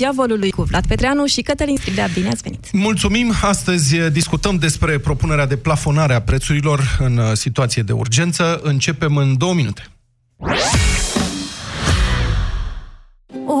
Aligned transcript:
diavolului 0.00 0.50
cu 0.50 0.62
Vlad 0.62 0.86
Petreanu 0.86 1.26
și 1.26 1.42
Cătălin 1.42 1.76
Striblea. 1.76 2.08
Bine 2.14 2.28
ați 2.28 2.42
venit! 2.42 2.72
Mulțumim! 2.72 3.32
Astăzi 3.42 3.96
discutăm 3.96 4.56
despre 4.56 4.98
propunerea 4.98 5.46
de 5.46 5.56
plafonare 5.56 6.14
a 6.14 6.20
prețurilor 6.20 6.96
în 6.98 7.16
uh, 7.16 7.32
situație 7.32 7.82
de 7.82 7.92
urgență. 7.92 8.60
Începem 8.62 9.16
în 9.16 9.36
două 9.36 9.54
minute. 9.54 9.82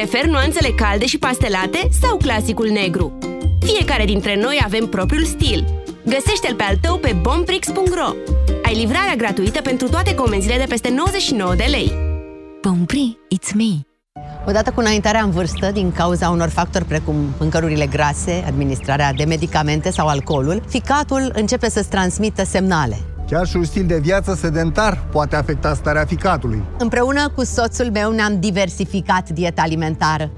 Prefer 0.00 0.26
nuanțele 0.26 0.68
calde 0.68 1.06
și 1.06 1.18
pastelate 1.18 1.88
sau 2.00 2.16
clasicul 2.16 2.68
negru? 2.68 3.18
Fiecare 3.60 4.04
dintre 4.04 4.40
noi 4.40 4.60
avem 4.64 4.86
propriul 4.86 5.24
stil. 5.24 5.82
Găsește-l 6.04 6.54
pe 6.54 6.62
al 6.62 6.76
tău 6.76 6.98
pe 6.98 7.16
bomprix.ro 7.20 8.14
Ai 8.64 8.74
livrarea 8.74 9.14
gratuită 9.16 9.60
pentru 9.60 9.88
toate 9.88 10.14
comenzile 10.14 10.56
de 10.56 10.64
peste 10.68 10.90
99 10.90 11.54
de 11.54 11.64
lei. 11.70 11.92
Bompri, 12.62 13.18
it's 13.34 13.54
me! 13.54 13.90
Odată 14.46 14.70
cu 14.70 14.80
înaintarea 14.80 15.22
în 15.22 15.30
vârstă, 15.30 15.70
din 15.70 15.92
cauza 15.92 16.28
unor 16.28 16.48
factori 16.48 16.84
precum 16.84 17.16
mâncărurile 17.38 17.86
grase, 17.86 18.44
administrarea 18.46 19.12
de 19.12 19.24
medicamente 19.24 19.90
sau 19.90 20.06
alcoolul, 20.06 20.62
ficatul 20.68 21.32
începe 21.34 21.70
să-ți 21.70 21.88
transmită 21.88 22.44
semnale. 22.44 22.96
Chiar 23.30 23.46
și 23.46 23.56
un 23.56 23.64
stil 23.64 23.86
de 23.86 23.98
viață 23.98 24.34
sedentar 24.34 25.04
poate 25.10 25.36
afecta 25.36 25.74
starea 25.74 26.04
ficatului. 26.04 26.62
Împreună 26.78 27.28
cu 27.34 27.44
soțul 27.44 27.90
meu 27.90 28.10
ne-am 28.12 28.40
diversificat 28.40 29.28
dieta 29.28 29.62
alimentară 29.62 30.30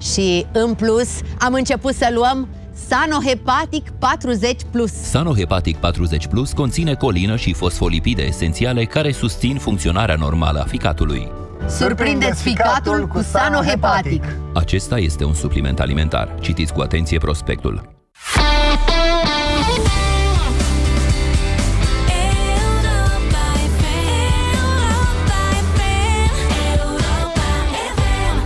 și, 0.00 0.46
în 0.52 0.74
plus, 0.74 1.08
am 1.38 1.52
început 1.52 1.94
să 1.94 2.10
luăm 2.14 2.48
Sanohepatic 2.88 3.90
40 3.90 4.60
Plus. 4.70 4.92
Sanohepatic 4.92 5.76
40 5.76 6.26
Plus 6.26 6.52
conține 6.52 6.94
colină 6.94 7.36
și 7.36 7.52
fosfolipide 7.52 8.22
esențiale 8.22 8.84
care 8.84 9.12
susțin 9.12 9.56
funcționarea 9.56 10.16
normală 10.18 10.60
a 10.60 10.64
ficatului. 10.64 11.28
Surprindeți 11.68 12.42
ficatul 12.42 13.06
cu 13.06 13.20
Sanohepatic. 13.20 14.24
Acesta 14.54 14.98
este 14.98 15.24
un 15.24 15.34
supliment 15.34 15.80
alimentar. 15.80 16.34
Citiți 16.40 16.72
cu 16.72 16.80
atenție 16.80 17.18
prospectul. 17.18 17.97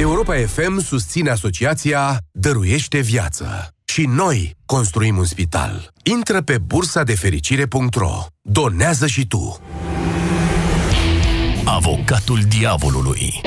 Europa 0.03 0.35
FM 0.35 0.81
susține 0.81 1.31
asociația 1.31 2.19
Dăruiește 2.31 3.01
Viață. 3.01 3.69
Și 3.85 4.05
noi 4.07 4.57
construim 4.67 5.17
un 5.17 5.25
spital. 5.25 5.93
Intră 6.03 6.41
pe 6.41 6.59
bursa 6.59 7.03
de 7.03 7.15
fericire.ro. 7.15 8.27
Donează 8.43 9.07
și 9.07 9.27
tu. 9.27 9.61
Avocatul 11.65 12.41
diavolului 12.49 13.41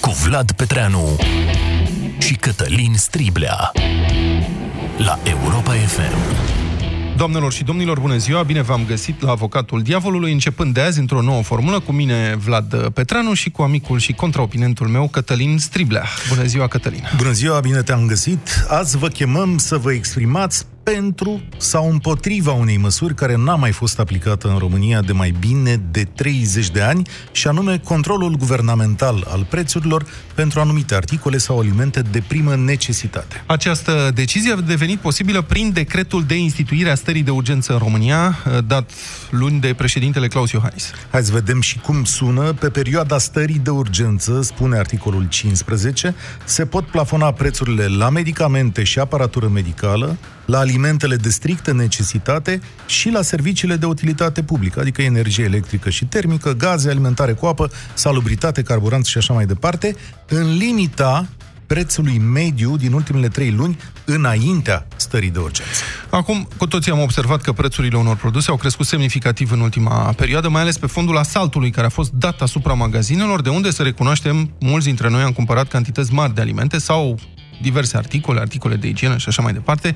cu 0.00 0.10
Vlad 0.10 0.52
Petreanu 0.52 1.16
și 2.18 2.34
Cătălin 2.34 2.94
Striblea 2.94 3.72
la 4.96 5.18
Europa 5.24 5.72
FM. 5.72 6.61
Doamnelor 7.16 7.52
și 7.52 7.64
domnilor, 7.64 8.00
bună 8.00 8.16
ziua! 8.16 8.42
Bine 8.42 8.62
v-am 8.62 8.84
găsit 8.86 9.22
la 9.22 9.30
Avocatul 9.30 9.82
Diavolului, 9.82 10.32
începând 10.32 10.74
de 10.74 10.80
azi 10.80 10.98
într-o 10.98 11.22
nouă 11.22 11.42
formulă 11.42 11.80
cu 11.80 11.92
mine, 11.92 12.36
Vlad 12.44 12.88
Petranu, 12.88 13.34
și 13.34 13.50
cu 13.50 13.62
amicul 13.62 13.98
și 13.98 14.12
contraopinentul 14.12 14.86
meu, 14.86 15.08
Cătălin 15.08 15.58
Striblea. 15.58 16.04
Bună 16.28 16.44
ziua, 16.44 16.68
Cătălin! 16.68 17.02
Bună 17.16 17.32
ziua, 17.32 17.60
bine 17.60 17.82
te-am 17.82 18.06
găsit! 18.06 18.64
Azi 18.68 18.96
vă 18.96 19.08
chemăm 19.08 19.58
să 19.58 19.76
vă 19.76 19.92
exprimați 19.92 20.66
pentru 20.82 21.42
sau 21.56 21.90
împotriva 21.90 22.52
unei 22.52 22.76
măsuri 22.76 23.14
care 23.14 23.36
n-a 23.36 23.54
mai 23.54 23.72
fost 23.72 23.98
aplicată 23.98 24.48
în 24.48 24.58
România 24.58 25.00
de 25.00 25.12
mai 25.12 25.34
bine 25.40 25.80
de 25.90 26.04
30 26.04 26.70
de 26.70 26.80
ani, 26.80 27.08
și 27.32 27.48
anume 27.48 27.78
controlul 27.78 28.36
guvernamental 28.36 29.26
al 29.28 29.46
prețurilor 29.50 30.06
pentru 30.34 30.60
anumite 30.60 30.94
articole 30.94 31.36
sau 31.36 31.58
alimente 31.58 32.00
de 32.10 32.22
primă 32.26 32.56
necesitate. 32.56 33.42
Această 33.46 34.10
decizie 34.14 34.52
a 34.52 34.56
devenit 34.56 34.98
posibilă 34.98 35.42
prin 35.42 35.72
decretul 35.72 36.24
de 36.24 36.34
instituire 36.34 36.90
a 36.90 36.94
stării 36.94 37.22
de 37.22 37.30
urgență 37.30 37.72
în 37.72 37.78
România, 37.78 38.38
dat 38.66 38.90
luni 39.30 39.60
de 39.60 39.74
președintele 39.76 40.28
Claus 40.28 40.50
Iohannis. 40.50 40.90
Hai 41.10 41.22
să 41.22 41.32
vedem 41.32 41.60
și 41.60 41.78
cum 41.78 42.04
sună. 42.04 42.52
Pe 42.52 42.68
perioada 42.68 43.18
stării 43.18 43.58
de 43.58 43.70
urgență, 43.70 44.42
spune 44.42 44.76
articolul 44.76 45.26
15, 45.28 46.14
se 46.44 46.66
pot 46.66 46.84
plafona 46.84 47.32
prețurile 47.32 47.86
la 47.86 48.08
medicamente 48.08 48.82
și 48.82 48.98
aparatură 48.98 49.48
medicală, 49.48 50.16
la 50.44 50.58
alimentele 50.58 51.16
de 51.16 51.28
strictă 51.28 51.72
necesitate 51.72 52.60
și 52.86 53.10
la 53.10 53.22
serviciile 53.22 53.76
de 53.76 53.86
utilitate 53.86 54.42
publică, 54.42 54.80
adică 54.80 55.02
energie 55.02 55.44
electrică 55.44 55.90
și 55.90 56.04
termică, 56.04 56.52
gaze 56.52 56.90
alimentare 56.90 57.32
cu 57.32 57.46
apă, 57.46 57.70
salubritate, 57.94 58.62
carburanți 58.62 59.10
și 59.10 59.18
așa 59.18 59.32
mai 59.32 59.46
departe, 59.46 59.96
în 60.28 60.56
limita 60.56 61.26
prețului 61.66 62.18
mediu 62.18 62.76
din 62.76 62.92
ultimele 62.92 63.28
trei 63.28 63.50
luni 63.50 63.78
înaintea 64.04 64.86
stării 64.96 65.30
de 65.30 65.38
urgență. 65.38 65.82
Acum, 66.10 66.48
cu 66.56 66.66
toții 66.66 66.92
am 66.92 67.00
observat 67.00 67.40
că 67.40 67.52
prețurile 67.52 67.96
unor 67.96 68.16
produse 68.16 68.50
au 68.50 68.56
crescut 68.56 68.86
semnificativ 68.86 69.52
în 69.52 69.60
ultima 69.60 70.12
perioadă, 70.16 70.48
mai 70.48 70.60
ales 70.60 70.78
pe 70.78 70.86
fondul 70.86 71.16
asaltului 71.16 71.70
care 71.70 71.86
a 71.86 71.90
fost 71.90 72.10
dat 72.10 72.40
asupra 72.40 72.72
magazinelor, 72.72 73.42
de 73.42 73.48
unde, 73.48 73.70
să 73.70 73.82
recunoaștem, 73.82 74.50
mulți 74.60 74.86
dintre 74.86 75.08
noi 75.08 75.22
am 75.22 75.32
cumpărat 75.32 75.68
cantități 75.68 76.12
mari 76.12 76.34
de 76.34 76.40
alimente 76.40 76.78
sau 76.78 77.18
diverse 77.62 77.96
articole, 77.96 78.40
articole 78.40 78.76
de 78.76 78.88
igienă 78.88 79.16
și 79.16 79.28
așa 79.28 79.42
mai 79.42 79.52
departe. 79.52 79.94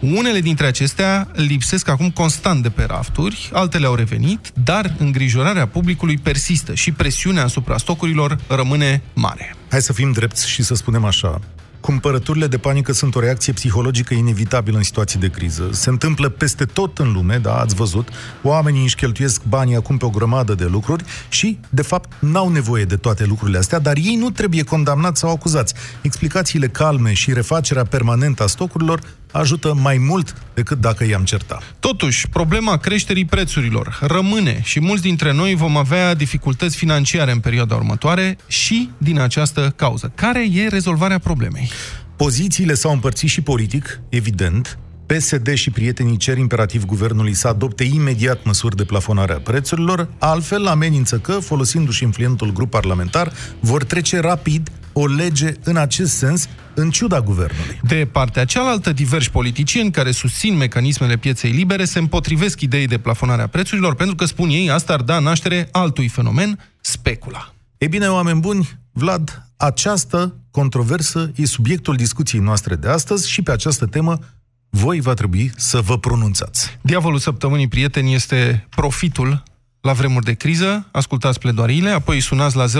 Unele 0.00 0.40
dintre 0.40 0.66
acestea 0.66 1.28
lipsesc 1.32 1.88
acum 1.88 2.10
constant 2.10 2.62
de 2.62 2.68
pe 2.68 2.84
rafturi, 2.84 3.50
altele 3.52 3.86
au 3.86 3.94
revenit, 3.94 4.50
dar 4.64 4.94
îngrijorarea 4.98 5.66
publicului 5.66 6.18
persistă 6.18 6.74
și 6.74 6.92
presiunea 6.92 7.44
asupra 7.44 7.76
stocurilor 7.76 8.38
rămâne 8.48 9.02
mare. 9.14 9.56
Hai 9.70 9.82
să 9.82 9.92
fim 9.92 10.12
drepți 10.12 10.48
și 10.48 10.62
să 10.62 10.74
spunem 10.74 11.04
așa. 11.04 11.40
Cumpărăturile 11.86 12.46
de 12.46 12.58
panică 12.58 12.92
sunt 12.92 13.14
o 13.14 13.20
reacție 13.20 13.52
psihologică 13.52 14.14
inevitabilă 14.14 14.76
în 14.76 14.82
situații 14.82 15.18
de 15.18 15.28
criză. 15.28 15.68
Se 15.72 15.90
întâmplă 15.90 16.28
peste 16.28 16.64
tot 16.64 16.98
în 16.98 17.12
lume, 17.12 17.38
da, 17.38 17.60
ați 17.60 17.74
văzut. 17.74 18.08
Oamenii 18.42 18.82
își 18.82 18.94
cheltuiesc 18.94 19.42
banii 19.48 19.76
acum 19.76 19.96
pe 19.96 20.04
o 20.04 20.10
grămadă 20.10 20.54
de 20.54 20.64
lucruri 20.64 21.04
și, 21.28 21.58
de 21.68 21.82
fapt, 21.82 22.12
n-au 22.18 22.48
nevoie 22.48 22.84
de 22.84 22.96
toate 22.96 23.24
lucrurile 23.24 23.58
astea, 23.58 23.78
dar 23.78 23.96
ei 23.96 24.16
nu 24.16 24.30
trebuie 24.30 24.62
condamnați 24.62 25.20
sau 25.20 25.30
acuzați. 25.30 25.74
Explicațiile 26.02 26.68
calme 26.68 27.12
și 27.12 27.32
refacerea 27.32 27.84
permanentă 27.84 28.42
a 28.42 28.46
stocurilor 28.46 29.00
ajută 29.32 29.74
mai 29.74 29.96
mult 29.96 30.34
decât 30.54 30.80
dacă 30.80 31.04
i-am 31.04 31.24
certat. 31.24 31.74
Totuși, 31.80 32.28
problema 32.28 32.76
creșterii 32.76 33.24
prețurilor 33.24 33.98
rămâne 34.00 34.60
și 34.62 34.80
mulți 34.80 35.02
dintre 35.02 35.32
noi 35.32 35.54
vom 35.54 35.76
avea 35.76 36.14
dificultăți 36.14 36.76
financiare 36.76 37.32
în 37.32 37.40
perioada 37.40 37.74
următoare 37.74 38.38
și 38.46 38.90
din 38.98 39.18
această 39.20 39.72
cauză. 39.76 40.12
Care 40.14 40.46
e 40.52 40.68
rezolvarea 40.68 41.18
problemei? 41.18 41.70
Pozițiile 42.16 42.74
s-au 42.74 42.92
împărțit 42.92 43.28
și 43.28 43.40
politic, 43.40 44.00
evident, 44.08 44.78
PSD 45.06 45.54
și 45.54 45.70
prietenii 45.70 46.16
cer 46.16 46.38
imperativ 46.38 46.84
guvernului 46.84 47.34
să 47.34 47.48
adopte 47.48 47.84
imediat 47.84 48.44
măsuri 48.44 48.76
de 48.76 48.84
plafonare 48.84 49.32
a 49.32 49.38
prețurilor, 49.38 50.08
altfel 50.18 50.66
amenință 50.66 51.18
că, 51.18 51.32
folosindu-și 51.32 52.02
influentul 52.02 52.52
grup 52.52 52.70
parlamentar, 52.70 53.32
vor 53.60 53.84
trece 53.84 54.20
rapid 54.20 54.70
o 54.98 55.06
lege 55.06 55.54
în 55.64 55.76
acest 55.76 56.16
sens, 56.16 56.48
în 56.74 56.90
ciuda 56.90 57.20
guvernului. 57.20 57.80
De 57.82 58.08
partea 58.12 58.44
cealaltă, 58.44 58.92
diversi 58.92 59.30
politicieni 59.30 59.90
care 59.90 60.10
susțin 60.10 60.56
mecanismele 60.56 61.16
pieței 61.16 61.50
libere 61.50 61.84
se 61.84 61.98
împotrivesc 61.98 62.60
ideii 62.60 62.86
de 62.86 62.98
plafonare 62.98 63.42
a 63.42 63.46
prețurilor 63.46 63.94
pentru 63.94 64.14
că, 64.14 64.24
spun 64.24 64.48
ei, 64.48 64.70
asta 64.70 64.92
ar 64.92 65.00
da 65.00 65.18
naștere 65.18 65.68
altui 65.72 66.08
fenomen, 66.08 66.58
specula. 66.80 67.54
Ei 67.78 67.88
bine, 67.88 68.08
oameni 68.08 68.40
buni, 68.40 68.78
Vlad 68.92 69.46
Această 69.56 70.34
controversă 70.50 71.30
e 71.34 71.46
subiectul 71.46 71.96
discuției 71.96 72.40
noastre 72.40 72.74
de 72.74 72.88
astăzi 72.88 73.30
și 73.30 73.42
pe 73.42 73.52
această 73.52 73.86
temă 73.86 74.18
voi 74.70 75.00
va 75.00 75.14
trebui 75.14 75.50
să 75.56 75.80
vă 75.80 75.98
pronunțați. 75.98 76.78
Diavolul 76.80 77.18
săptămânii, 77.18 77.68
prieteni, 77.68 78.14
este 78.14 78.66
profitul 78.68 79.42
la 79.86 79.92
vremuri 79.92 80.24
de 80.24 80.32
criză, 80.32 80.88
ascultați 80.92 81.38
pledoariile, 81.38 81.90
apoi 81.90 82.20
sunați 82.20 82.56
la 82.56 82.64
0372069599, 82.66 82.70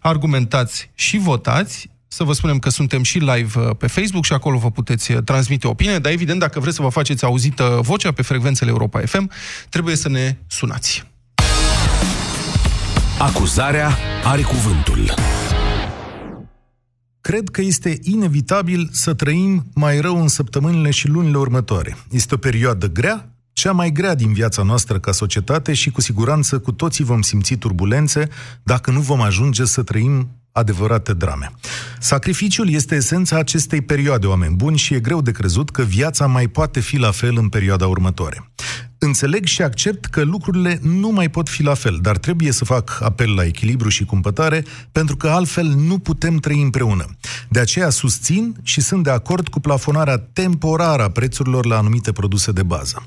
argumentați 0.00 0.90
și 0.94 1.18
votați, 1.18 1.90
să 2.08 2.24
vă 2.24 2.32
spunem 2.32 2.58
că 2.58 2.70
suntem 2.70 3.02
și 3.02 3.18
live 3.18 3.60
uh, 3.60 3.70
pe 3.78 3.86
Facebook 3.86 4.24
și 4.24 4.32
acolo 4.32 4.58
vă 4.58 4.70
puteți 4.70 5.12
uh, 5.12 5.22
transmite 5.24 5.66
opinie, 5.66 5.98
dar 5.98 6.12
evident, 6.12 6.40
dacă 6.40 6.60
vreți 6.60 6.76
să 6.76 6.82
vă 6.82 6.88
faceți 6.88 7.24
auzită 7.24 7.78
vocea 7.82 8.12
pe 8.12 8.22
frecvențele 8.22 8.70
Europa 8.70 9.00
FM, 9.00 9.30
trebuie 9.68 9.96
să 9.96 10.08
ne 10.08 10.36
sunați. 10.46 11.04
Acuzarea 13.18 13.96
are 14.24 14.42
cuvântul. 14.42 15.14
Cred 17.20 17.48
că 17.48 17.60
este 17.60 17.98
inevitabil 18.02 18.88
să 18.92 19.14
trăim 19.14 19.64
mai 19.74 20.00
rău 20.00 20.20
în 20.20 20.28
săptămânile 20.28 20.90
și 20.90 21.08
lunile 21.08 21.38
următoare. 21.38 21.96
Este 22.10 22.34
o 22.34 22.38
perioadă 22.38 22.86
grea, 22.86 23.29
cea 23.60 23.72
mai 23.72 23.92
grea 23.92 24.14
din 24.14 24.32
viața 24.32 24.62
noastră 24.62 24.98
ca 24.98 25.12
societate 25.12 25.72
și 25.72 25.90
cu 25.90 26.00
siguranță 26.00 26.58
cu 26.58 26.72
toții 26.72 27.04
vom 27.04 27.22
simți 27.22 27.54
turbulențe 27.54 28.28
dacă 28.62 28.90
nu 28.90 29.00
vom 29.00 29.20
ajunge 29.20 29.64
să 29.64 29.82
trăim 29.82 30.28
adevărate 30.52 31.12
drame. 31.14 31.52
Sacrificiul 31.98 32.70
este 32.70 32.94
esența 32.94 33.36
acestei 33.36 33.80
perioade, 33.80 34.26
oameni 34.26 34.54
buni, 34.54 34.78
și 34.78 34.94
e 34.94 35.00
greu 35.00 35.20
de 35.22 35.30
crezut 35.30 35.70
că 35.70 35.82
viața 35.82 36.26
mai 36.26 36.46
poate 36.46 36.80
fi 36.80 36.96
la 36.96 37.10
fel 37.10 37.36
în 37.36 37.48
perioada 37.48 37.86
următoare. 37.86 38.50
Înțeleg 38.98 39.44
și 39.44 39.62
accept 39.62 40.04
că 40.04 40.22
lucrurile 40.22 40.78
nu 40.82 41.08
mai 41.08 41.28
pot 41.28 41.48
fi 41.48 41.62
la 41.62 41.74
fel, 41.74 41.98
dar 42.02 42.18
trebuie 42.18 42.52
să 42.52 42.64
fac 42.64 42.98
apel 43.02 43.34
la 43.34 43.44
echilibru 43.44 43.88
și 43.88 44.04
cumpătare, 44.04 44.64
pentru 44.92 45.16
că 45.16 45.28
altfel 45.28 45.66
nu 45.66 45.98
putem 45.98 46.36
trăi 46.36 46.62
împreună. 46.62 47.04
De 47.48 47.60
aceea 47.60 47.90
susțin 47.90 48.56
și 48.62 48.80
sunt 48.80 49.04
de 49.04 49.10
acord 49.10 49.48
cu 49.48 49.60
plafonarea 49.60 50.18
temporară 50.18 51.02
a 51.02 51.10
prețurilor 51.10 51.66
la 51.66 51.76
anumite 51.76 52.12
produse 52.12 52.52
de 52.52 52.62
bază. 52.62 53.04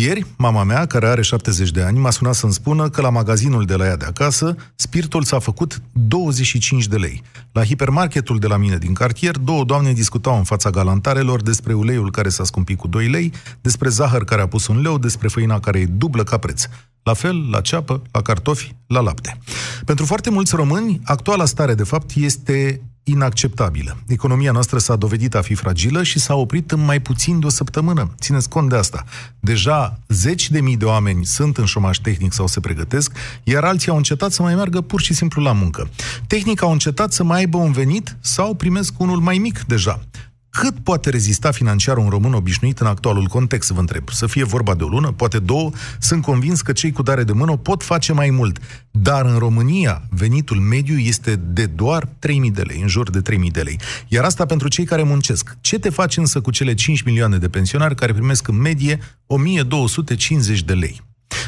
Ieri, 0.00 0.26
mama 0.36 0.62
mea, 0.62 0.86
care 0.86 1.06
are 1.06 1.22
70 1.22 1.70
de 1.70 1.82
ani, 1.82 1.98
m-a 1.98 2.10
sunat 2.10 2.34
să-mi 2.34 2.52
spună 2.52 2.88
că 2.88 3.00
la 3.00 3.10
magazinul 3.10 3.64
de 3.64 3.74
la 3.74 3.84
ea 3.84 3.96
de 3.96 4.04
acasă, 4.04 4.56
spiritul 4.74 5.22
s-a 5.22 5.38
făcut 5.38 5.82
25 5.92 6.86
de 6.86 6.96
lei. 6.96 7.22
La 7.52 7.64
hipermarketul 7.64 8.38
de 8.38 8.46
la 8.46 8.56
mine 8.56 8.78
din 8.78 8.92
cartier, 8.92 9.36
două 9.36 9.64
doamne 9.64 9.92
discutau 9.92 10.36
în 10.36 10.44
fața 10.44 10.70
galantarelor 10.70 11.42
despre 11.42 11.72
uleiul 11.72 12.10
care 12.10 12.28
s-a 12.28 12.44
scumpit 12.44 12.78
cu 12.78 12.88
2 12.88 13.08
lei, 13.08 13.32
despre 13.60 13.88
zahăr 13.88 14.24
care 14.24 14.42
a 14.42 14.48
pus 14.48 14.66
un 14.66 14.80
leu, 14.80 14.98
despre 14.98 15.28
făina 15.28 15.60
care 15.60 15.78
e 15.78 15.86
dublă 15.86 16.22
ca 16.22 16.38
preț. 16.38 16.64
La 17.02 17.14
fel, 17.14 17.50
la 17.50 17.60
ceapă, 17.60 18.02
la 18.10 18.22
cartofi, 18.22 18.74
la 18.86 19.00
lapte. 19.00 19.38
Pentru 19.84 20.04
foarte 20.04 20.30
mulți 20.30 20.56
români, 20.56 21.00
actuala 21.04 21.44
stare, 21.44 21.74
de 21.74 21.84
fapt, 21.84 22.10
este 22.14 22.80
inacceptabilă. 23.10 23.96
Economia 24.06 24.52
noastră 24.52 24.78
s-a 24.78 24.96
dovedit 24.96 25.34
a 25.34 25.40
fi 25.40 25.54
fragilă 25.54 26.02
și 26.02 26.18
s-a 26.18 26.34
oprit 26.34 26.70
în 26.70 26.84
mai 26.84 27.00
puțin 27.00 27.40
de 27.40 27.46
o 27.46 27.48
săptămână. 27.48 28.14
Țineți 28.20 28.48
cont 28.48 28.68
de 28.68 28.76
asta. 28.76 29.04
Deja 29.40 29.98
zeci 30.08 30.50
de 30.50 30.60
mii 30.60 30.76
de 30.76 30.84
oameni 30.84 31.24
sunt 31.24 31.56
în 31.56 31.64
șomaș 31.64 31.96
tehnic 31.96 32.32
sau 32.32 32.46
se 32.46 32.60
pregătesc, 32.60 33.12
iar 33.44 33.64
alții 33.64 33.90
au 33.90 33.96
încetat 33.96 34.32
să 34.32 34.42
mai 34.42 34.54
meargă 34.54 34.80
pur 34.80 35.00
și 35.00 35.14
simplu 35.14 35.42
la 35.42 35.52
muncă. 35.52 35.88
Tehnic 36.26 36.62
au 36.62 36.72
încetat 36.72 37.12
să 37.12 37.24
mai 37.24 37.38
aibă 37.38 37.56
un 37.56 37.72
venit 37.72 38.16
sau 38.20 38.54
primesc 38.54 39.00
unul 39.00 39.20
mai 39.20 39.38
mic 39.38 39.64
deja. 39.66 40.00
Cât 40.50 40.78
poate 40.78 41.10
rezista 41.10 41.50
financiar 41.50 41.96
un 41.96 42.08
român 42.08 42.32
obișnuit 42.32 42.78
în 42.78 42.86
actualul 42.86 43.26
context, 43.26 43.70
vă 43.70 43.80
întreb? 43.80 44.10
Să 44.10 44.26
fie 44.26 44.44
vorba 44.44 44.74
de 44.74 44.82
o 44.82 44.88
lună, 44.88 45.12
poate 45.12 45.38
două? 45.38 45.70
Sunt 45.98 46.22
convins 46.22 46.60
că 46.60 46.72
cei 46.72 46.92
cu 46.92 47.02
dare 47.02 47.24
de 47.24 47.32
mână 47.32 47.56
pot 47.56 47.82
face 47.82 48.12
mai 48.12 48.30
mult. 48.30 48.58
Dar 48.90 49.24
în 49.24 49.38
România, 49.38 50.02
venitul 50.10 50.56
mediu 50.56 50.98
este 50.98 51.36
de 51.36 51.66
doar 51.66 52.04
3.000 52.04 52.10
de 52.52 52.62
lei, 52.62 52.80
în 52.80 52.88
jur 52.88 53.10
de 53.10 53.36
3.000 53.36 53.50
de 53.50 53.60
lei. 53.60 53.80
Iar 54.08 54.24
asta 54.24 54.46
pentru 54.46 54.68
cei 54.68 54.84
care 54.84 55.02
muncesc. 55.02 55.56
Ce 55.60 55.78
te 55.78 55.90
faci 55.90 56.16
însă 56.16 56.40
cu 56.40 56.50
cele 56.50 56.74
5 56.74 57.02
milioane 57.02 57.36
de 57.36 57.48
pensionari 57.48 57.94
care 57.94 58.12
primesc 58.12 58.48
în 58.48 58.56
medie 58.60 58.98
1.250 58.98 60.58
de 60.64 60.72
lei? 60.72 61.00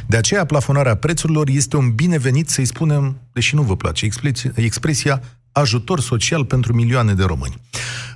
De 0.06 0.17
aceea, 0.17 0.44
plafonarea 0.44 0.94
prețurilor 0.94 1.49
este 1.49 1.76
un 1.76 1.91
binevenit, 1.91 2.49
să-i 2.49 2.64
spunem, 2.64 3.20
deși 3.32 3.55
nu 3.55 3.62
vă 3.62 3.76
place 3.76 4.08
expresia, 4.55 5.23
ajutor 5.53 6.00
social 6.00 6.44
pentru 6.44 6.75
milioane 6.75 7.14
de 7.14 7.25
români. 7.25 7.61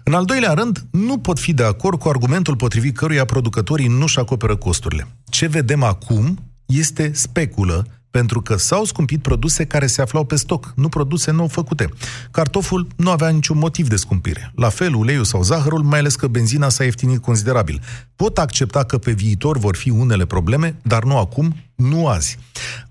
În 0.06 0.12
al 0.14 0.24
doilea 0.24 0.52
rând, 0.52 0.84
nu 0.90 1.18
pot 1.18 1.38
fi 1.38 1.52
de 1.52 1.64
acord 1.64 1.98
cu 1.98 2.08
argumentul 2.08 2.56
potrivit 2.56 2.96
căruia 2.96 3.24
producătorii 3.24 3.86
nu-și 3.86 4.18
acoperă 4.18 4.56
costurile. 4.56 5.08
Ce 5.24 5.46
vedem 5.46 5.82
acum 5.82 6.38
este 6.66 7.10
speculă, 7.12 7.86
pentru 8.10 8.42
că 8.42 8.56
s-au 8.56 8.84
scumpit 8.84 9.22
produse 9.22 9.64
care 9.64 9.86
se 9.86 10.02
aflau 10.02 10.24
pe 10.24 10.36
stoc, 10.36 10.72
nu 10.76 10.88
produse 10.88 11.30
nou 11.30 11.46
făcute. 11.46 11.88
Cartoful 12.30 12.86
nu 12.96 13.10
avea 13.10 13.28
niciun 13.28 13.58
motiv 13.58 13.88
de 13.88 13.96
scumpire. 13.96 14.52
La 14.54 14.68
fel, 14.68 14.94
uleiul 14.94 15.24
sau 15.24 15.42
zahărul, 15.42 15.82
mai 15.82 15.98
ales 15.98 16.14
că 16.16 16.26
benzina 16.26 16.68
s-a 16.68 16.84
ieftinit 16.84 17.18
considerabil. 17.18 17.80
Pot 18.16 18.38
accepta 18.38 18.84
că 18.84 18.98
pe 18.98 19.12
viitor 19.12 19.58
vor 19.58 19.76
fi 19.76 19.90
unele 19.90 20.26
probleme, 20.26 20.76
dar 20.82 21.04
nu 21.04 21.18
acum, 21.18 21.56
nu 21.74 22.08
azi. 22.08 22.38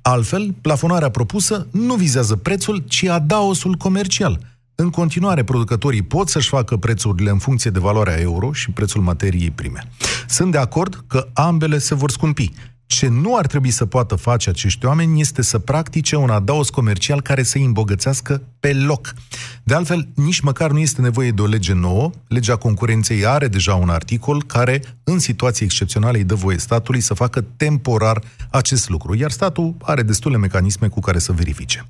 Altfel, 0.01 0.55
plafonarea 0.61 1.09
propusă 1.09 1.67
nu 1.71 1.93
vizează 1.93 2.35
prețul, 2.35 2.83
ci 2.87 3.03
adaosul 3.03 3.75
comercial– 3.75 4.39
în 4.83 4.89
continuare, 4.89 5.43
producătorii 5.43 6.01
pot 6.01 6.29
să-și 6.29 6.49
facă 6.49 6.77
prețurile 6.77 7.29
în 7.29 7.37
funcție 7.37 7.71
de 7.71 7.79
valoarea 7.79 8.19
euro 8.19 8.51
și 8.51 8.71
prețul 8.71 9.01
materiei 9.01 9.51
prime. 9.51 9.87
Sunt 10.27 10.51
de 10.51 10.57
acord 10.57 11.03
că 11.07 11.27
ambele 11.33 11.77
se 11.77 11.95
vor 11.95 12.11
scumpi. 12.11 12.51
Ce 12.85 13.07
nu 13.07 13.37
ar 13.37 13.47
trebui 13.47 13.71
să 13.71 13.85
poată 13.85 14.15
face 14.15 14.49
acești 14.49 14.85
oameni 14.85 15.21
este 15.21 15.41
să 15.41 15.59
practice 15.59 16.15
un 16.15 16.29
adaos 16.29 16.69
comercial 16.69 17.21
care 17.21 17.43
să 17.43 17.57
îi 17.57 17.63
îmbogățească 17.63 18.41
pe 18.59 18.73
loc. 18.73 19.13
De 19.63 19.73
altfel, 19.73 20.07
nici 20.15 20.39
măcar 20.39 20.71
nu 20.71 20.79
este 20.79 21.01
nevoie 21.01 21.31
de 21.31 21.41
o 21.41 21.45
lege 21.45 21.73
nouă. 21.73 22.11
Legea 22.27 22.55
concurenței 22.55 23.25
are 23.25 23.47
deja 23.47 23.75
un 23.75 23.89
articol 23.89 24.43
care, 24.43 24.81
în 25.03 25.19
situații 25.19 25.65
excepționale, 25.65 26.17
îi 26.17 26.23
dă 26.23 26.35
voie 26.35 26.57
statului 26.57 27.01
să 27.01 27.13
facă 27.13 27.41
temporar 27.41 28.21
acest 28.51 28.89
lucru, 28.89 29.15
iar 29.15 29.31
statul 29.31 29.75
are 29.81 30.01
destule 30.01 30.37
mecanisme 30.37 30.87
cu 30.87 30.99
care 30.99 31.19
să 31.19 31.31
verifice. 31.31 31.85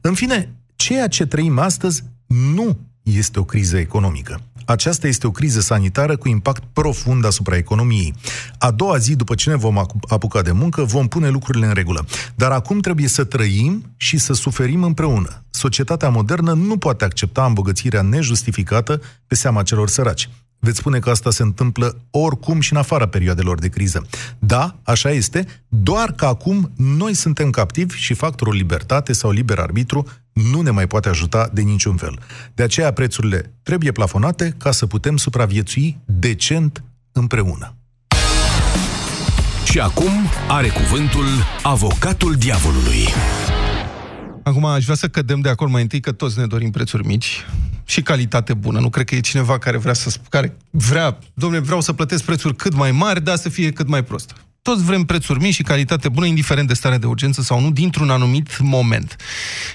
În 0.00 0.14
fine, 0.14 0.54
ceea 0.76 1.08
ce 1.08 1.26
trăim 1.26 1.58
astăzi 1.58 2.02
nu 2.26 2.78
este 3.02 3.38
o 3.38 3.44
criză 3.44 3.76
economică. 3.76 4.40
Aceasta 4.64 5.06
este 5.06 5.26
o 5.26 5.30
criză 5.30 5.60
sanitară 5.60 6.16
cu 6.16 6.28
impact 6.28 6.62
profund 6.72 7.24
asupra 7.24 7.56
economiei. 7.56 8.14
A 8.58 8.70
doua 8.70 8.96
zi, 8.96 9.16
după 9.16 9.34
ce 9.34 9.50
ne 9.50 9.56
vom 9.56 9.78
apuca 10.08 10.42
de 10.42 10.52
muncă, 10.52 10.82
vom 10.82 11.08
pune 11.08 11.28
lucrurile 11.28 11.66
în 11.66 11.72
regulă. 11.72 12.06
Dar 12.34 12.50
acum 12.50 12.80
trebuie 12.80 13.08
să 13.08 13.24
trăim 13.24 13.94
și 13.96 14.18
să 14.18 14.32
suferim 14.32 14.82
împreună. 14.82 15.44
Societatea 15.50 16.08
modernă 16.08 16.52
nu 16.52 16.76
poate 16.76 17.04
accepta 17.04 17.44
îmbogățirea 17.44 18.02
nejustificată 18.02 19.00
pe 19.26 19.34
seama 19.34 19.62
celor 19.62 19.88
săraci. 19.88 20.28
Veți 20.58 20.78
spune 20.78 20.98
că 20.98 21.10
asta 21.10 21.30
se 21.30 21.42
întâmplă 21.42 21.96
oricum 22.10 22.60
și 22.60 22.72
în 22.72 22.78
afara 22.78 23.08
perioadelor 23.08 23.58
de 23.58 23.68
criză. 23.68 24.06
Da, 24.38 24.76
așa 24.82 25.10
este, 25.10 25.46
doar 25.68 26.12
că 26.12 26.24
acum 26.24 26.72
noi 26.76 27.14
suntem 27.14 27.50
captivi 27.50 27.96
și 27.96 28.14
factorul 28.14 28.54
libertate 28.54 29.12
sau 29.12 29.30
liber 29.30 29.58
arbitru 29.58 30.06
nu 30.34 30.60
ne 30.60 30.70
mai 30.70 30.86
poate 30.86 31.08
ajuta 31.08 31.50
de 31.52 31.60
niciun 31.60 31.96
fel. 31.96 32.18
De 32.54 32.62
aceea 32.62 32.92
prețurile 32.92 33.52
trebuie 33.62 33.92
plafonate 33.92 34.54
ca 34.58 34.70
să 34.70 34.86
putem 34.86 35.16
supraviețui 35.16 35.98
decent 36.04 36.84
împreună. 37.12 37.74
Și 39.64 39.80
acum 39.80 40.12
are 40.48 40.68
cuvântul 40.68 41.26
avocatul 41.62 42.34
diavolului. 42.34 43.06
Acum 44.42 44.64
aș 44.64 44.84
vrea 44.84 44.96
să 44.96 45.08
cădem 45.08 45.40
de 45.40 45.48
acord 45.48 45.70
mai 45.70 45.82
întâi 45.82 46.00
că 46.00 46.12
toți 46.12 46.38
ne 46.38 46.46
dorim 46.46 46.70
prețuri 46.70 47.06
mici 47.06 47.46
și 47.84 48.02
calitate 48.02 48.54
bună. 48.54 48.80
Nu 48.80 48.90
cred 48.90 49.06
că 49.06 49.14
e 49.14 49.20
cineva 49.20 49.58
care 49.58 49.76
vrea 49.76 49.92
să 49.92 50.16
care 50.28 50.56
vrea, 50.70 51.18
domnule, 51.34 51.62
vreau 51.62 51.80
să 51.80 51.92
plătesc 51.92 52.24
prețuri 52.24 52.56
cât 52.56 52.74
mai 52.74 52.92
mari, 52.92 53.24
dar 53.24 53.36
să 53.36 53.48
fie 53.48 53.72
cât 53.72 53.88
mai 53.88 54.04
prost. 54.04 54.34
Toți 54.64 54.84
vrem 54.84 55.04
prețuri 55.04 55.40
mici 55.40 55.54
și 55.54 55.62
calitate 55.62 56.08
bună, 56.08 56.26
indiferent 56.26 56.68
de 56.68 56.74
starea 56.74 56.98
de 56.98 57.06
urgență 57.06 57.42
sau 57.42 57.60
nu, 57.60 57.70
dintr-un 57.70 58.10
anumit 58.10 58.58
moment. 58.58 59.16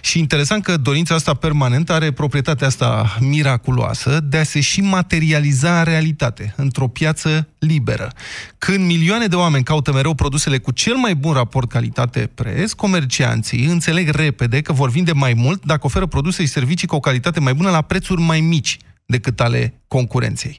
Și 0.02 0.20
interesant 0.20 0.64
că 0.64 0.78
dorința 0.78 1.16
asta 1.16 1.34
permanentă 1.34 1.94
are 1.94 2.12
proprietatea 2.12 2.68
asta 2.68 3.18
miraculoasă 3.20 4.20
de 4.20 4.38
a 4.38 4.44
se 4.44 4.60
și 4.60 4.82
materializa 4.82 5.78
în 5.78 5.84
realitate, 5.84 6.54
într-o 6.58 6.88
piață 6.88 7.48
liberă. 7.60 8.12
Când 8.58 8.86
milioane 8.86 9.26
de 9.26 9.36
oameni 9.36 9.64
caută 9.64 9.94
mereu 9.94 10.14
produsele 10.14 10.58
cu 10.58 10.72
cel 10.72 10.96
mai 10.96 11.16
bun 11.16 11.34
raport 11.34 11.70
calitate-preț, 11.70 12.72
comercianții 12.72 13.66
înțeleg 13.66 14.10
repede 14.10 14.62
că 14.62 14.74
vor 14.74 14.90
vinde 14.90 15.12
mai 15.12 15.34
mult 15.34 15.66
dacă 15.66 15.82
oferă 15.84 16.06
produse 16.06 16.44
și 16.44 16.50
servicii 16.50 16.88
cu 16.88 16.96
o 16.96 17.00
calitate 17.00 17.40
mai 17.40 17.54
bună 17.54 17.70
la 17.70 17.82
prețuri 17.82 18.22
mai 18.22 18.40
mici 18.40 18.78
decât 19.10 19.40
ale 19.40 19.82
concurenței. 19.88 20.58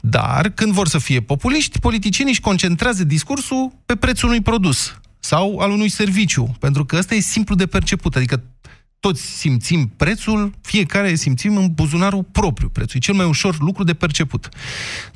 Dar, 0.00 0.48
când 0.48 0.72
vor 0.72 0.88
să 0.88 0.98
fie 0.98 1.20
populiști, 1.20 1.80
politicienii 1.80 2.32
își 2.32 2.40
concentrează 2.40 3.04
discursul 3.04 3.72
pe 3.86 3.96
prețul 3.96 4.28
unui 4.28 4.40
produs 4.40 4.98
sau 5.20 5.58
al 5.58 5.70
unui 5.70 5.88
serviciu, 5.88 6.56
pentru 6.60 6.84
că 6.84 6.96
ăsta 6.96 7.14
e 7.14 7.20
simplu 7.20 7.54
de 7.54 7.66
perceput, 7.66 8.16
adică 8.16 8.42
toți 9.00 9.22
simțim 9.22 9.92
prețul, 9.96 10.52
fiecare 10.60 11.14
simțim 11.14 11.56
în 11.56 11.72
buzunarul 11.74 12.22
propriu 12.22 12.68
prețul. 12.68 12.96
E 12.96 12.98
cel 12.98 13.14
mai 13.14 13.26
ușor 13.26 13.56
lucru 13.58 13.84
de 13.84 13.94
perceput. 13.94 14.48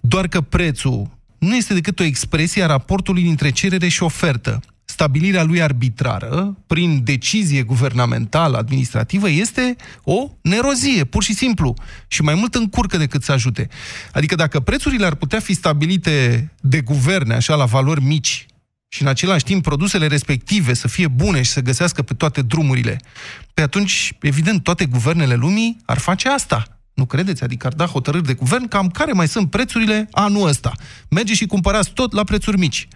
Doar 0.00 0.28
că 0.28 0.40
prețul 0.40 1.10
nu 1.38 1.56
este 1.56 1.74
decât 1.74 2.00
o 2.00 2.04
expresie 2.04 2.62
a 2.62 2.66
raportului 2.66 3.22
dintre 3.22 3.50
cerere 3.50 3.88
și 3.88 4.02
ofertă 4.02 4.60
stabilirea 5.00 5.42
lui 5.42 5.62
arbitrară, 5.62 6.56
prin 6.66 7.04
decizie 7.04 7.62
guvernamentală, 7.62 8.56
administrativă, 8.56 9.28
este 9.28 9.76
o 10.02 10.30
nerozie, 10.42 11.04
pur 11.04 11.22
și 11.22 11.34
simplu. 11.34 11.74
Și 12.08 12.22
mai 12.22 12.34
mult 12.34 12.54
încurcă 12.54 12.96
decât 12.96 13.22
să 13.22 13.32
ajute. 13.32 13.68
Adică 14.12 14.34
dacă 14.34 14.60
prețurile 14.60 15.06
ar 15.06 15.14
putea 15.14 15.40
fi 15.40 15.54
stabilite 15.54 16.50
de 16.60 16.80
guverne, 16.80 17.34
așa, 17.34 17.54
la 17.54 17.64
valori 17.64 18.02
mici, 18.02 18.46
și 18.88 19.02
în 19.02 19.08
același 19.08 19.44
timp 19.44 19.62
produsele 19.62 20.06
respective 20.06 20.74
să 20.74 20.88
fie 20.88 21.08
bune 21.08 21.42
și 21.42 21.50
să 21.50 21.60
găsească 21.60 22.02
pe 22.02 22.14
toate 22.14 22.42
drumurile, 22.42 23.00
pe 23.54 23.62
atunci, 23.62 24.12
evident, 24.20 24.62
toate 24.62 24.86
guvernele 24.86 25.34
lumii 25.34 25.76
ar 25.84 25.98
face 25.98 26.28
asta. 26.28 26.79
Nu 27.00 27.06
credeți? 27.06 27.42
Adică 27.42 27.66
ar 27.66 27.72
da 27.72 27.86
hotărâri 27.86 28.24
de 28.24 28.34
guvern 28.34 28.68
cam 28.68 28.88
care 28.88 29.12
mai 29.12 29.28
sunt 29.28 29.50
prețurile 29.50 30.08
anul 30.10 30.48
ăsta. 30.48 30.72
Mergeți 31.08 31.38
și 31.38 31.46
cumpărați 31.46 31.92
tot 31.92 32.12
la 32.12 32.24
prețuri 32.24 32.58
mici. 32.58 32.88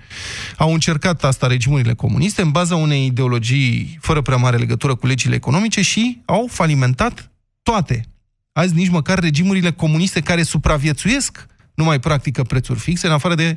Au 0.56 0.72
încercat 0.72 1.24
asta 1.24 1.46
regimurile 1.46 1.94
comuniste 1.94 2.42
în 2.42 2.50
baza 2.50 2.76
unei 2.76 3.06
ideologii 3.06 3.98
fără 4.00 4.20
prea 4.20 4.36
mare 4.36 4.56
legătură 4.56 4.94
cu 4.94 5.06
legile 5.06 5.34
economice 5.34 5.82
și 5.82 6.22
au 6.24 6.48
falimentat 6.50 7.30
toate. 7.62 8.06
Azi 8.52 8.74
nici 8.74 8.88
măcar 8.88 9.18
regimurile 9.18 9.72
comuniste 9.72 10.20
care 10.20 10.42
supraviețuiesc 10.42 11.46
nu 11.74 11.84
mai 11.84 11.98
practică 12.00 12.42
prețuri 12.42 12.78
fixe, 12.78 13.06
în 13.06 13.12
afară 13.12 13.34
de 13.34 13.56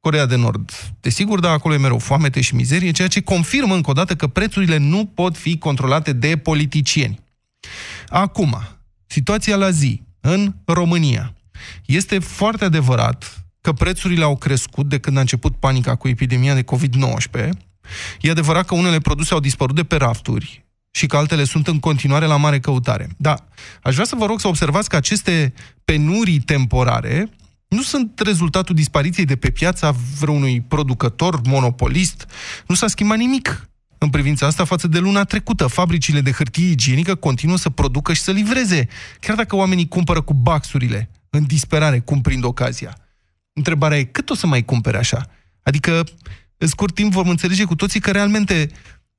Corea 0.00 0.26
de 0.26 0.36
Nord. 0.36 0.70
Desigur, 1.00 1.40
dar 1.40 1.52
acolo 1.52 1.74
e 1.74 1.78
mereu 1.78 1.98
foamete 1.98 2.40
și 2.40 2.54
mizerie, 2.54 2.90
ceea 2.90 3.08
ce 3.08 3.20
confirmă 3.20 3.74
încă 3.74 3.90
o 3.90 3.92
dată 3.92 4.14
că 4.14 4.26
prețurile 4.26 4.76
nu 4.76 5.04
pot 5.04 5.36
fi 5.36 5.58
controlate 5.58 6.12
de 6.12 6.36
politicieni. 6.36 7.20
Acum, 8.08 8.56
situația 9.12 9.56
la 9.56 9.70
zi 9.70 10.02
în 10.20 10.54
România. 10.64 11.34
Este 11.84 12.18
foarte 12.18 12.64
adevărat 12.64 13.44
că 13.60 13.72
prețurile 13.72 14.24
au 14.24 14.36
crescut 14.36 14.88
de 14.88 14.98
când 14.98 15.16
a 15.16 15.20
început 15.20 15.56
panica 15.56 15.94
cu 15.94 16.08
epidemia 16.08 16.54
de 16.54 16.64
COVID-19. 16.64 17.48
E 18.20 18.30
adevărat 18.30 18.66
că 18.66 18.74
unele 18.74 18.98
produse 18.98 19.34
au 19.34 19.40
dispărut 19.40 19.74
de 19.74 19.84
pe 19.84 19.96
rafturi 19.96 20.64
și 20.90 21.06
că 21.06 21.16
altele 21.16 21.44
sunt 21.44 21.66
în 21.66 21.78
continuare 21.78 22.26
la 22.26 22.36
mare 22.36 22.60
căutare. 22.60 23.08
Da, 23.16 23.34
aș 23.82 23.92
vrea 23.92 24.06
să 24.06 24.16
vă 24.18 24.26
rog 24.26 24.40
să 24.40 24.48
observați 24.48 24.88
că 24.88 24.96
aceste 24.96 25.52
penurii 25.84 26.40
temporare 26.40 27.30
nu 27.68 27.82
sunt 27.82 28.20
rezultatul 28.24 28.74
dispariției 28.74 29.26
de 29.26 29.36
pe 29.36 29.50
piața 29.50 29.94
vreunui 30.18 30.60
producător 30.60 31.40
monopolist. 31.46 32.26
Nu 32.66 32.74
s-a 32.74 32.86
schimbat 32.86 33.18
nimic 33.18 33.71
în 34.04 34.10
privința 34.10 34.46
asta 34.46 34.64
față 34.64 34.88
de 34.88 34.98
luna 34.98 35.24
trecută. 35.24 35.66
Fabricile 35.66 36.20
de 36.20 36.30
hârtie 36.30 36.70
igienică 36.70 37.14
continuă 37.14 37.56
să 37.56 37.70
producă 37.70 38.12
și 38.12 38.20
să 38.20 38.30
livreze, 38.30 38.88
chiar 39.20 39.36
dacă 39.36 39.56
oamenii 39.56 39.88
cumpără 39.88 40.20
cu 40.20 40.34
baxurile, 40.34 41.10
în 41.30 41.46
disperare, 41.46 42.00
cum 42.00 42.20
prind 42.20 42.44
ocazia. 42.44 42.96
Întrebarea 43.52 43.98
e 43.98 44.04
cât 44.04 44.30
o 44.30 44.34
să 44.34 44.46
mai 44.46 44.64
cumpere 44.64 44.96
așa? 44.96 45.26
Adică, 45.62 46.04
în 46.56 46.66
scurt 46.66 46.94
timp 46.94 47.12
vom 47.12 47.28
înțelege 47.28 47.64
cu 47.64 47.74
toții 47.74 48.00
că 48.00 48.10
realmente, 48.10 48.68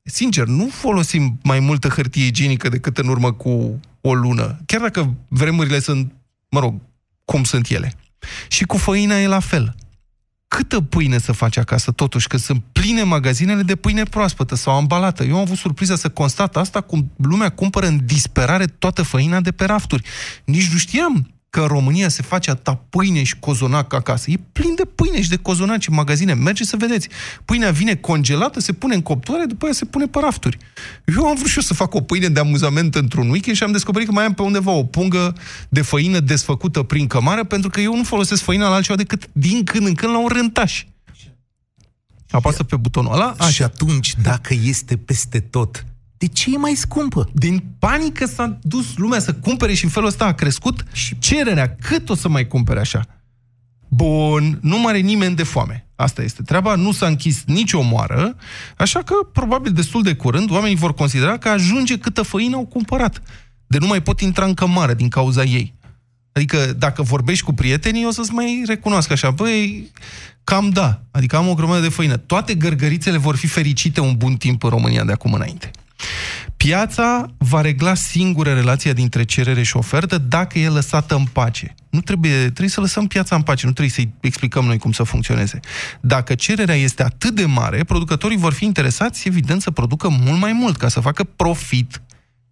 sincer, 0.01 0.45
nu 0.45 0.67
folosim 0.67 1.39
mai 1.43 1.59
multă 1.59 1.87
hârtie 1.87 2.25
igienică 2.25 2.69
decât 2.69 2.97
în 2.97 3.07
urmă 3.07 3.33
cu 3.33 3.79
o 4.01 4.13
lună. 4.13 4.59
Chiar 4.65 4.81
dacă 4.81 5.15
vremurile 5.27 5.79
sunt, 5.79 6.13
mă 6.49 6.59
rog, 6.59 6.81
cum 7.25 7.43
sunt 7.43 7.69
ele. 7.69 7.93
Și 8.47 8.63
cu 8.63 8.77
făina 8.77 9.19
e 9.19 9.27
la 9.27 9.39
fel. 9.39 9.75
Câtă 10.55 10.81
pâine 10.81 11.17
să 11.17 11.31
faci 11.31 11.57
acasă, 11.57 11.91
totuși, 11.91 12.27
că 12.27 12.37
sunt 12.37 12.63
pline 12.71 13.03
magazinele 13.03 13.61
de 13.61 13.75
pâine 13.75 14.03
proaspătă 14.03 14.55
sau 14.55 14.75
ambalată. 14.75 15.23
Eu 15.23 15.35
am 15.35 15.41
avut 15.41 15.57
surpriza 15.57 15.95
să 15.95 16.09
constat 16.09 16.57
asta, 16.57 16.81
cum 16.81 17.11
lumea 17.17 17.49
cumpără 17.49 17.85
în 17.85 18.05
disperare 18.05 18.65
toată 18.65 19.01
făina 19.03 19.41
de 19.41 19.51
pe 19.51 19.65
rafturi. 19.65 20.07
Nici 20.45 20.71
nu 20.71 20.77
știam 20.77 21.33
că 21.53 21.61
în 21.61 21.67
România 21.67 22.09
se 22.09 22.21
face 22.21 22.49
atâta 22.49 22.83
pâine 22.89 23.23
și 23.23 23.39
cozonac 23.39 23.93
acasă. 23.93 24.31
E 24.31 24.39
plin 24.51 24.75
de 24.75 24.85
pâine 24.95 25.21
și 25.21 25.29
de 25.29 25.35
cozonac 25.35 25.87
în 25.87 25.93
magazine. 25.93 26.33
Mergeți 26.33 26.69
să 26.69 26.75
vedeți. 26.75 27.09
Pâinea 27.45 27.71
vine 27.71 27.95
congelată, 27.95 28.59
se 28.59 28.73
pune 28.73 28.95
în 28.95 29.01
coptoare, 29.01 29.45
după 29.45 29.65
aia 29.65 29.73
se 29.73 29.85
pune 29.85 30.05
pe 30.07 30.19
rafturi. 30.21 30.57
Eu 31.17 31.25
am 31.25 31.35
vrut 31.35 31.49
și 31.49 31.57
eu 31.57 31.63
să 31.63 31.73
fac 31.73 31.93
o 31.93 32.01
pâine 32.01 32.29
de 32.29 32.39
amuzament 32.39 32.95
într-un 32.95 33.29
weekend 33.29 33.57
și 33.57 33.63
am 33.63 33.71
descoperit 33.71 34.07
că 34.07 34.13
mai 34.13 34.25
am 34.25 34.33
pe 34.33 34.41
undeva 34.41 34.71
o 34.71 34.83
pungă 34.83 35.35
de 35.69 35.81
făină 35.81 36.19
desfăcută 36.19 36.83
prin 36.83 37.07
cămară, 37.07 37.43
pentru 37.43 37.69
că 37.69 37.81
eu 37.81 37.95
nu 37.95 38.03
folosesc 38.03 38.43
făina 38.43 38.69
la 38.69 38.75
altceva 38.75 38.97
decât 38.97 39.29
din 39.31 39.63
când 39.63 39.87
în 39.87 39.93
când 39.93 40.11
la 40.11 40.19
un 40.19 40.27
rântaș. 40.27 40.85
Apasă 42.29 42.63
pe 42.63 42.75
butonul 42.75 43.13
ăla. 43.13 43.35
Așa. 43.37 43.49
Și 43.49 43.63
atunci, 43.63 44.15
dacă 44.21 44.53
este 44.63 44.97
peste 44.97 45.39
tot, 45.39 45.85
de 46.23 46.29
ce 46.29 46.53
e 46.53 46.57
mai 46.57 46.75
scumpă? 46.75 47.29
Din 47.33 47.63
panică 47.79 48.25
s-a 48.25 48.57
dus 48.61 48.95
lumea 48.95 49.19
să 49.19 49.33
cumpere 49.33 49.73
și 49.73 49.83
în 49.83 49.89
felul 49.89 50.07
ăsta 50.07 50.25
a 50.25 50.33
crescut 50.33 50.83
și 50.91 51.19
cererea. 51.19 51.75
Cât 51.81 52.09
o 52.09 52.15
să 52.15 52.29
mai 52.29 52.47
cumpere 52.47 52.79
așa? 52.79 53.05
Bun, 53.87 54.59
nu 54.61 54.77
mai 54.79 54.91
are 54.91 54.99
nimeni 54.99 55.35
de 55.35 55.43
foame. 55.43 55.87
Asta 55.95 56.21
este 56.21 56.41
treaba, 56.41 56.75
nu 56.75 56.91
s-a 56.91 57.05
închis 57.05 57.43
nicio 57.45 57.81
moară, 57.81 58.35
așa 58.77 59.03
că 59.03 59.13
probabil 59.33 59.71
destul 59.71 60.03
de 60.03 60.13
curând 60.15 60.51
oamenii 60.51 60.75
vor 60.75 60.93
considera 60.93 61.37
că 61.37 61.49
ajunge 61.49 61.97
câtă 61.97 62.21
făină 62.21 62.55
au 62.55 62.65
cumpărat. 62.65 63.21
De 63.67 63.77
nu 63.77 63.87
mai 63.87 64.01
pot 64.01 64.21
intra 64.21 64.45
în 64.45 64.53
cămară 64.53 64.93
din 64.93 65.09
cauza 65.09 65.43
ei. 65.43 65.73
Adică 66.31 66.73
dacă 66.77 67.01
vorbești 67.01 67.43
cu 67.43 67.53
prietenii, 67.53 68.05
o 68.05 68.11
să-ți 68.11 68.33
mai 68.33 68.63
recunoască 68.67 69.13
așa, 69.13 69.31
băi, 69.31 69.91
cam 70.43 70.69
da, 70.69 71.01
adică 71.11 71.35
am 71.35 71.47
o 71.47 71.53
grămadă 71.53 71.81
de 71.81 71.89
făină. 71.89 72.17
Toate 72.17 72.53
gărgărițele 72.53 73.17
vor 73.17 73.35
fi 73.35 73.47
fericite 73.47 73.99
un 73.99 74.15
bun 74.17 74.35
timp 74.35 74.63
în 74.63 74.69
România 74.69 75.03
de 75.03 75.11
acum 75.11 75.33
înainte. 75.33 75.71
Piața 76.57 77.25
va 77.37 77.61
regla 77.61 77.93
singură 77.93 78.53
relația 78.53 78.93
dintre 78.93 79.23
cerere 79.23 79.63
și 79.63 79.77
ofertă 79.77 80.17
dacă 80.17 80.59
e 80.59 80.69
lăsată 80.69 81.15
în 81.15 81.23
pace. 81.23 81.75
Nu 81.89 82.01
trebuie, 82.01 82.37
trebuie 82.37 82.69
să 82.69 82.81
lăsăm 82.81 83.07
piața 83.07 83.35
în 83.35 83.41
pace, 83.41 83.65
nu 83.65 83.71
trebuie 83.71 83.93
să-i 83.93 84.13
explicăm 84.21 84.65
noi 84.65 84.77
cum 84.77 84.91
să 84.91 85.03
funcționeze. 85.03 85.59
Dacă 86.01 86.35
cererea 86.35 86.75
este 86.75 87.03
atât 87.03 87.35
de 87.35 87.45
mare, 87.45 87.83
producătorii 87.83 88.37
vor 88.37 88.53
fi 88.53 88.65
interesați, 88.65 89.27
evident, 89.27 89.61
să 89.61 89.71
producă 89.71 90.09
mult 90.09 90.39
mai 90.39 90.51
mult, 90.53 90.77
ca 90.77 90.87
să 90.87 90.99
facă 90.99 91.23
profit. 91.23 92.01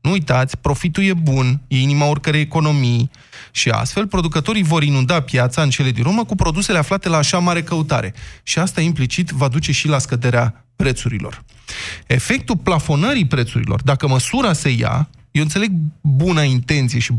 Nu 0.01 0.11
uitați, 0.11 0.57
profitul 0.57 1.03
e 1.03 1.13
bun, 1.13 1.61
e 1.67 1.77
inima 1.77 2.05
oricărei 2.05 2.41
economii 2.41 3.11
și 3.51 3.69
astfel 3.69 4.07
producătorii 4.07 4.63
vor 4.63 4.83
inunda 4.83 5.21
piața 5.21 5.61
în 5.61 5.69
cele 5.69 5.91
din 5.91 6.05
urmă 6.05 6.25
cu 6.25 6.35
produsele 6.35 6.77
aflate 6.77 7.09
la 7.09 7.17
așa 7.17 7.39
mare 7.39 7.63
căutare. 7.63 8.13
Și 8.43 8.59
asta 8.59 8.81
implicit 8.81 9.29
va 9.29 9.47
duce 9.47 9.71
și 9.71 9.87
la 9.87 9.97
scăderea 9.97 10.65
prețurilor. 10.75 11.43
Efectul 12.07 12.57
plafonării 12.57 13.27
prețurilor, 13.27 13.81
dacă 13.81 14.07
măsura 14.07 14.53
se 14.53 14.69
ia, 14.69 15.09
eu 15.31 15.43
înțeleg 15.43 15.71
buna 16.01 16.41
intenție 16.41 16.99
și 16.99 17.13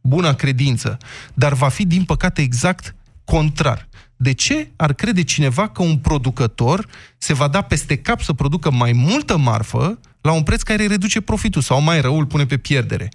buna 0.00 0.34
credință, 0.34 0.98
dar 1.34 1.52
va 1.52 1.68
fi, 1.68 1.86
din 1.86 2.04
păcate, 2.04 2.42
exact 2.42 2.94
contrar. 3.24 3.88
De 4.16 4.32
ce 4.32 4.70
ar 4.76 4.92
crede 4.92 5.22
cineva 5.22 5.68
că 5.68 5.82
un 5.82 5.96
producător 5.96 6.86
se 7.18 7.32
va 7.32 7.48
da 7.48 7.60
peste 7.60 7.96
cap 7.96 8.20
să 8.20 8.32
producă 8.32 8.70
mai 8.70 8.92
multă 8.92 9.36
marfă 9.36 9.98
la 10.22 10.32
un 10.32 10.42
preț 10.42 10.62
care 10.62 10.86
reduce 10.86 11.20
profitul 11.20 11.62
sau 11.62 11.80
mai 11.80 12.00
rău 12.00 12.18
îl 12.18 12.26
pune 12.26 12.46
pe 12.46 12.56
pierdere? 12.56 13.08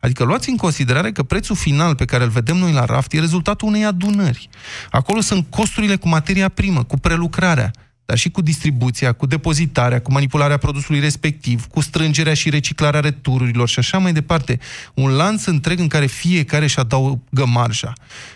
Adică 0.00 0.24
luați 0.24 0.48
în 0.48 0.56
considerare 0.56 1.12
că 1.12 1.22
prețul 1.22 1.56
final 1.56 1.94
pe 1.94 2.04
care 2.04 2.24
îl 2.24 2.30
vedem 2.30 2.56
noi 2.56 2.72
la 2.72 2.84
raft 2.84 3.12
e 3.12 3.20
rezultatul 3.20 3.68
unei 3.68 3.84
adunări. 3.84 4.48
Acolo 4.90 5.20
sunt 5.20 5.46
costurile 5.50 5.96
cu 5.96 6.08
materia 6.08 6.48
primă, 6.48 6.84
cu 6.84 6.98
prelucrarea, 6.98 7.70
dar 8.04 8.18
și 8.18 8.30
cu 8.30 8.42
distribuția, 8.42 9.12
cu 9.12 9.26
depozitarea, 9.26 10.00
cu 10.00 10.12
manipularea 10.12 10.56
produsului 10.56 11.00
respectiv, 11.00 11.66
cu 11.66 11.80
strângerea 11.80 12.34
și 12.34 12.50
reciclarea 12.50 13.00
retururilor 13.00 13.68
și 13.68 13.78
așa 13.78 13.98
mai 13.98 14.12
departe. 14.12 14.58
Un 14.94 15.10
lanț 15.10 15.44
întreg 15.44 15.78
în 15.78 15.88
care 15.88 16.06
fiecare 16.06 16.64
își 16.64 16.78
adaugă 16.78 17.46
marja. 17.46 17.92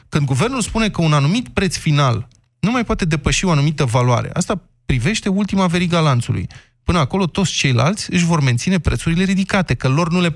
Când 0.09 0.27
guvernul 0.27 0.61
spune 0.61 0.91
că 0.91 1.03
un 1.03 1.13
anumit 1.13 1.49
preț 1.49 1.77
final 1.77 2.29
nu 2.61 2.71
mai 2.71 2.85
poate 2.85 3.05
depăși 3.05 3.45
o 3.45 3.51
anumită 3.51 3.85
valoare, 3.85 4.31
asta 4.33 4.63
privește 4.87 5.29
ultima 5.29 5.67
veriga 5.67 6.01
lanțului. 6.01 6.47
Până 6.89 7.01
acolo, 7.01 7.27
toți 7.27 7.53
ceilalți 7.53 8.13
își 8.13 8.25
vor 8.25 8.41
menține 8.41 8.79
prețurile 8.79 9.25
ridicate, 9.25 9.75
că 9.75 9.89
lor 9.89 10.11
nu 10.11 10.21
le 10.21 10.33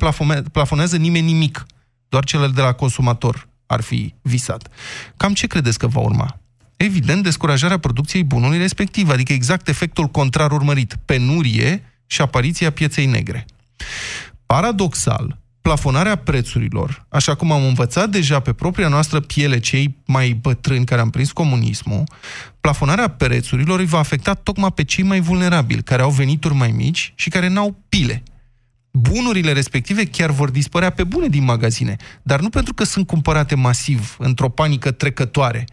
plafonează 0.53 0.97
nimeni 0.97 1.27
nimic. 1.27 1.67
Doar 2.09 2.25
cele 2.25 2.49
de 2.49 2.61
la 2.61 2.73
consumator 2.73 3.49
ar 3.67 3.81
fi 3.81 4.15
visat. 4.23 4.69
Cam 5.17 5.35
ce 5.35 5.47
credeți 5.47 5.79
că 5.79 5.87
va 5.87 6.01
urma? 6.01 6.41
evident, 6.77 7.23
descurajarea 7.23 7.79
producției 7.79 8.25
bunului 8.25 8.59
respectiv, 8.59 9.09
adică 9.09 9.33
exact 9.33 9.69
efectul 9.69 10.07
contrar 10.07 10.53
urmărit, 10.53 10.97
penurie 11.05 11.85
și 12.07 12.21
apariția 12.21 12.71
pieței 12.73 13.07
negre. 13.07 13.45
Paradoxal, 14.47 15.39
plafonarea 15.63 16.17
prețurilor, 16.17 17.07
așa 17.09 17.35
cum 17.35 17.53
am 17.53 17.65
învățat 17.65 18.11
deja 18.11 18.41
pe 18.41 18.53
propria 18.53 18.89
noastră 18.89 19.21
piele 19.21 19.59
cei 19.59 19.97
mai 20.07 20.33
bătrâni 20.33 20.85
care 20.85 21.01
am 21.01 21.11
prins 21.11 21.33
comunismul, 21.33 22.05
plafonarea 22.61 23.09
prețurilor 23.09 23.79
îi 23.79 23.87
va 23.87 23.99
afecta 23.99 24.35
tocmai 24.35 24.73
pe 24.73 24.85
cei 24.85 25.05
mai 25.05 25.21
vulnerabili, 25.21 25.83
care 25.83 26.03
au 26.03 26.11
venituri 26.11 26.55
mai 26.55 26.71
mici 26.71 27.13
și 27.17 27.29
care 27.29 27.49
n-au 27.49 27.77
pile. 27.89 28.23
Bunurile 28.91 29.53
respective 29.53 30.05
chiar 30.05 30.31
vor 30.31 30.51
dispărea 30.51 30.91
pe 30.91 31.05
bune 31.05 31.29
din 31.29 31.45
magazine, 31.45 31.97
dar 32.23 32.41
nu 32.41 32.49
pentru 32.49 32.75
că 32.75 32.85
sunt 32.85 33.07
cumpărate 33.07 33.55
masiv, 33.55 34.17
într-o 34.19 34.49
panică 34.49 34.91
trecătoare, 34.91 35.65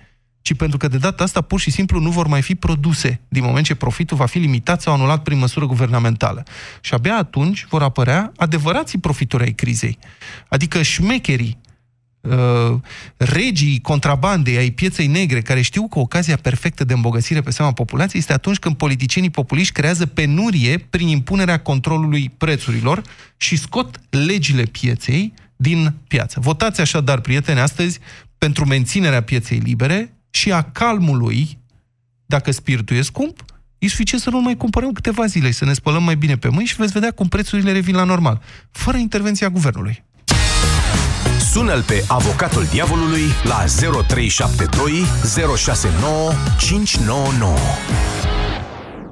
ci 0.49 0.55
pentru 0.55 0.77
că 0.77 0.87
de 0.87 0.97
data 0.97 1.23
asta 1.23 1.41
pur 1.41 1.59
și 1.59 1.71
simplu 1.71 1.99
nu 1.99 2.09
vor 2.09 2.27
mai 2.27 2.41
fi 2.41 2.55
produse, 2.55 3.21
din 3.27 3.43
moment 3.43 3.65
ce 3.65 3.75
profitul 3.75 4.17
va 4.17 4.25
fi 4.25 4.37
limitat 4.37 4.81
sau 4.81 4.93
anulat 4.93 5.23
prin 5.23 5.37
măsură 5.37 5.65
guvernamentală. 5.65 6.43
Și 6.81 6.93
abia 6.93 7.15
atunci 7.15 7.65
vor 7.69 7.81
apărea 7.81 8.31
adevărații 8.35 8.99
profitori 8.99 9.43
ai 9.43 9.51
crizei. 9.51 9.97
Adică 10.47 10.81
șmecherii 10.81 11.57
uh, 12.21 12.75
regii 13.17 13.81
contrabandei 13.81 14.57
ai 14.57 14.69
pieței 14.69 15.07
negre, 15.07 15.41
care 15.41 15.61
știu 15.61 15.87
că 15.87 15.99
ocazia 15.99 16.35
perfectă 16.35 16.83
de 16.83 16.93
îmbogățire 16.93 17.41
pe 17.41 17.51
seama 17.51 17.71
populației 17.71 18.21
este 18.21 18.33
atunci 18.33 18.59
când 18.59 18.75
politicienii 18.75 19.29
populiști 19.29 19.73
creează 19.73 20.05
penurie 20.05 20.77
prin 20.77 21.07
impunerea 21.07 21.59
controlului 21.59 22.31
prețurilor 22.37 23.01
și 23.37 23.55
scot 23.55 23.99
legile 24.09 24.63
pieței 24.63 25.33
din 25.55 25.93
piață. 26.07 26.39
Votați 26.39 26.81
așadar, 26.81 27.19
prieteni, 27.19 27.59
astăzi 27.59 27.99
pentru 28.37 28.65
menținerea 28.65 29.23
pieței 29.23 29.57
libere 29.57 30.13
și 30.29 30.51
a 30.51 30.61
calmului, 30.61 31.59
dacă 32.25 32.51
spiritul 32.51 32.95
e 32.95 33.01
scump, 33.01 33.45
e 33.77 33.87
suficient 33.87 34.23
să 34.23 34.29
nu 34.29 34.41
mai 34.41 34.57
cumpărăm 34.57 34.91
câteva 34.91 35.25
zile, 35.25 35.51
să 35.51 35.65
ne 35.65 35.73
spălăm 35.73 36.03
mai 36.03 36.15
bine 36.15 36.37
pe 36.37 36.47
mâini 36.47 36.67
și 36.67 36.75
veți 36.75 36.91
vedea 36.91 37.11
cum 37.11 37.27
prețurile 37.27 37.71
revin 37.71 37.95
la 37.95 38.03
normal, 38.03 38.41
fără 38.71 38.97
intervenția 38.97 39.49
guvernului. 39.49 40.03
Sună-l 41.51 41.83
pe 41.83 42.03
avocatul 42.07 42.65
diavolului 42.71 43.23
la 43.43 43.65
0372 44.07 45.03
069 45.57 46.31
599. 46.59 47.55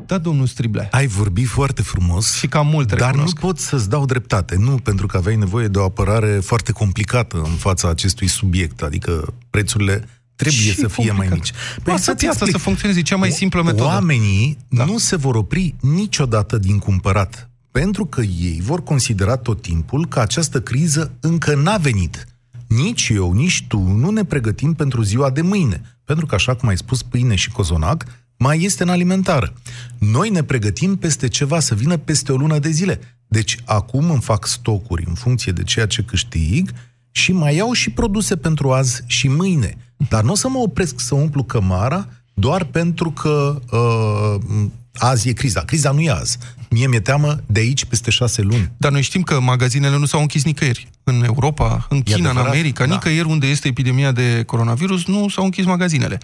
Da, 0.06 0.18
domnul 0.18 0.46
Striblea. 0.46 0.88
Ai 0.92 1.08
vorbit 1.08 1.48
foarte 1.48 1.82
frumos. 1.82 2.36
Și 2.36 2.48
cam 2.48 2.68
mult 2.68 2.88
Dar 2.88 2.98
recunosc. 2.98 3.36
nu 3.36 3.42
pot 3.48 3.60
să-ți 3.60 3.90
dau 3.90 4.06
dreptate. 4.06 4.56
Nu, 4.60 4.78
pentru 4.78 5.08
că 5.08 5.18
aveai 5.18 5.36
nevoie 5.36 5.68
de 5.68 5.78
o 5.78 5.84
apărare 5.84 6.40
foarte 6.40 6.72
complicată 6.72 7.38
în 7.38 7.52
fața 7.52 7.90
acestui 7.90 8.28
subiect. 8.28 8.82
Adică 8.82 9.34
prețurile 9.50 10.08
trebuie 10.38 10.72
Și 10.72 10.76
să 10.76 10.88
fie 10.88 11.12
mai 11.12 11.28
complicat. 11.28 11.38
mici. 11.38 11.84
Lasă 11.84 12.04
să-ți 12.04 12.18
piața 12.18 12.30
explic. 12.32 12.56
să 12.56 12.58
funcționeze, 12.58 13.02
cea 13.02 13.16
mai 13.16 13.32
simplă 13.32 13.64
metodă. 13.64 13.84
Oamenii 13.84 14.58
da. 14.68 14.86
nu 14.86 14.98
se 14.98 15.16
vor 15.16 15.36
opri 15.36 15.76
niciodată 15.82 16.58
din 16.58 16.78
cumpărat. 16.80 17.50
Pentru 17.72 18.06
că 18.06 18.22
ei 18.22 18.60
vor 18.64 18.84
considera 18.84 19.36
tot 19.36 19.62
timpul 19.62 20.08
că 20.08 20.20
această 20.20 20.62
criză 20.62 21.12
încă 21.20 21.56
n-a 21.56 21.78
venit. 21.78 22.28
Nici 22.68 23.10
eu, 23.10 23.34
nici 23.34 23.66
tu 23.68 23.80
nu 23.80 24.10
ne 24.10 24.24
pregătim 24.24 24.74
pentru 24.74 25.02
ziua 25.02 25.30
de 25.30 25.42
mâine. 25.42 25.82
Pentru 26.06 26.26
că, 26.26 26.36
așa 26.36 26.56
cum 26.56 26.70
ai 26.70 26.78
spus, 26.78 27.02
pâine 27.02 27.36
și 27.36 27.50
cozonac 27.50 28.06
mai 28.38 28.64
este 28.64 28.84
în 28.84 28.90
alimentară. 28.90 29.54
Noi 29.98 30.30
ne 30.30 30.44
pregătim 30.44 30.96
peste 30.96 31.28
ceva, 31.28 31.60
să 31.60 31.76
vină 31.76 31.98
peste 31.98 32.32
o 32.32 32.36
lună 32.36 32.60
de 32.60 32.70
zile. 32.70 33.00
Deci 33.28 33.58
acum 33.66 34.12
îmi 34.12 34.22
fac 34.22 34.48
stocuri 34.48 35.04
în 35.08 35.14
funcție 35.14 35.52
de 35.52 35.64
ceea 35.64 35.86
ce 35.86 36.02
câștig 36.04 36.72
și 37.12 37.32
mai 37.32 37.56
iau 37.56 37.72
și 37.72 37.90
produse 37.90 38.36
pentru 38.38 38.72
azi 38.72 39.04
și 39.06 39.28
mâine. 39.28 39.78
Dar 40.10 40.24
nu 40.24 40.32
o 40.32 40.36
să 40.36 40.50
mă 40.50 40.58
opresc 40.58 41.00
să 41.00 41.16
umplu 41.16 41.44
cămara 41.44 42.08
doar 42.34 42.64
pentru 42.64 43.12
că 43.12 43.62
uh, 43.72 44.66
azi 44.94 45.30
e 45.30 45.34
criza. 45.34 45.62
Criza 45.62 45.92
nu 45.92 46.02
e 46.02 46.12
azi. 46.12 46.38
Mie 46.70 46.88
mi-e 46.88 47.00
teamă 47.00 47.38
de 47.46 47.60
aici 47.60 47.86
peste 47.86 48.12
șase 48.12 48.42
luni. 48.42 48.72
Dar 48.78 48.92
noi 48.92 49.02
știm 49.02 49.22
că 49.22 49.40
magazinele 49.40 49.98
nu 49.98 50.06
s-au 50.06 50.22
închis 50.22 50.44
nicăieri. 50.44 50.90
În 51.04 51.24
Europa, 51.24 51.86
în 51.90 52.02
China, 52.02 52.18
în 52.18 52.26
adevărat? 52.26 52.52
America, 52.52 52.86
Da. 52.86 52.94
nicăieri 52.94 53.28
unde 53.28 53.48
este 53.48 53.68
epidemia 53.68 54.12
de 54.12 54.44
coronavirus, 54.46 55.06
nu 55.06 55.30
s-au 55.30 55.44
închis 55.44 55.66
magazinele. 55.66 56.18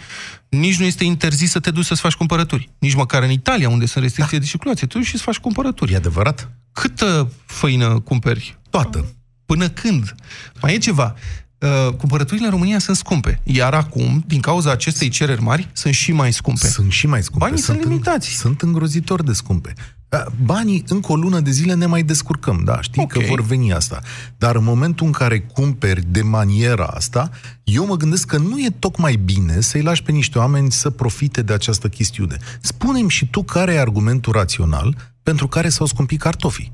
Nici 0.50 0.80
nu 0.80 0.86
este 0.86 1.04
interzis 1.04 1.52
să 1.52 1.60
te 1.60 1.72
duci 1.72 1.86
să-ți 1.86 2.02
faci 2.02 2.14
cumpărături. 2.14 2.70
Nici 2.80 2.94
măcar 2.96 3.24
în 3.24 3.32
Italia, 3.32 3.70
unde 3.70 3.86
sunt 3.86 4.04
restricții 4.04 4.40
de 4.40 4.46
circulație. 4.46 4.88
Tu 4.88 4.98
duci 4.98 5.08
și 5.08 5.18
să 5.18 5.24
faci 5.24 5.38
cumpărături. 5.38 5.94
E 5.94 5.96
adevărat? 5.96 6.52
Câtă 6.72 7.32
făină 7.46 8.00
cumperi? 8.00 8.58
Toată. 8.70 9.06
Până 9.46 9.70
când? 9.70 10.16
Mai 10.62 10.74
e 10.74 10.78
ceva. 10.78 11.16
Uh, 11.64 11.94
cumpărăturile 11.94 12.46
în 12.46 12.52
România 12.52 12.80
sunt 12.80 12.98
scumpe. 12.98 13.40
Iar 13.44 13.74
acum, 13.74 14.24
din 14.28 14.40
cauza 14.40 14.72
acestei 14.72 15.10
cereri 15.10 15.42
mari, 15.42 15.70
sunt 15.74 15.94
și 15.94 16.12
mai 16.12 16.34
scumpe. 16.34 16.68
Sunt 16.68 16.92
și 16.92 17.08
mai 17.08 17.24
scumpe. 17.24 17.46
Banii 17.46 17.62
sunt, 17.62 17.84
în- 17.84 17.90
limitați. 17.90 18.28
Sunt 18.30 18.62
îngrozitor 18.62 19.24
de 19.24 19.34
scumpe. 19.34 19.74
Da, 20.10 20.26
Banii, 20.44 20.84
încă 20.88 21.12
o 21.12 21.16
lună 21.16 21.40
de 21.40 21.52
zile 21.52 21.74
ne 21.74 21.86
mai 21.86 22.04
descurcăm, 22.04 22.62
da, 22.66 22.82
știi 22.82 23.02
Ok. 23.02 23.12
că 23.12 23.20
vor 23.28 23.42
veni 23.42 23.74
asta. 23.74 24.02
Dar 24.38 24.56
în 24.56 24.64
momentul 24.64 25.06
în 25.06 25.12
care 25.12 25.40
cumperi 25.40 26.02
de 26.08 26.22
maniera 26.22 26.86
asta, 26.86 27.30
eu 27.64 27.86
mă 27.86 27.96
gândesc 27.98 28.28
că 28.28 28.38
nu 28.38 28.60
e 28.60 28.70
tocmai 28.80 29.16
bine 29.16 29.60
să-i 29.62 29.82
lași 29.82 30.04
pe 30.04 30.12
niște 30.12 30.38
oameni 30.38 30.72
să 30.72 30.90
profite 30.90 31.42
de 31.42 31.54
această 31.54 31.88
chestiune. 31.88 32.38
Spune-mi 32.62 33.10
și 33.10 33.28
tu 33.30 33.44
care 33.44 33.74
e 33.74 33.80
argumentul 33.80 34.34
rațional 34.34 34.96
pentru 35.24 35.48
care 35.48 35.70
s-au 35.70 35.86
scumpit 35.86 36.20
cartofii. 36.20 36.74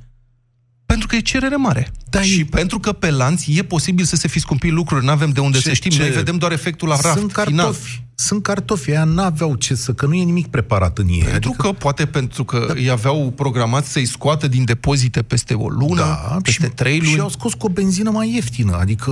Pentru 1.10 1.32
că 1.32 1.38
e 1.38 1.40
cerere 1.40 1.56
mare. 1.56 1.92
Da, 2.10 2.22
și 2.22 2.46
pentru 2.46 2.80
că 2.80 2.92
pe 2.92 3.10
lanț 3.10 3.44
e 3.48 3.64
posibil 3.64 4.06
să 4.06 4.16
se 4.16 4.28
fi 4.28 4.40
scumpit 4.40 4.72
lucruri, 4.72 5.06
nu 5.06 5.12
avem 5.12 5.30
de 5.30 5.40
unde 5.40 5.58
Ce- 5.58 5.64
să 5.68 5.74
știm. 5.74 5.92
ce- 5.92 6.00
Noi 6.00 6.10
vedem 6.10 6.38
doar 6.38 6.52
efectul 6.52 6.88
la 6.88 6.98
raft 7.02 7.18
Sunt 7.18 7.32
final. 7.32 7.64
cartofi. 7.66 8.02
Sunt 8.16 8.44
cartofi, 8.44 8.90
aia 8.90 9.04
n-aveau 9.04 9.56
ce 9.56 9.76
să, 9.76 9.94
că 9.94 10.06
nu 10.06 10.14
e 10.14 10.24
nimic 10.24 10.48
preparat 10.48 10.98
în 10.98 11.08
ei. 11.08 11.20
Pentru 11.32 11.52
că, 11.52 11.72
poate 11.72 12.06
pentru 12.06 12.44
că 12.44 12.64
da. 12.68 12.74
îi 12.74 12.90
aveau 12.90 13.34
programat 13.36 13.86
să-i 13.86 14.06
scoată 14.06 14.48
din 14.48 14.66
depozite 14.66 15.22
peste 15.22 15.54
o 15.54 15.68
lună, 15.70 16.02
da, 16.02 16.38
peste 16.42 16.66
și, 16.66 16.72
trei 16.72 16.98
luni. 17.00 17.12
Și 17.12 17.20
au 17.20 17.30
scos 17.30 17.54
cu 17.54 17.66
o 17.66 17.70
benzină 17.70 18.10
mai 18.10 18.34
ieftină, 18.34 18.78
adică 18.78 19.12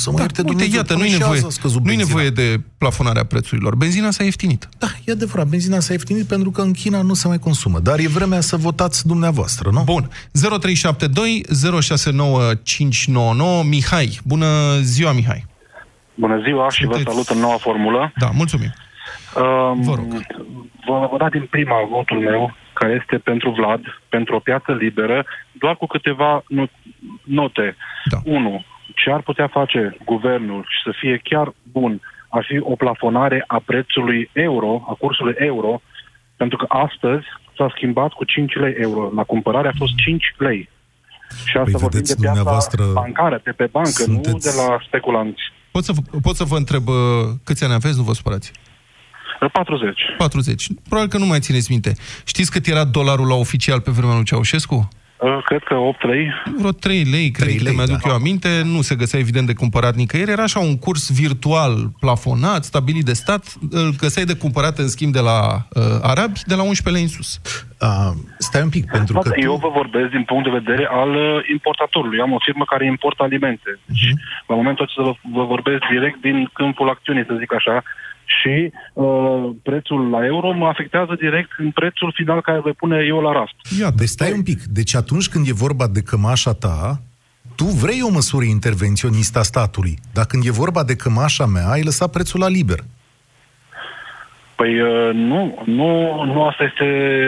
să 0.00 0.10
mă 0.10 0.16
Da, 0.16 0.22
ierte 0.22 0.40
uite, 0.40 0.50
Dumnezeu, 0.52 0.76
iată, 0.80 0.92
până 0.92 0.98
nu-i 1.04 1.12
și 1.12 1.18
nevoie, 1.18 1.38
azi 1.38 1.46
a 1.46 1.50
scăzut 1.50 1.82
nu-i 1.84 1.96
benzina. 1.96 2.08
nevoie 2.20 2.30
de 2.30 2.60
plafonarea 2.78 3.24
prețurilor. 3.24 3.76
Benzina 3.76 4.10
s-a 4.10 4.24
ieftinit. 4.24 4.68
Da, 4.78 4.86
e 5.04 5.12
adevărat, 5.12 5.46
benzina 5.46 5.78
s-a 5.80 5.92
ieftinit 5.92 6.26
pentru 6.26 6.50
că 6.50 6.60
în 6.60 6.72
China 6.72 7.02
nu 7.02 7.14
se 7.14 7.28
mai 7.28 7.38
consumă. 7.38 7.78
Dar 7.78 7.98
e 7.98 8.08
vremea 8.08 8.40
să 8.40 8.56
votați 8.56 9.06
dumneavoastră, 9.06 9.70
nu? 9.72 9.82
Bun. 9.84 10.08
0372 10.32 11.44
069599 11.82 13.62
Mihai. 13.64 14.18
Bună 14.24 14.46
ziua, 14.80 15.12
Mihai. 15.12 15.46
Bună 16.14 16.40
ziua 16.44 16.70
și 16.70 16.84
vă 16.84 16.92
Sunteți- 16.92 17.10
salut 17.14 17.28
în 17.28 17.38
noua 17.38 17.56
formulă. 17.56 18.12
Da, 18.16 18.30
mulțumim. 18.34 18.72
Um, 19.36 19.80
Vă 19.82 19.94
rog. 19.94 20.06
Vă 20.86 21.08
vă 21.10 21.16
da 21.18 21.28
din 21.28 21.46
prima 21.50 21.74
votul 21.90 22.18
meu, 22.18 22.54
care 22.72 22.98
este 23.00 23.16
pentru 23.30 23.50
Vlad, 23.50 23.80
pentru 24.08 24.34
o 24.34 24.38
piață 24.38 24.72
liberă, 24.80 25.24
doar 25.52 25.76
cu 25.76 25.86
câteva 25.86 26.42
no- 26.42 26.72
note. 27.24 27.76
Da. 28.10 28.18
1. 28.24 28.64
Ce 28.94 29.10
ar 29.10 29.22
putea 29.22 29.48
face 29.48 29.96
guvernul 30.04 30.62
și 30.68 30.78
să 30.84 30.92
fie 31.00 31.20
chiar 31.24 31.52
bun 31.62 32.00
ar 32.28 32.44
fi 32.48 32.58
o 32.60 32.74
plafonare 32.74 33.44
a 33.46 33.62
prețului 33.64 34.30
euro, 34.32 34.84
a 34.88 34.92
cursului 34.92 35.34
euro, 35.38 35.82
pentru 36.36 36.56
că 36.56 36.64
astăzi 36.68 37.24
s-a 37.56 37.72
schimbat 37.76 38.12
cu 38.12 38.24
5 38.24 38.52
lei 38.54 38.74
euro. 38.78 39.10
La 39.14 39.22
cumpărare 39.24 39.68
a 39.68 39.72
fost 39.78 39.94
5 39.96 40.24
lei. 40.38 40.68
Și 41.44 41.56
asta 41.56 41.62
Păi 41.62 41.72
vorbim 41.72 41.88
vedeți, 41.90 42.14
de 42.16 42.20
piața 42.20 42.34
dumneavoastră 42.34 42.84
bancară, 42.92 43.40
de 43.44 43.50
pe 43.50 43.66
bancă, 43.72 44.02
nu 44.06 44.12
sunteți- 44.22 44.56
de 44.56 44.62
la 44.62 44.78
speculanți. 44.86 45.42
Pot 45.70 45.84
să, 45.84 45.92
vă- 45.92 46.18
pot 46.22 46.36
să 46.36 46.44
vă 46.44 46.56
întreb 46.56 46.88
uh, 46.88 46.94
câți 47.44 47.64
ani 47.64 47.72
aveți, 47.72 47.96
nu 47.96 48.02
vă 48.02 48.12
supărați? 48.12 48.52
40. 49.52 50.00
40. 50.18 50.66
Probabil 50.88 51.10
că 51.10 51.18
nu 51.18 51.26
mai 51.26 51.40
țineți 51.40 51.70
minte. 51.70 51.92
Știți 52.24 52.50
cât 52.50 52.66
era 52.66 52.84
dolarul 52.84 53.26
la 53.26 53.34
oficial 53.34 53.80
pe 53.80 53.90
vremea 53.90 54.14
lui 54.14 54.24
Ceaușescu? 54.24 54.88
Uh, 55.20 55.38
Cred 55.44 55.62
că 55.62 55.74
8 55.74 56.04
lei. 56.04 56.32
Vreo 56.58 56.70
3 56.70 57.04
lei, 57.04 57.30
cred 57.30 57.46
3 57.46 57.56
că 57.56 57.62
lei, 57.62 57.74
mi-aduc 57.74 58.00
da. 58.02 58.08
eu 58.08 58.14
aminte, 58.14 58.48
nu 58.64 58.80
se 58.80 58.94
găsea 58.94 59.18
evident 59.18 59.46
de 59.46 59.54
cumpărat 59.54 59.94
nicăieri, 59.94 60.30
era 60.30 60.42
așa 60.42 60.60
un 60.60 60.78
curs 60.78 61.20
virtual 61.20 61.74
plafonat, 62.00 62.64
stabilit 62.64 63.04
de 63.04 63.12
stat, 63.12 63.42
îl 63.70 63.88
găseai 63.98 64.24
de 64.24 64.36
cumpărat 64.36 64.78
în 64.78 64.88
schimb 64.88 65.12
de 65.12 65.20
la 65.20 65.38
uh, 65.54 65.82
arabi, 66.02 66.40
de 66.46 66.54
la 66.54 66.62
11 66.62 66.90
lei 66.90 67.02
în 67.02 67.08
sus. 67.08 67.40
A, 67.78 68.14
stai 68.38 68.62
un 68.62 68.68
pic, 68.68 68.90
pentru 68.90 69.12
că 69.12 69.20
Poate 69.20 69.40
tu... 69.40 69.46
eu 69.46 69.54
vă 69.56 69.68
vorbesc 69.68 70.10
din 70.10 70.24
punct 70.24 70.44
de 70.44 70.58
vedere 70.60 70.88
al 70.90 71.10
uh, 71.14 71.48
importatorului. 71.52 72.20
Am 72.20 72.32
o 72.32 72.44
firmă 72.46 72.64
care 72.64 72.84
importă 72.86 73.22
alimente. 73.22 73.78
Deci, 73.84 74.12
la 74.46 74.54
momentul 74.54 74.84
acesta 74.84 75.02
vă, 75.02 75.14
vă 75.38 75.44
vorbesc 75.44 75.80
direct 75.90 76.20
din 76.20 76.50
câmpul 76.52 76.88
acțiunii, 76.88 77.24
să 77.26 77.36
zic 77.38 77.54
așa, 77.54 77.82
și 78.38 78.72
uh, 78.92 79.50
prețul 79.62 80.10
la 80.10 80.24
euro 80.24 80.52
mă 80.52 80.66
afectează 80.66 81.14
direct 81.18 81.50
în 81.58 81.70
prețul 81.70 82.12
final 82.14 82.40
care 82.40 82.60
voi 82.60 82.72
pune 82.72 83.04
eu 83.06 83.20
la 83.20 83.32
raft. 83.32 83.54
Iată. 83.80 83.94
Deci 83.96 84.08
stai 84.08 84.32
un 84.32 84.42
pic. 84.42 84.62
Deci 84.62 84.94
atunci 84.94 85.28
când 85.28 85.48
e 85.48 85.52
vorba 85.52 85.86
de 85.86 86.02
cămașa 86.02 86.52
ta, 86.52 87.00
tu 87.56 87.64
vrei 87.64 88.00
o 88.02 88.10
măsură 88.10 88.44
intervenționistă 88.44 89.38
a 89.38 89.42
statului. 89.42 89.98
Dar 90.12 90.24
când 90.26 90.44
e 90.46 90.50
vorba 90.50 90.84
de 90.84 90.96
cămașa 90.96 91.46
mea, 91.46 91.66
ai 91.70 91.82
lăsat 91.82 92.10
prețul 92.10 92.40
la 92.40 92.48
liber. 92.48 92.78
Păi 94.56 94.80
uh, 94.80 95.14
nu, 95.14 95.62
nu, 95.66 96.22
nu 96.24 96.42
asta 96.42 96.64
este 96.64 96.84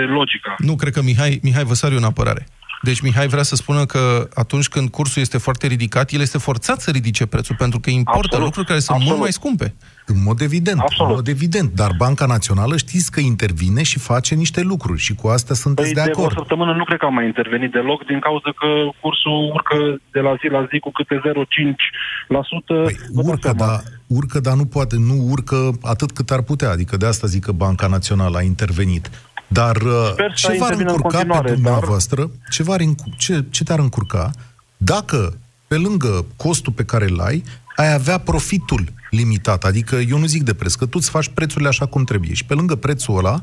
logica. 0.09 0.55
Nu, 0.59 0.75
cred 0.75 0.93
că 0.93 1.03
Mihai, 1.03 1.39
Mihai 1.43 1.65
Văsariu 1.65 1.97
în 1.97 2.05
apărare. 2.05 2.47
Deci 2.83 3.01
Mihai 3.01 3.27
vrea 3.27 3.43
să 3.43 3.57
spună 3.57 3.85
că 3.85 4.29
atunci 4.35 4.69
când 4.69 4.91
cursul 4.91 5.23
este 5.23 5.39
foarte 5.39 5.67
ridicat, 5.67 6.11
el 6.11 6.21
este 6.21 6.39
forțat 6.39 6.81
să 6.81 6.91
ridice 6.91 7.27
prețul, 7.27 7.55
pentru 7.59 7.81
că 7.81 7.91
importă 7.91 8.19
Absolut. 8.19 8.45
lucruri 8.45 8.67
care 8.67 8.79
sunt 8.79 8.91
Absolut. 8.97 9.09
mult 9.13 9.21
mai 9.21 9.33
scumpe. 9.33 9.75
În 10.07 10.23
mod 10.23 10.41
evident. 10.41 10.79
Absolut. 10.81 11.11
În 11.11 11.17
mod 11.17 11.29
evident. 11.29 11.73
Dar 11.75 11.91
Banca 11.97 12.27
Națională 12.27 12.77
știți 12.77 13.11
că 13.11 13.21
intervine 13.21 13.83
și 13.83 13.99
face 13.99 14.35
niște 14.35 14.61
lucruri 14.61 15.01
și 15.01 15.15
cu 15.15 15.29
astea 15.29 15.55
sunteți 15.55 15.93
Păi 15.93 16.03
de 16.03 16.11
de 16.11 16.13
o 16.15 16.21
acord. 16.21 16.37
săptămână 16.37 16.73
nu 16.73 16.85
cred 16.85 16.99
că 16.99 17.05
am 17.07 17.15
mai 17.15 17.27
intervenit 17.27 17.71
deloc 17.73 18.07
din 18.07 18.21
cauza 18.21 18.51
că 18.61 18.67
cursul 19.01 19.51
urcă 19.55 20.01
de 20.13 20.21
la 20.21 20.35
zi 20.41 20.47
la 20.51 20.67
zi 20.71 20.79
cu 20.79 20.91
câte 20.91 21.21
0,5%. 21.27 22.83
Păi, 22.85 22.97
urcă, 23.13 23.53
dar 23.57 23.83
urcă, 24.07 24.41
dar 24.41 24.55
nu 24.55 24.65
poate, 24.65 24.97
nu 24.99 25.17
urcă 25.31 25.71
atât 25.83 26.13
cât 26.13 26.31
ar 26.31 26.43
putea. 26.43 26.71
Adică 26.71 26.97
de 26.97 27.07
asta 27.07 27.27
zic 27.27 27.45
că 27.45 27.53
Banca 27.53 27.87
Națională 27.87 28.37
a 28.39 28.43
intervenit. 28.43 29.11
Dar 29.53 29.77
uh, 29.77 30.09
Sper 30.13 30.33
să 30.35 30.53
ce 30.53 30.59
v-ar 30.59 30.71
intervină 30.71 30.91
în 30.91 30.95
încurca 30.95 31.19
pe 31.19 31.27
continuare, 31.27 31.47
dar- 31.47 31.55
dumneavoastră, 31.55 32.31
ce, 32.51 32.63
v-ar, 32.63 32.81
încu- 32.81 33.15
ce, 33.19 33.45
ce 33.51 33.65
te-ar 33.65 33.79
încurca 33.79 34.31
dacă, 34.77 35.39
pe 35.69 35.77
lângă 35.77 36.25
costul 36.37 36.73
pe 36.73 36.85
care 36.85 37.05
îl 37.05 37.21
ai, 37.21 37.43
ai 37.77 37.93
avea 37.93 38.19
profitul 38.19 38.85
limitat. 39.11 39.65
Adică 39.65 39.97
eu 39.97 40.19
nu 40.19 40.27
zic 40.27 40.43
de 40.43 40.55
preț, 40.55 40.75
că 40.75 40.85
tu 40.85 40.97
îți 41.01 41.11
faci 41.11 41.29
prețurile 41.29 41.69
așa 41.69 41.87
cum 41.87 42.05
trebuie. 42.05 42.35
Și 42.35 42.45
pe 42.45 42.55
lângă 42.55 42.75
prețul 42.75 43.17
ăla, 43.19 43.41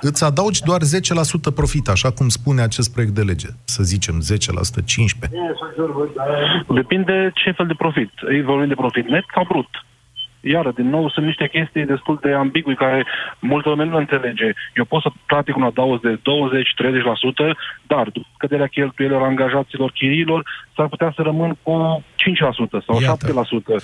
îți 0.00 0.24
adaugi 0.24 0.62
doar 0.62 0.80
10% 1.50 1.54
profit, 1.54 1.88
așa 1.88 2.10
cum 2.10 2.28
spune 2.28 2.62
acest 2.62 2.92
proiect 2.92 3.14
de 3.14 3.22
lege. 3.22 3.48
Să 3.64 3.82
zicem 3.82 4.22
10%, 4.22 4.80
15%. 4.80 5.30
Depinde 6.68 7.32
ce 7.34 7.50
fel 7.50 7.66
de 7.66 7.74
profit. 7.78 8.10
Ei 8.30 8.42
vorbim 8.42 8.68
de 8.68 8.74
profit 8.74 9.08
net 9.08 9.24
sau 9.34 9.44
brut. 9.48 9.68
Iară, 10.40 10.72
din 10.74 10.88
nou, 10.88 11.10
sunt 11.10 11.26
niște 11.26 11.48
chestii 11.48 11.86
destul 11.86 12.18
de 12.22 12.32
ambigui 12.32 12.76
care 12.76 13.06
multă 13.38 13.68
lume 13.68 13.84
nu 13.84 13.96
înțelege. 13.96 14.52
Eu 14.74 14.84
pot 14.84 15.02
să 15.02 15.10
practic 15.26 15.56
un 15.56 15.62
adaos 15.62 16.00
de 16.00 16.14
20-30%, 16.16 16.20
dar 17.86 18.04
după 18.12 18.28
căderea 18.36 18.66
cheltuielor 18.66 19.22
angajaților 19.22 19.90
chiriilor, 19.90 20.50
s-ar 20.76 20.88
putea 20.88 21.12
să 21.16 21.22
rămân 21.22 21.58
cu 21.62 22.04
5% 22.16 22.84
sau 22.86 23.00
Iată. 23.00 23.26
7%. 23.26 23.82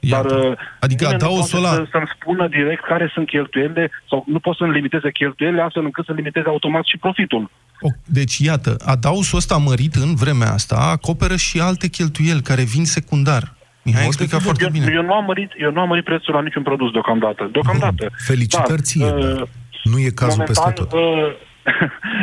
Dar, 0.00 0.24
uh, 0.24 0.52
Adică 0.80 1.04
nimeni 1.04 1.22
nu 1.22 1.26
adaosul 1.26 1.60
poate 1.60 1.76
ăla- 1.76 1.84
să, 1.84 1.88
să-mi 1.90 2.10
spună 2.20 2.48
direct 2.48 2.84
care 2.84 3.10
sunt 3.14 3.26
cheltuielile 3.26 3.90
sau 4.08 4.24
nu 4.26 4.38
pot 4.38 4.56
să-mi 4.56 4.72
limiteze 4.72 5.10
cheltuielile 5.10 5.62
astfel 5.62 5.84
încât 5.84 6.04
să 6.04 6.12
limiteze 6.12 6.48
automat 6.48 6.84
și 6.84 6.96
profitul. 6.98 7.50
O, 7.80 7.88
deci, 8.04 8.38
iată, 8.38 8.76
adausul 8.84 9.38
ăsta 9.38 9.56
mărit 9.56 9.94
în 9.94 10.14
vremea 10.14 10.52
asta 10.52 10.76
acoperă 10.76 11.36
și 11.36 11.60
alte 11.60 11.88
cheltuieli 11.88 12.42
care 12.42 12.62
vin 12.62 12.84
secundar. 12.84 13.55
Mihai 13.86 14.02
a 14.02 14.06
explicat 14.06 14.40
foarte 14.40 14.64
eu, 14.64 14.70
bine. 14.70 14.86
Eu 14.98 15.02
nu, 15.02 15.12
am 15.12 15.24
mărit, 15.24 15.50
eu 15.56 15.70
nu 15.70 15.80
am 15.80 15.88
mărit 15.88 16.04
prețul 16.04 16.34
la 16.34 16.42
niciun 16.42 16.62
produs 16.62 16.90
deocamdată. 16.92 17.48
Deocamdată. 17.52 18.04
Felicitări 18.26 18.68
Dar, 18.68 18.78
ție, 18.78 19.04
uh, 19.04 19.10
dar 19.36 19.48
nu 19.92 19.98
e 19.98 20.10
cazul 20.22 20.38
momentan, 20.38 20.46
peste 20.46 20.70
tot. 20.80 20.92
Uh, 20.92 21.32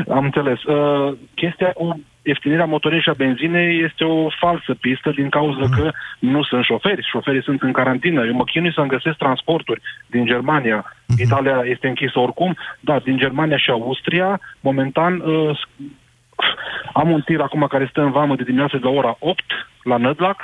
am 0.18 0.24
înțeles. 0.24 0.64
Uh, 0.64 1.14
chestia 1.36 1.72
cu 1.72 2.00
ieftinirea 2.22 2.66
motorinei 2.66 3.04
și 3.04 3.10
a 3.10 3.14
benzinei 3.24 3.84
este 3.84 4.04
o 4.04 4.30
falsă 4.40 4.74
pistă 4.82 5.10
din 5.16 5.30
cauza 5.30 5.66
Mhm. 5.66 5.76
că 5.76 5.92
nu 6.20 6.44
sunt 6.44 6.64
șoferi. 6.64 7.08
Șoferii 7.12 7.44
sunt 7.44 7.62
în 7.62 7.72
carantină. 7.72 8.26
Eu 8.26 8.34
mă 8.34 8.44
chinui 8.44 8.74
să-mi 8.74 8.88
găsesc 8.96 9.18
transporturi 9.18 9.82
din 10.08 10.26
Germania. 10.26 10.96
Mhm. 11.06 11.22
Italia 11.22 11.62
este 11.66 11.88
închisă 11.88 12.20
oricum, 12.20 12.58
dar 12.80 13.00
din 13.00 13.18
Germania 13.18 13.58
și 13.58 13.70
Austria, 13.70 14.40
momentan, 14.60 15.20
uh, 15.20 15.60
am 16.94 17.12
un 17.12 17.22
tir 17.22 17.40
acum 17.40 17.66
care 17.70 17.88
stă 17.90 18.02
în 18.02 18.12
vamă 18.12 18.36
de 18.36 18.44
dimineață 18.44 18.78
de 18.78 18.84
la 18.84 18.90
ora 18.90 19.16
8 19.20 19.44
la 19.84 19.98
Nădlac, 19.98 20.38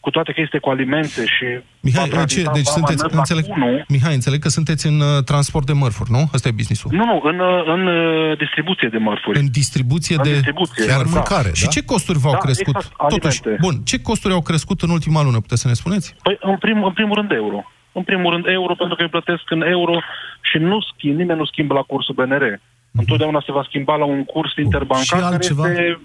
cu 0.00 0.10
toate 0.10 0.32
că 0.32 0.40
este 0.40 0.58
cu 0.58 0.68
alimente 0.70 1.24
și... 1.24 1.44
Mhm. 1.44 1.64
Mihai, 1.80 2.00
va 2.02 2.08
ce, 2.08 2.10
transita 2.14 2.52
deci 2.52 2.64
vama 2.64 2.76
sunteți, 2.76 3.02
Nădlac 3.02 3.18
înțeleg, 3.18 3.44
1. 3.48 3.84
Mihai, 3.88 4.14
înțeleg 4.14 4.40
că 4.40 4.48
sunteți 4.48 4.86
în 4.86 5.00
uh, 5.00 5.24
transport 5.24 5.66
de 5.66 5.72
mărfuri, 5.72 6.10
nu? 6.10 6.22
Asta 6.32 6.48
e 6.48 6.60
businessul. 6.60 6.90
Nu, 6.92 7.04
nu, 7.04 7.20
în, 7.24 7.38
uh, 7.38 7.62
în 7.66 7.86
uh, 7.86 8.38
distribuție 8.38 8.88
de 8.88 8.98
mărfuri. 8.98 9.38
În 9.38 9.46
distribuție 9.50 10.16
În 10.16 10.22
de 10.22 10.32
distribuție, 10.32 10.86
chiar 10.86 11.02
da. 11.02 11.10
mâncare. 11.10 11.50
Și 11.54 11.64
Da. 11.64 11.70
ce 11.70 11.84
costuri 11.84 12.18
v-au 12.18 12.32
Da, 12.32 12.38
crescut? 12.38 12.76
exact, 12.76 12.96
Totuși, 13.08 13.40
alimente. 13.40 13.66
bun, 13.66 13.74
ce 13.84 14.00
costuri 14.00 14.34
au 14.34 14.42
crescut 14.42 14.80
în 14.80 14.90
ultima 14.90 15.22
lună, 15.22 15.40
puteți 15.40 15.60
să 15.60 15.68
ne 15.68 15.74
spuneți? 15.74 16.14
Păi, 16.22 16.36
în, 16.40 16.56
prim, 16.56 16.84
în 16.84 16.92
primul 16.92 17.14
rând, 17.14 17.30
euro. 17.30 17.64
În 17.92 18.02
primul 18.02 18.30
rând, 18.32 18.44
euro, 18.46 18.74
pentru 18.74 18.96
că 18.96 19.02
îi 19.02 19.08
plătesc 19.08 19.50
în 19.50 19.62
euro 19.62 19.94
și 20.40 20.58
nu 20.58 20.76
schimb, 20.80 21.16
nimeni 21.18 21.38
nu 21.38 21.44
schimbă 21.44 21.74
la 21.74 21.82
cursul 21.82 22.14
BNR. 22.14 22.60
Întotdeauna 22.98 23.42
se 23.46 23.52
va 23.52 23.64
schimba 23.68 23.96
la 23.96 24.04
un 24.04 24.24
curs 24.24 24.52
interbancar 24.56 25.04
Și 25.04 25.12
care 25.12 25.24
altceva? 25.24 25.68
este 25.68 26.00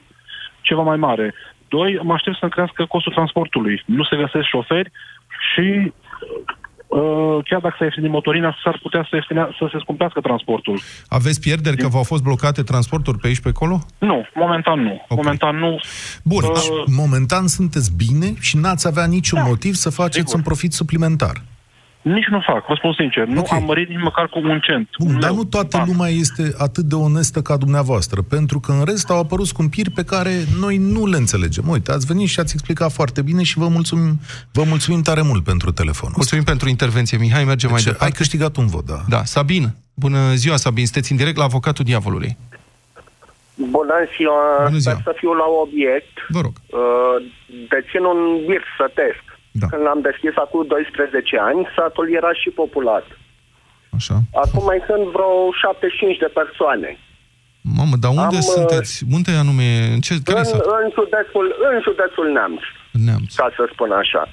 ceva 0.62 0.82
mai 0.82 0.97
mare. 0.97 1.34
Doi, 1.67 2.00
mă 2.04 2.13
aștept 2.13 2.38
să 2.38 2.47
crească 2.47 2.86
costul 2.86 3.13
transportului. 3.13 3.84
Nu 3.86 4.04
se 4.04 4.15
găsesc 4.15 4.45
șoferi 4.47 4.91
și 5.54 5.93
uh, 6.88 7.38
chiar 7.50 7.60
dacă 7.62 7.76
se 7.78 7.84
ieftini 7.84 8.08
motorina, 8.08 8.56
s-ar 8.63 8.80
putea 8.82 9.08
să, 9.10 9.15
ieftinea, 9.15 9.50
să 9.58 9.67
se 9.71 9.78
scumpească 9.80 10.19
transportul. 10.21 10.80
Aveți 11.08 11.39
pierderi 11.41 11.78
că 11.78 11.88
v-au 11.88 12.04
fost 12.04 12.23
blocate 12.23 12.62
transporturi 12.63 13.17
pe 13.17 13.28
aici 13.28 13.39
pe 13.39 13.50
acolo? 13.50 13.80
Nu, 13.97 14.26
momentan 14.34 14.80
nu. 14.80 14.93
Okay. 14.93 15.17
Momentan 15.21 15.58
nu. 15.58 15.80
Bun, 16.23 16.43
Uh, 16.43 16.52
deci, 16.54 16.95
momentan 16.95 17.47
sunteți 17.47 17.91
bine 17.95 18.34
și 18.39 18.58
n-ați 18.58 18.88
avea 18.88 19.06
niciun 19.06 19.41
motiv 19.45 19.73
să 19.73 19.89
faceți 19.89 20.17
sigur. 20.17 20.36
un 20.36 20.41
profit 20.41 20.73
suplimentar. 20.73 21.41
Nici 22.01 22.25
nu 22.25 22.39
fac, 22.45 22.65
vă 22.67 22.73
spun 22.77 22.93
sincer. 22.93 23.25
Nu 23.25 23.43
am 23.49 23.63
mărit 23.63 23.89
nici 23.89 24.01
măcar 24.01 24.27
cu 24.27 24.39
un 24.39 24.60
cent. 24.60 24.89
Bun, 24.99 25.19
dar 25.19 25.31
nu 25.31 25.43
toată 25.43 25.83
lumea 25.88 26.10
este 26.10 26.53
atât 26.57 26.83
de 26.83 26.95
onestă 26.95 27.41
ca 27.41 27.57
dumneavoastră, 27.57 28.21
pentru 28.21 28.60
că 28.60 28.71
în 28.71 28.83
rest 28.86 29.10
au 29.10 29.19
apărut 29.19 29.45
scumpiri 29.47 29.89
pe 29.89 30.03
care 30.03 30.31
noi 30.60 30.77
nu 30.77 31.05
le 31.07 31.17
înțelegem. 31.17 31.67
Uite, 31.69 31.91
ați 31.91 32.05
venit 32.05 32.27
și 32.27 32.39
ați 32.39 32.53
explicat 32.53 32.91
foarte 32.91 33.21
bine 33.21 33.43
și 33.43 33.57
vă 33.57 33.67
mulțumim, 33.67 34.19
vă 34.51 34.63
mulțumim 34.63 35.01
tare 35.01 35.21
mult 35.21 35.43
pentru 35.43 35.71
telefon. 35.71 36.12
Mulțumim 36.15 36.43
pentru 36.43 36.69
intervenție, 36.69 37.17
Mihai, 37.17 37.43
mergem 37.43 37.69
mai 37.69 37.77
Deci, 37.79 37.86
departe. 37.91 38.05
ai 38.05 38.17
câștigat 38.17 38.55
un 38.57 38.67
vot, 38.67 38.86
da. 38.86 38.99
Da, 39.10 39.23
Sabin. 39.23 39.69
Bună 39.93 40.33
ziua, 40.33 40.55
Sabin. 40.55 40.83
Sunteți 40.86 41.12
în 41.12 41.17
direct 41.17 41.38
la 41.38 41.43
avocatul 41.43 41.86
diavolului. 41.86 42.38
Bună 43.55 43.93
ziua, 44.17 44.39
Bună 44.65 44.77
ziua. 44.77 44.93
sper 44.93 45.03
să 45.13 45.13
fiu 45.19 45.33
la 45.33 45.45
obiect. 45.63 46.13
Vă 46.29 46.39
rog. 46.41 46.53
Uh, 46.79 47.15
dețin 47.69 48.03
un 48.13 48.19
vir 48.47 48.63
sătesc. 48.77 49.23
Da. 49.62 49.67
Când 49.72 49.84
l-am 49.88 50.02
deschis 50.10 50.36
acum 50.46 50.62
12 50.67 51.38
ani, 51.50 51.67
satul 51.76 52.08
era 52.20 52.32
și 52.41 52.50
populat. 52.62 53.06
Așa. 53.98 54.15
Acum 54.43 54.63
mai 54.72 54.80
sunt 54.89 55.04
vreo 55.15 55.34
75 55.62 56.17
de 56.26 56.30
persoane. 56.39 56.89
Mamă, 57.80 57.96
dar 58.04 58.12
unde 58.24 58.38
Am, 58.41 58.46
uh, 58.48 58.54
sunteți? 58.56 58.93
Unde 59.17 59.32
anume? 59.43 59.67
În 59.96 60.00
ce, 60.06 60.13
care 60.30 60.39
În, 60.43 60.50
sat? 60.52 60.62
în, 60.82 60.88
județul, 61.00 61.46
în 61.72 61.76
județul 61.88 62.28
Neamț, 62.38 62.62
Neamț. 63.08 63.30
ca 63.39 63.48
să 63.58 63.63
spun 63.74 63.91
așa. 64.04 64.24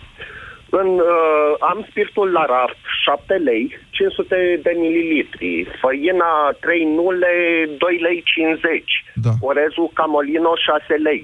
În, 0.81 0.89
uh, 1.15 1.51
am 1.71 1.79
spiritul 1.91 2.29
la 2.39 2.45
raft, 2.55 2.81
7 3.05 3.35
lei, 3.49 3.65
500 3.97 4.37
de 4.67 4.73
mililitri. 4.85 5.51
Făina 5.83 6.31
3 6.61 6.85
nule, 6.99 7.33
2 7.79 7.97
lei 8.07 8.19
50. 8.35 9.05
Da. 9.27 9.33
Orezul 9.51 9.89
Camolino, 9.99 10.51
6 10.69 10.95
lei. 11.09 11.23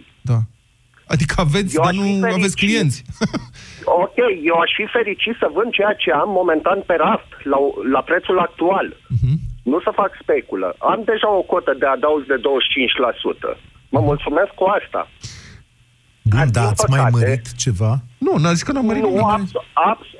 Adică 1.14 1.34
aveți, 1.46 1.72
Eu 1.76 1.82
dar 1.82 1.90
aș 1.92 1.96
nu 1.98 2.02
fi 2.04 2.12
fericit. 2.20 2.38
aveți 2.38 2.56
clienți. 2.62 2.98
Ok, 4.04 4.16
eu 4.50 4.56
aș 4.64 4.70
fi 4.78 4.86
fericit 4.96 5.34
să 5.42 5.46
vând 5.56 5.70
ceea 5.78 5.94
ce 6.02 6.10
am 6.22 6.30
momentan 6.40 6.78
pe 6.88 6.94
raft, 7.06 7.30
la, 7.52 7.58
la 7.94 8.00
prețul 8.08 8.38
actual. 8.48 8.86
Mhm. 9.16 9.34
Nu 9.70 9.78
să 9.86 9.90
fac 10.00 10.10
speculă. 10.22 10.68
Am 10.92 11.00
deja 11.10 11.28
o 11.40 11.42
cotă 11.52 11.72
de 11.82 11.86
adaos 11.96 12.22
de 12.32 12.36
25%. 12.36 13.50
Mă 13.94 14.00
mulțumesc 14.10 14.50
cu 14.60 14.64
asta. 14.78 15.00
Bun, 16.22 16.48
dar 16.56 16.66
ați 16.66 16.84
mai 16.90 16.98
păcate- 16.98 17.16
mărit 17.18 17.44
ceva? 17.64 17.92
Nu, 18.26 18.32
n-a 18.42 18.52
zis 18.56 18.62
că 18.62 18.72
n-a 18.72 18.80
mărit 18.90 19.02
Nu, 19.02 19.08
nimic. 19.08 19.24
abs- 19.36 19.58
abs- 19.90 20.16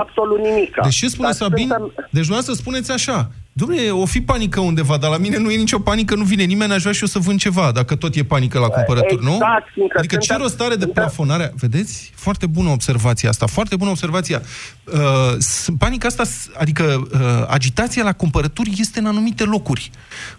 absolut 0.00 0.38
nimic. 0.48 0.72
Deci 0.82 0.94
ce 1.00 1.06
spune 1.08 1.30
Sabin? 1.32 1.68
Deci 2.10 2.28
nu 2.28 2.40
să 2.40 2.52
spuneți 2.52 2.90
așa. 2.92 3.18
Dom'le, 3.60 3.90
o 3.90 4.04
fi 4.06 4.20
panică 4.20 4.60
undeva, 4.60 4.96
dar 4.96 5.10
la 5.10 5.16
mine 5.16 5.38
nu 5.38 5.50
e 5.50 5.56
nicio 5.56 5.78
panică, 5.78 6.14
nu 6.14 6.24
vine 6.24 6.42
nimeni, 6.44 6.72
aș 6.72 6.80
vrea 6.80 6.92
și 6.92 7.00
eu 7.02 7.08
să 7.08 7.18
vând 7.18 7.38
ceva, 7.38 7.70
dacă 7.72 7.94
tot 7.94 8.14
e 8.14 8.24
panică 8.24 8.58
la 8.58 8.66
cumpărături, 8.66 9.24
nu? 9.24 9.32
Exact, 9.32 9.68
fiindcă 9.72 9.98
Adică 9.98 10.16
ce 10.16 10.26
suntem- 10.26 10.42
rost 10.46 10.60
are 10.60 10.74
de 10.74 10.86
plafonarea? 10.86 11.52
Vedeți? 11.56 12.12
Foarte 12.14 12.46
bună 12.46 12.68
observația 12.70 13.28
asta, 13.28 13.46
foarte 13.46 13.76
bună 13.76 13.90
observația. 13.90 14.42
Uh, 14.92 14.98
s- 15.38 15.68
panica 15.78 16.06
asta, 16.06 16.24
s- 16.24 16.48
adică 16.58 17.08
uh, 17.12 17.18
agitația 17.48 18.02
la 18.02 18.12
cumpărături 18.12 18.72
este 18.78 18.98
în 18.98 19.06
anumite 19.06 19.44
locuri. 19.44 19.90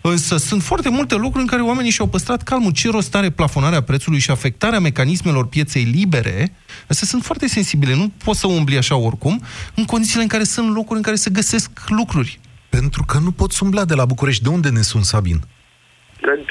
Însă 0.02 0.38
sunt 0.38 0.64
foarte 0.64 0.90
multe 0.90 1.16
locuri 1.16 1.42
în 1.42 1.48
care 1.48 1.62
oamenii 1.62 1.92
și-au 1.92 2.08
păstrat 2.08 2.44
calmul. 2.44 2.72
Ce 2.72 2.90
rost 2.90 3.16
are 3.16 3.30
plafonarea 3.30 3.82
prețului 3.82 4.20
și 4.20 4.32
afectarea 4.32 4.80
mecanismelor 4.80 5.48
pieței 5.48 5.84
libere? 5.84 6.54
Astea 6.88 7.08
sunt 7.08 7.24
foarte 7.24 7.48
sensibile, 7.48 7.96
nu 7.96 8.12
poți 8.24 8.40
să 8.40 8.48
umbli 8.48 8.78
așa 8.78 8.96
oricum, 8.96 9.42
în 9.76 9.86
condițiile 9.86 10.22
în 10.22 10.28
care 10.28 10.44
sunt 10.44 10.74
locuri 10.74 10.98
în 10.98 11.04
care 11.04 11.16
se 11.16 11.30
găsesc 11.30 11.70
lucruri. 11.88 12.40
Pentru 12.78 13.02
că 13.08 13.18
nu 13.26 13.32
poți 13.32 13.64
umbla 13.64 13.86
de 13.86 13.96
la 13.96 14.06
București. 14.06 14.44
De 14.44 14.50
unde 14.50 14.70
ne 14.70 14.82
sun, 14.92 15.02
Sabin? 15.12 15.40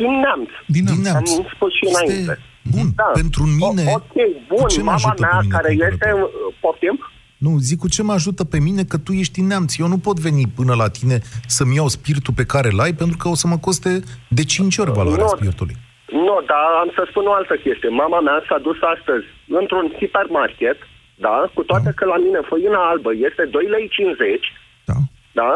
Din 0.01 0.13
neamț. 0.25 0.51
Din 0.77 0.85
neamț. 1.03 1.31
Am 1.31 1.47
spus 1.55 1.73
și 1.79 1.85
Este- 1.87 2.05
înainte. 2.13 2.39
Bun, 2.75 2.87
da. 2.97 3.11
pentru 3.21 3.43
mine... 3.61 3.85
O, 3.87 3.93
ok, 3.95 4.15
bun, 4.53 4.67
ce 4.69 4.79
mă 4.83 4.85
mama 4.85 4.95
ajută 5.01 5.15
pe 5.23 5.27
mea 5.31 5.41
mine 5.41 5.55
care 5.57 5.69
cumpărător? 5.69 5.93
este... 5.93 6.09
Poftim? 6.61 6.97
Nu, 7.45 7.51
zic 7.69 7.79
cu 7.79 7.89
ce 7.95 8.03
mă 8.03 8.13
ajută 8.13 8.43
pe 8.45 8.59
mine 8.67 8.83
că 8.91 8.97
tu 9.07 9.13
ești 9.23 9.41
în 9.41 9.47
neamț. 9.47 9.71
Eu 9.83 9.87
nu 9.95 9.99
pot 10.07 10.17
veni 10.27 10.45
până 10.59 10.75
la 10.83 10.89
tine 10.99 11.17
să-mi 11.57 11.75
iau 11.79 11.89
spiritul 11.89 12.35
pe 12.41 12.45
care 12.53 12.71
l-ai, 12.79 12.93
pentru 13.03 13.17
că 13.17 13.27
o 13.29 13.35
să 13.43 13.47
mă 13.47 13.59
coste 13.67 13.93
de 14.39 14.45
5 14.45 14.79
ori 14.83 14.93
valoarea 15.01 15.25
Nu. 15.29 15.35
spiritului. 15.37 15.77
Nu, 16.27 16.37
dar 16.51 16.65
am 16.83 16.91
să 16.99 17.03
spun 17.11 17.25
o 17.27 17.33
altă 17.41 17.55
chestie. 17.65 17.89
Mama 18.03 18.21
mea 18.21 18.39
s-a 18.49 18.59
dus 18.67 18.79
astăzi 18.95 19.27
într-un 19.61 19.87
hipermarket, 19.99 20.79
da, 21.27 21.37
cu 21.57 21.63
toate 21.71 21.91
că 21.99 22.05
la 22.13 22.19
mine 22.25 22.41
făina 22.51 22.81
albă 22.93 23.11
este 23.29 23.43
2 23.57 23.65
lei 23.75 23.87
50, 23.89 24.53
da, 24.91 24.97
da, 25.41 25.51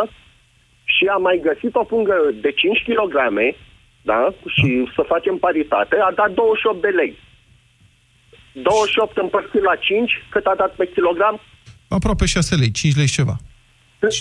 și 0.94 1.04
am 1.14 1.22
mai 1.22 1.40
găsit 1.42 1.74
o 1.74 1.84
pungă 1.84 2.16
de 2.40 2.50
5 2.52 2.82
kg, 2.86 3.16
da, 4.02 4.34
și 4.46 4.68
să 4.94 5.02
facem 5.12 5.36
paritate, 5.36 5.96
a 5.96 6.12
dat 6.14 6.30
28 6.30 6.80
de 6.80 6.88
lei. 6.88 7.18
28 8.52 9.16
împărțit 9.16 9.62
la 9.62 9.76
5, 9.76 10.22
cât 10.30 10.44
a 10.46 10.54
dat 10.56 10.74
pe 10.74 10.86
kilogram? 10.94 11.40
Aproape 11.88 12.26
6 12.26 12.54
lei, 12.54 12.70
5 12.70 12.96
lei 12.96 13.06
și 13.06 13.14
ceva. 13.14 13.36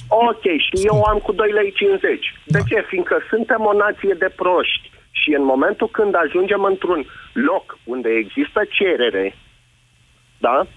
Ok, 0.08 0.46
și 0.66 0.86
eu 0.86 1.02
am 1.12 1.18
cu 1.18 1.32
2 1.32 1.52
lei 1.52 1.72
50. 1.72 2.34
De 2.46 2.60
ce? 2.68 2.86
Fiindcă 2.90 3.18
suntem 3.30 3.62
o 3.72 3.74
nație 3.74 4.16
de 4.20 4.30
proști 4.36 4.92
și 5.12 5.30
în 5.40 5.44
momentul 5.44 5.90
când 5.90 6.14
ajungem 6.16 6.64
într-un 6.64 7.06
loc 7.34 7.78
unde 7.84 8.10
există 8.10 8.62
cerere, 8.70 9.36
da? 10.38 10.68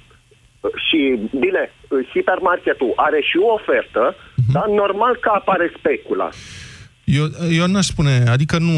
Și, 0.87 1.01
bine, 1.39 1.73
hipermarketul 2.13 2.93
are 2.97 3.21
și 3.21 3.37
o 3.37 3.53
ofertă, 3.53 4.15
dar 4.53 4.67
normal 4.67 5.17
că 5.21 5.31
apare 5.35 5.73
specula. 5.79 6.29
Eu, 7.07 7.31
eu 7.51 7.67
n-aș 7.67 7.87
spune, 7.87 8.25
adică 8.29 8.59
nu 8.59 8.73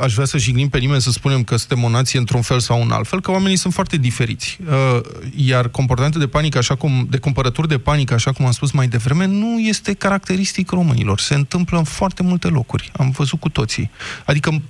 aș 0.00 0.14
vrea 0.14 0.26
să 0.26 0.38
jignim 0.38 0.68
pe 0.68 0.78
nimeni 0.78 1.00
să 1.00 1.10
spunem 1.10 1.42
că 1.42 1.56
suntem 1.56 1.84
o 1.84 1.88
nație 1.88 2.18
într-un 2.18 2.42
fel 2.42 2.58
sau 2.58 2.80
un 2.80 2.90
alt 2.90 3.06
fel, 3.06 3.20
că 3.20 3.30
oamenii 3.30 3.56
sunt 3.56 3.72
foarte 3.72 3.96
diferiți. 3.96 4.58
Uh, 4.68 5.00
iar 5.36 5.68
comportamente 5.68 6.18
de 6.18 6.26
panică, 6.26 6.58
așa 6.58 6.74
cum, 6.74 7.06
de 7.10 7.18
cumpărături 7.18 7.68
de 7.68 7.78
panică, 7.78 8.14
așa 8.14 8.32
cum 8.32 8.46
am 8.46 8.52
spus 8.52 8.70
mai 8.70 8.86
devreme, 8.86 9.26
nu 9.26 9.58
este 9.58 9.92
caracteristic 9.92 10.70
românilor. 10.70 11.18
Se 11.18 11.34
întâmplă 11.34 11.78
în 11.78 11.84
foarte 11.84 12.22
multe 12.22 12.48
locuri. 12.48 12.90
Am 12.96 13.10
văzut 13.10 13.40
cu 13.40 13.48
toții. 13.48 13.90
Adică 14.24 14.62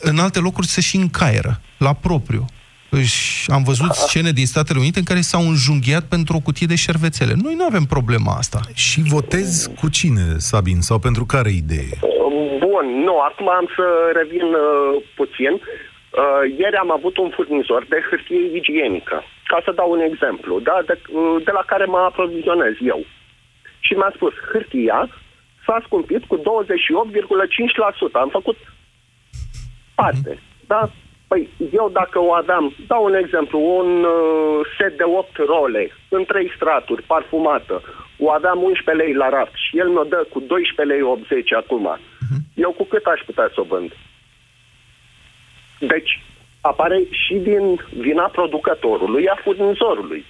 în 0.00 0.18
alte 0.18 0.38
locuri 0.38 0.66
se 0.66 0.80
și 0.80 0.96
încaieră, 0.96 1.60
la 1.78 1.92
propriu. 1.92 2.44
Își, 3.00 3.50
am 3.56 3.62
văzut 3.70 3.92
scene 4.04 4.32
din 4.40 4.46
Statele 4.52 4.78
Unite 4.84 4.98
în 4.98 5.10
care 5.10 5.30
s-au 5.30 5.42
înjunghiat 5.52 6.04
pentru 6.14 6.32
o 6.36 6.44
cutie 6.46 6.72
de 6.72 6.82
șervețele. 6.84 7.34
Noi 7.44 7.54
nu 7.60 7.64
avem 7.70 7.84
problema 7.96 8.32
asta. 8.42 8.60
Și 8.84 8.98
votezi 9.14 9.60
cu 9.80 9.86
cine, 9.98 10.26
Sabin? 10.48 10.80
Sau 10.88 10.98
pentru 11.06 11.24
care 11.34 11.50
idee? 11.62 11.94
Bun, 12.66 12.86
nu, 13.06 13.14
acum 13.28 13.48
am 13.60 13.66
să 13.76 13.86
revin 14.18 14.46
uh, 14.54 14.92
puțin. 15.20 15.52
Uh, 15.54 16.42
ieri 16.60 16.82
am 16.82 16.90
avut 16.98 17.16
un 17.16 17.30
furnizor 17.36 17.82
de 17.92 17.98
hârtie 18.08 18.56
igienică, 18.58 19.16
ca 19.50 19.58
să 19.64 19.70
dau 19.78 19.90
un 19.96 20.02
exemplu, 20.10 20.52
da? 20.68 20.76
de, 20.88 20.94
uh, 21.00 21.36
de 21.46 21.52
la 21.58 21.64
care 21.70 21.84
mă 21.84 22.00
aprovizionez 22.10 22.74
eu. 22.94 23.00
Și 23.86 23.92
mi-a 23.98 24.12
spus, 24.14 24.34
hârtia 24.50 24.98
s-a 25.64 25.78
scumpit 25.86 26.22
cu 26.30 26.36
28,5%. 26.36 26.42
Am 28.24 28.30
făcut 28.38 28.58
parte, 29.94 30.32
da? 30.66 30.82
Păi 31.32 31.48
eu 31.72 31.88
dacă 31.92 32.18
o 32.20 32.32
aveam, 32.32 32.74
dau 32.86 33.04
un 33.04 33.14
exemplu, 33.14 33.58
un 33.78 33.90
uh, 34.04 34.60
set 34.78 34.96
de 34.96 35.04
8 35.04 35.36
role 35.36 35.82
în 36.08 36.24
trei 36.24 36.52
straturi, 36.56 37.02
parfumată, 37.02 37.82
o 38.18 38.30
aveam 38.30 38.62
11 38.62 39.04
lei 39.04 39.14
la 39.14 39.28
raft 39.28 39.54
și 39.64 39.78
el 39.78 39.88
mi-o 39.88 40.04
dă 40.04 40.26
cu 40.32 40.40
12 40.40 40.94
lei 40.94 41.02
80 41.02 41.52
acum. 41.52 41.84
Uh-huh. 41.96 42.40
Eu 42.54 42.70
cu 42.78 42.84
cât 42.84 43.04
aș 43.04 43.20
putea 43.26 43.50
să 43.54 43.60
o 43.60 43.64
vând? 43.72 43.90
Deci 45.78 46.22
apare 46.60 46.98
și 47.10 47.34
din 47.34 47.64
vina 47.98 48.26
producătorului, 48.28 49.28
a 49.28 49.36
furnizorului. 49.42 50.24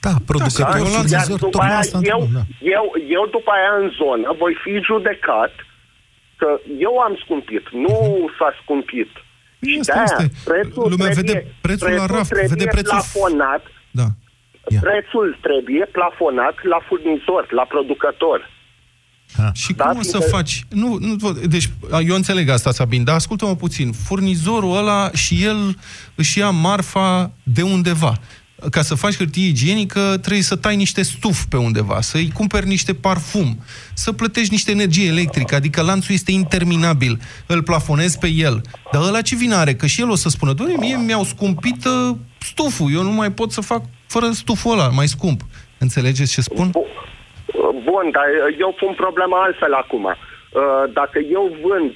Da, 0.00 0.12
producătorul 0.26 0.88
da, 1.10 1.16
Iar 1.16 1.26
după 1.38 1.62
aia, 1.62 1.80
eu, 2.02 2.28
da. 2.34 2.42
eu, 2.60 2.84
eu 3.08 3.26
după 3.30 3.50
aia 3.50 3.72
în 3.82 3.88
zonă 4.00 4.34
voi 4.38 4.54
fi 4.62 4.80
judecat 4.90 5.52
că 6.36 6.60
eu 6.78 6.98
am 6.98 7.14
scumpit, 7.22 7.68
nu 7.70 8.28
s-a 8.38 8.50
scumpit. 8.62 9.10
Și 9.72 9.90
asta 9.90 10.22
este. 10.22 10.24
Prețul 10.44 10.86
Lumea 10.92 11.10
trebuie, 11.10 11.34
vede 11.34 11.54
prețul, 11.60 11.86
prețul 11.86 12.06
la 12.06 12.16
raft, 12.16 12.30
vede 12.54 12.66
prețul... 12.76 12.96
plafonat. 12.96 13.62
Da. 14.00 14.06
Ia. 14.68 14.80
Prețul 14.88 15.38
trebuie 15.46 15.84
plafonat 15.98 16.56
la 16.72 16.78
furnizor, 16.88 17.42
la 17.58 17.64
producător. 17.72 18.38
Ha. 19.36 19.50
Și 19.54 19.72
da, 19.72 19.84
cum 19.84 19.98
o 19.98 20.02
să 20.02 20.18
faci? 20.18 20.64
Nu, 20.70 20.98
nu, 21.00 21.32
deci, 21.32 21.68
eu 22.06 22.14
înțeleg 22.14 22.48
asta, 22.48 22.70
Sabin, 22.70 23.04
dar 23.04 23.14
ascultă-mă 23.14 23.56
puțin. 23.56 23.92
Furnizorul 23.92 24.76
ăla 24.76 25.10
și 25.14 25.44
el 25.44 25.78
își 26.14 26.38
ia 26.38 26.50
marfa 26.50 27.32
de 27.42 27.62
undeva 27.62 28.12
ca 28.70 28.82
să 28.82 28.94
faci 28.94 29.16
hârtie 29.16 29.46
igienică, 29.48 30.00
trebuie 30.00 30.42
să 30.42 30.56
tai 30.56 30.76
niște 30.76 31.02
stuf 31.02 31.44
pe 31.50 31.56
undeva, 31.56 32.00
să-i 32.00 32.30
cumperi 32.34 32.66
niște 32.66 32.94
parfum, 32.94 33.48
să 33.94 34.12
plătești 34.12 34.52
niște 34.52 34.70
energie 34.70 35.08
electrică, 35.08 35.54
adică 35.54 35.82
lanțul 35.82 36.14
este 36.14 36.32
interminabil, 36.32 37.18
îl 37.46 37.62
plafonezi 37.62 38.18
pe 38.18 38.28
el. 38.28 38.60
Dar 38.92 39.02
ăla 39.08 39.20
ce 39.20 39.36
vine 39.36 39.54
are? 39.54 39.72
Că 39.74 39.86
și 39.86 40.00
el 40.00 40.10
o 40.10 40.14
să 40.14 40.28
spună, 40.28 40.52
doamne, 40.52 40.74
mie 40.78 40.96
mi-au 40.96 41.22
scumpit 41.22 41.84
uh, 41.84 42.16
stuful, 42.38 42.92
eu 42.94 43.02
nu 43.02 43.10
mai 43.10 43.30
pot 43.30 43.50
să 43.50 43.60
fac 43.60 43.82
fără 44.06 44.26
stuful 44.30 44.72
ăla, 44.72 44.88
mai 44.88 45.06
scump. 45.06 45.40
Înțelegeți 45.78 46.32
ce 46.32 46.40
spun? 46.40 46.70
Bun, 47.90 48.10
dar 48.10 48.26
eu 48.58 48.76
pun 48.80 48.92
problema 48.94 49.42
altfel 49.42 49.74
acum. 49.74 50.04
Uh, 50.04 50.92
dacă 50.92 51.18
eu 51.18 51.56
vând 51.64 51.94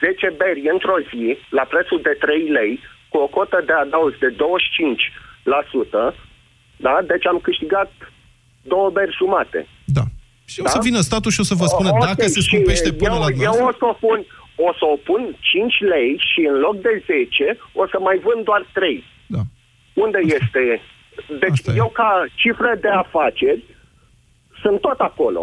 10 0.00 0.34
beri 0.36 0.68
într-o 0.72 0.98
zi 1.10 1.38
la 1.48 1.62
prețul 1.62 2.00
de 2.02 2.16
3 2.20 2.48
lei, 2.48 2.80
cu 3.08 3.18
o 3.18 3.26
cotă 3.26 3.62
de 3.66 3.72
adaos 3.72 4.12
de 4.18 4.28
25 4.28 5.12
da? 6.86 6.94
Deci 7.06 7.26
am 7.26 7.38
câștigat 7.48 7.90
două 8.72 8.88
beri 8.96 9.16
jumate. 9.20 9.60
Da. 9.84 10.04
Și 10.52 10.58
da? 10.58 10.64
o 10.64 10.68
să 10.68 10.78
vină 10.88 11.00
statul 11.00 11.30
și 11.30 11.40
o 11.40 11.48
să 11.50 11.54
vă 11.54 11.66
spună 11.74 11.90
okay, 11.90 12.08
dacă 12.08 12.24
se 12.34 12.40
scumpește 12.40 12.92
până 12.92 13.14
eu, 13.14 13.20
la 13.24 13.28
Eu 13.48 13.56
o 13.68 13.72
să 13.80 13.84
o 13.92 13.94
pun, 14.04 14.18
o 14.68 14.70
să 14.78 14.84
o 14.94 14.96
pun 15.08 15.22
5 15.40 15.80
lei 15.92 16.10
și 16.30 16.40
în 16.50 16.56
loc 16.64 16.76
de 16.86 16.92
10 17.06 17.58
o 17.80 17.84
să 17.92 17.96
mai 18.06 18.16
vând 18.26 18.42
doar 18.44 18.62
3. 18.72 19.04
Da. 19.34 19.42
Unde 20.04 20.20
este? 20.38 20.62
Deci 21.42 21.58
Asta 21.58 21.72
eu 21.82 21.88
e. 21.92 21.96
ca 22.00 22.10
cifră 22.40 22.72
de 22.84 22.90
afaceri 23.04 23.62
sunt 24.62 24.80
tot 24.80 24.98
acolo. 25.10 25.42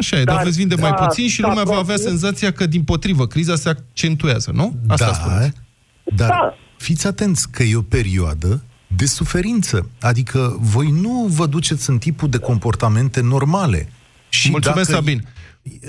Așa 0.00 0.16
e, 0.16 0.24
dar, 0.24 0.34
dar 0.34 0.44
veți 0.44 0.56
vinde 0.56 0.74
da, 0.74 0.82
mai 0.82 0.94
puțin 1.04 1.28
și 1.28 1.40
da, 1.40 1.48
lumea 1.48 1.64
va 1.64 1.76
avea 1.76 1.96
senzația 1.96 2.52
că, 2.52 2.66
din 2.66 2.82
potrivă, 2.82 3.26
criza 3.26 3.54
se 3.54 3.68
accentuează, 3.68 4.50
nu? 4.54 4.72
Asta 4.88 5.06
da, 5.06 5.12
spuneți. 5.12 5.56
Dar 6.04 6.28
da. 6.28 6.56
fiți 6.76 7.06
atenți 7.06 7.50
că 7.50 7.62
e 7.62 7.76
o 7.76 7.82
perioadă 7.82 8.62
de 8.96 9.06
suferință. 9.06 9.88
Adică 10.00 10.56
voi 10.60 10.90
nu 10.90 11.26
vă 11.30 11.46
duceți 11.46 11.90
în 11.90 11.98
tipul 11.98 12.28
de 12.28 12.38
comportamente 12.38 13.20
normale. 13.20 13.88
Și 14.28 14.50
Mulțumesc, 14.50 14.90
dacă, 14.90 15.00
Sabin. 15.00 15.26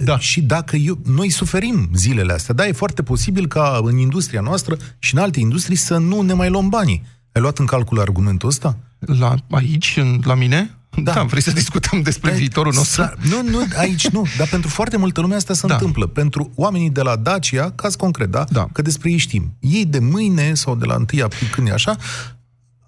Da. 0.03 0.19
Și 0.19 0.41
dacă 0.41 0.75
eu, 0.75 0.99
noi 1.05 1.29
suferim 1.29 1.89
zilele 1.93 2.33
astea, 2.33 2.53
da, 2.53 2.67
e 2.67 2.71
foarte 2.71 3.03
posibil 3.03 3.47
ca 3.47 3.79
în 3.83 3.97
industria 3.97 4.41
noastră 4.41 4.77
și 4.99 5.15
în 5.15 5.21
alte 5.21 5.39
industrii 5.39 5.75
să 5.75 5.97
nu 5.97 6.21
ne 6.21 6.33
mai 6.33 6.49
luăm 6.49 6.69
banii. 6.69 7.03
Ai 7.31 7.41
luat 7.41 7.57
în 7.57 7.65
calcul 7.65 7.99
argumentul 7.99 8.49
ăsta? 8.49 8.77
La, 8.99 9.35
aici, 9.49 9.99
la 10.23 10.33
mine? 10.33 10.77
Da. 11.01 11.13
da, 11.13 11.23
vrei 11.23 11.41
să 11.41 11.51
discutăm 11.51 12.01
despre 12.01 12.29
da, 12.29 12.35
viitorul 12.35 12.73
nostru? 12.73 13.13
Nu, 13.29 13.49
nu, 13.49 13.65
aici 13.77 14.07
nu. 14.07 14.25
Dar 14.37 14.47
pentru 14.47 14.69
foarte 14.69 14.97
multă 14.97 15.21
lume 15.21 15.35
asta 15.35 15.53
se 15.53 15.67
da. 15.67 15.73
întâmplă. 15.73 16.07
Pentru 16.07 16.51
oamenii 16.55 16.89
de 16.89 17.01
la 17.01 17.15
Dacia, 17.15 17.71
caz 17.71 17.95
concret, 17.95 18.31
da? 18.31 18.45
da? 18.49 18.67
Că 18.71 18.81
despre 18.81 19.11
ei 19.11 19.17
știm. 19.17 19.53
Ei 19.59 19.85
de 19.85 19.99
mâine 19.99 20.53
sau 20.53 20.75
de 20.75 20.85
la 20.85 20.95
1 20.95 21.03
aprilie, 21.03 21.49
când 21.51 21.67
e 21.67 21.71
așa, 21.71 21.97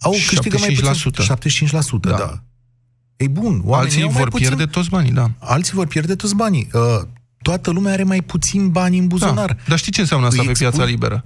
au 0.06 0.12
câștigă 0.28 0.58
mai 0.60 0.78
puțin. 1.12 1.68
75%, 2.00 2.00
da. 2.00 2.10
da. 2.10 2.40
Ei 3.18 3.28
bun, 3.28 3.64
Alții 3.72 4.04
vor 4.04 4.30
puțin, 4.30 4.48
pierde 4.48 4.66
toți 4.66 4.90
banii, 4.90 5.12
da. 5.12 5.32
Alții 5.40 5.74
vor 5.74 5.88
pierde 5.88 6.16
toți 6.16 6.36
banii. 6.36 6.68
Uh, 6.74 6.82
toată 7.42 7.72
lumea 7.72 7.94
are 7.94 8.04
mai 8.04 8.22
puțin 8.22 8.70
bani 8.70 8.98
în 8.98 9.08
buzunar. 9.08 9.54
Da. 9.54 9.62
Dar 9.68 9.78
știi 9.78 9.92
ce 9.92 10.02
înseamnă 10.02 10.28
asta 10.28 10.40
Îi 10.40 10.46
pe 10.46 10.52
expun... 10.52 10.70
piața 10.70 10.86
liberă? 10.90 11.24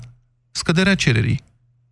Scăderea 0.52 0.96
cererii. 0.96 1.44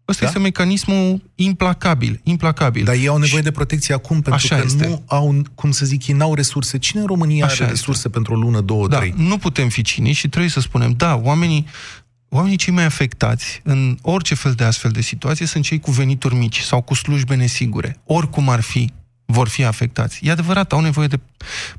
Ăsta 0.08 0.22
da? 0.22 0.28
este 0.28 0.40
mecanismul 0.40 1.22
implacabil, 1.36 2.20
implacabil. 2.24 2.84
Dar 2.84 2.96
ei 2.96 3.08
au 3.08 3.18
nevoie 3.18 3.42
de 3.42 3.52
protecție 3.52 3.94
acum, 3.94 4.22
pentru 4.22 4.34
Așa 4.34 4.56
că 4.56 4.62
este. 4.66 4.88
nu 4.88 5.04
au, 5.06 5.42
cum 5.56 5.72
să 5.72 5.86
zic, 5.86 6.08
ei 6.08 6.16
n-au 6.16 6.34
resurse. 6.34 6.78
Cine 6.78 7.02
în 7.02 7.08
România 7.08 7.46
Așa 7.46 7.64
are 7.64 7.72
resurse 7.72 7.98
este. 7.98 8.10
pentru 8.10 8.34
o 8.34 8.38
lună, 8.38 8.62
două, 8.62 8.88
da, 8.88 8.98
trei? 8.98 9.14
Nu 9.18 9.38
putem 9.38 9.70
fi 9.70 9.82
cinici 9.82 10.16
și 10.16 10.28
trebuie 10.30 10.52
să 10.52 10.60
spunem, 10.60 10.94
da, 10.98 11.16
oamenii 11.24 11.66
Oamenii 12.30 12.58
cei 12.58 12.74
mai 12.74 12.84
afectați 12.84 13.62
în 13.64 13.98
orice 14.02 14.36
fel 14.36 14.54
de 14.54 14.64
astfel 14.64 14.92
de 14.92 15.02
situație 15.02 15.46
sunt 15.46 15.64
cei 15.64 15.80
cu 15.80 15.92
venituri 15.92 16.36
mici 16.36 16.60
sau 16.60 16.82
cu 16.82 16.94
slujbe 16.94 17.36
nesigure. 17.36 18.00
Oricum 18.06 18.50
ar 18.50 18.62
fi, 18.62 18.92
vor 19.26 19.48
fi 19.48 19.64
afectați. 19.64 20.20
E 20.24 20.32
adevărat, 20.32 20.72
au 20.72 20.80
nevoie 20.80 21.08
de 21.08 21.20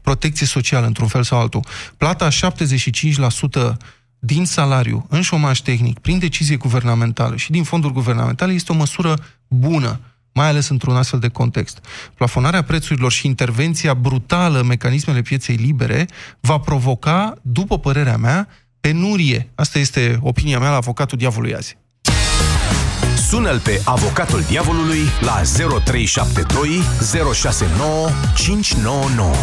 protecție 0.02 0.46
socială 0.46 0.86
într-un 0.86 1.08
fel 1.08 1.22
sau 1.22 1.40
altul. 1.40 1.64
Plata 1.96 2.28
75% 2.28 3.76
din 4.18 4.44
salariu 4.44 5.06
în 5.08 5.22
șomaj 5.22 5.60
tehnic, 5.60 5.98
prin 5.98 6.18
decizie 6.18 6.56
guvernamentală 6.56 7.36
și 7.36 7.50
din 7.50 7.62
fonduri 7.62 7.92
guvernamentale, 7.92 8.52
este 8.52 8.72
o 8.72 8.76
măsură 8.76 9.14
bună, 9.48 10.00
mai 10.32 10.48
ales 10.48 10.68
într-un 10.68 10.96
astfel 10.96 11.18
de 11.18 11.28
context. 11.28 11.84
Plafonarea 12.14 12.62
prețurilor 12.62 13.12
și 13.12 13.26
intervenția 13.26 13.94
brutală 13.94 14.60
în 14.60 14.66
mecanismele 14.66 15.22
pieței 15.22 15.56
libere 15.56 16.08
va 16.40 16.58
provoca, 16.58 17.34
după 17.42 17.78
părerea 17.78 18.16
mea, 18.16 18.48
penurie. 18.80 19.50
Asta 19.54 19.78
este 19.78 20.18
opinia 20.22 20.58
mea 20.58 20.70
la 20.70 20.76
avocatul 20.76 21.18
diavolului 21.18 21.54
azi. 21.54 21.76
Sună-l 23.28 23.58
pe 23.58 23.80
avocatul 23.84 24.42
diavolului 24.48 25.00
la 25.20 25.42
0372 25.84 26.68
069 27.34 28.08
599. 28.36 29.34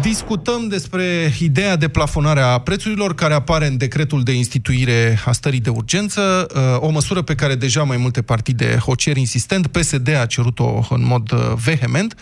Discutăm 0.00 0.68
despre 0.68 1.34
ideea 1.40 1.76
de 1.76 1.88
plafonare 1.88 2.40
a 2.40 2.58
prețurilor 2.58 3.14
care 3.14 3.34
apare 3.34 3.66
în 3.66 3.76
decretul 3.76 4.22
de 4.22 4.32
instituire 4.32 5.18
a 5.24 5.32
stării 5.32 5.60
de 5.60 5.70
urgență, 5.70 6.46
uh, 6.54 6.60
o 6.78 6.90
măsură 6.90 7.22
pe 7.22 7.34
care 7.34 7.54
deja 7.54 7.82
mai 7.82 7.96
multe 7.96 8.22
partide 8.22 8.78
o 8.84 8.94
cer 8.94 9.16
insistent, 9.16 9.66
PSD 9.66 10.08
a 10.08 10.26
cerut-o 10.26 10.86
în 10.88 11.04
mod 11.04 11.32
uh, 11.32 11.38
vehement. 11.64 12.14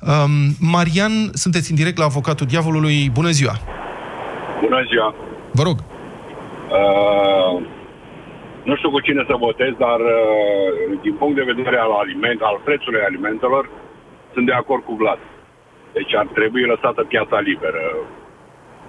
Um, 0.00 0.56
Marian, 0.58 1.30
sunteți 1.34 1.70
în 1.70 1.76
direct 1.76 1.98
la 1.98 2.04
avocatul 2.04 2.46
diavolului. 2.46 3.10
Bună 3.10 3.30
ziua! 3.30 3.60
Bună 4.60 4.82
ziua! 4.90 5.14
Vă 5.58 5.62
rog. 5.62 5.78
Uh, 6.78 7.54
nu 8.62 8.76
știu 8.76 8.90
cu 8.90 9.00
cine 9.00 9.24
să 9.26 9.34
votez, 9.46 9.72
dar 9.78 10.00
uh, 10.00 10.98
din 11.02 11.14
punct 11.14 11.34
de 11.36 11.50
vedere 11.52 11.78
al 11.78 11.92
aliment, 11.92 12.40
al 12.42 12.60
prețului 12.64 13.00
alimentelor, 13.08 13.68
sunt 14.32 14.46
de 14.46 14.52
acord 14.52 14.82
cu 14.84 14.94
Vlad. 14.94 15.18
Deci 15.92 16.14
ar 16.14 16.26
trebui 16.26 16.64
lăsată 16.72 17.02
piața 17.02 17.38
liberă. 17.40 17.84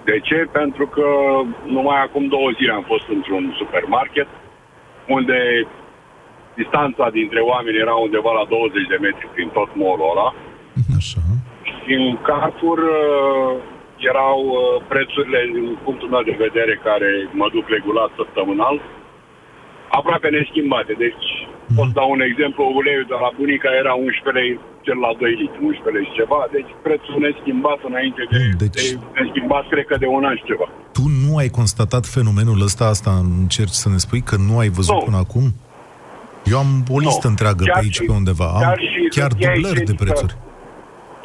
De 0.03 0.19
ce? 0.19 0.47
Pentru 0.51 0.87
că 0.87 1.05
numai 1.65 2.01
acum 2.01 2.27
două 2.27 2.49
zile 2.57 2.71
am 2.71 2.85
fost 2.87 3.07
într-un 3.09 3.53
supermarket 3.57 4.27
unde 5.07 5.67
distanța 6.55 7.09
dintre 7.09 7.39
oameni 7.39 7.77
era 7.77 7.93
undeva 7.93 8.31
la 8.39 8.45
20 8.49 8.87
de 8.87 8.97
metri 9.01 9.27
prin 9.33 9.49
tot 9.57 9.69
molul 9.75 10.11
ăla. 10.11 10.33
Așa. 10.97 11.21
Și 11.85 11.93
în 11.93 12.17
Carrefour 12.21 12.77
uh, 12.77 13.55
erau 14.11 14.39
uh, 14.49 14.61
prețurile, 14.93 15.39
din 15.55 15.65
punctul 15.85 16.09
meu 16.15 16.23
de 16.29 16.35
vedere, 16.45 16.73
care 16.87 17.09
mă 17.41 17.47
duc 17.55 17.65
regulat 17.75 18.09
săptămânal, 18.19 18.75
aproape 19.99 20.27
neschimbate. 20.37 20.93
Deci, 21.05 21.25
mm. 21.69 21.75
pot 21.77 21.87
să 21.91 21.97
dau 21.99 22.09
un 22.17 22.21
exemplu, 22.29 22.61
uleiul 22.79 23.07
de 23.11 23.17
la 23.23 23.29
bunica 23.37 23.69
era 23.83 23.93
11 23.93 24.37
lei, 24.39 24.49
cel 24.85 24.97
la 25.05 25.11
2 25.19 25.39
litri, 25.41 25.59
11 25.71 25.95
lei 25.95 26.05
și 26.09 26.17
ceva, 26.19 26.41
deci 26.55 26.71
prețul 26.85 27.15
neschimbat 27.25 27.79
înainte 27.89 28.21
de, 28.31 28.39
deci... 28.63 28.89
de 28.91 28.99
neschimbat, 29.19 29.63
cred 29.73 29.85
că 29.91 29.95
de 30.03 30.07
un 30.17 30.23
an 30.29 30.35
și 30.41 30.49
ceva. 30.51 30.67
Tu 30.97 31.03
nu 31.23 31.31
ai 31.41 31.49
constatat 31.59 32.03
fenomenul 32.17 32.59
ăsta, 32.69 32.83
asta 32.95 33.11
încerci 33.41 33.79
să 33.83 33.87
ne 33.93 33.99
spui, 34.05 34.21
că 34.29 34.35
nu 34.47 34.53
ai 34.61 34.69
văzut 34.79 34.97
Nu. 34.99 35.07
până 35.09 35.19
acum? 35.25 35.45
Eu 36.51 36.57
am 36.63 36.69
o 36.95 36.99
listă 37.07 37.25
Nu. 37.27 37.33
întreagă 37.33 37.63
Chiar 37.63 37.73
pe 37.77 37.83
aici, 37.83 37.99
și- 37.99 38.07
pe 38.09 38.11
undeva. 38.21 38.47
Am 38.57 38.61
chiar 38.61 38.79
și 38.93 38.99
chiar 39.15 39.29
hârtia 39.29 39.51
dublări 39.53 39.75
de 39.75 39.81
igienică. 39.81 40.03
prețuri. 40.03 40.33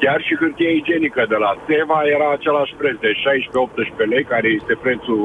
Chiar 0.03 0.19
și 0.27 0.33
hârtia 0.41 0.71
igienică 0.81 1.21
de 1.33 1.39
la 1.45 1.51
Seva 1.69 1.99
era 2.15 2.29
același 2.39 2.73
preț 2.81 2.97
de 3.05 3.11
16-18 3.23 4.13
lei, 4.13 4.25
care 4.33 4.49
este 4.59 4.75
prețul 4.85 5.23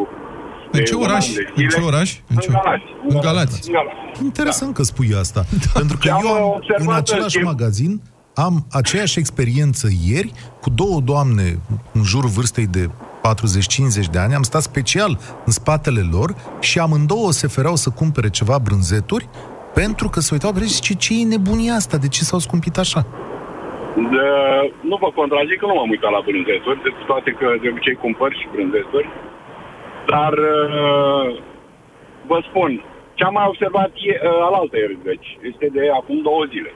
În 0.73 0.77
de 0.79 0.83
ce 0.89 0.95
un 0.95 1.03
oraș? 1.07 1.25
an 1.27 1.33
de 1.39 1.43
În 1.49 1.55
zile. 1.57 1.73
ce 1.75 1.81
oraș? 1.91 2.09
În 2.33 2.37
ce? 2.43 2.49
Galați. 2.57 2.87
În 3.13 3.19
Galați. 3.27 3.57
În 3.67 3.73
Galați. 3.77 4.23
Interesant 4.29 4.71
că 4.77 4.83
spui 4.91 5.09
asta. 5.23 5.41
Pentru 5.79 5.95
că 5.97 6.03
Și 6.07 6.13
am 6.17 6.21
eu 6.25 6.33
am, 6.33 6.49
observat 6.59 6.81
în 6.85 6.87
în 6.93 6.99
același 7.03 7.37
timp- 7.37 7.49
magazin 7.53 7.91
am 8.45 8.55
aceeași 8.81 9.19
experiență 9.19 9.87
ieri 10.09 10.31
cu 10.61 10.69
două 10.69 10.99
doamne 11.11 11.47
în 11.97 12.03
jurul 12.11 12.29
vârstei 12.29 12.67
de 12.77 12.83
40-50 12.87 12.89
de 14.11 14.19
ani. 14.19 14.33
Am 14.33 14.43
stat 14.43 14.61
special 14.61 15.19
în 15.45 15.51
spatele 15.51 16.03
lor 16.11 16.35
și 16.59 16.79
amândouă 16.79 17.31
se 17.31 17.47
fereau 17.47 17.75
să 17.75 17.89
cumpere 17.89 18.29
ceva 18.29 18.59
brânzeturi 18.59 19.29
pentru 19.73 20.09
că 20.09 20.19
se 20.19 20.29
uitau 20.33 20.51
pe 20.51 20.57
ele 20.57 20.67
și 20.67 20.73
zice, 20.73 20.93
ce 20.93 21.19
e 21.21 21.23
nebunia 21.23 21.73
asta? 21.73 21.97
De 21.97 22.07
ce 22.07 22.23
s-au 22.23 22.39
scumpit 22.39 22.77
așa? 22.77 23.05
De, 23.95 24.27
nu 24.81 24.95
vă 24.95 25.09
contrazic 25.15 25.59
că 25.59 25.65
nu 25.65 25.73
m-am 25.73 25.89
uitat 25.89 26.11
la 26.11 26.25
brânzeturi, 26.25 26.83
de 26.83 26.91
toate 27.05 27.31
că 27.31 27.47
de 27.61 27.69
obicei 27.69 28.01
cumpăr 28.03 28.31
și 28.39 28.51
brânzeturi. 28.51 29.09
Dar 30.05 30.33
uh, 30.33 31.37
vă 32.29 32.37
spun, 32.49 32.83
ce 33.13 33.23
am 33.23 33.33
mai 33.33 33.45
observat 33.47 33.91
e, 33.95 34.19
uh, 34.23 34.47
alaltă 34.47 34.77
ieri, 34.77 34.97
deci, 35.03 35.37
este 35.51 35.67
de 35.77 35.83
acum 35.99 36.21
două 36.21 36.43
zile. 36.53 36.73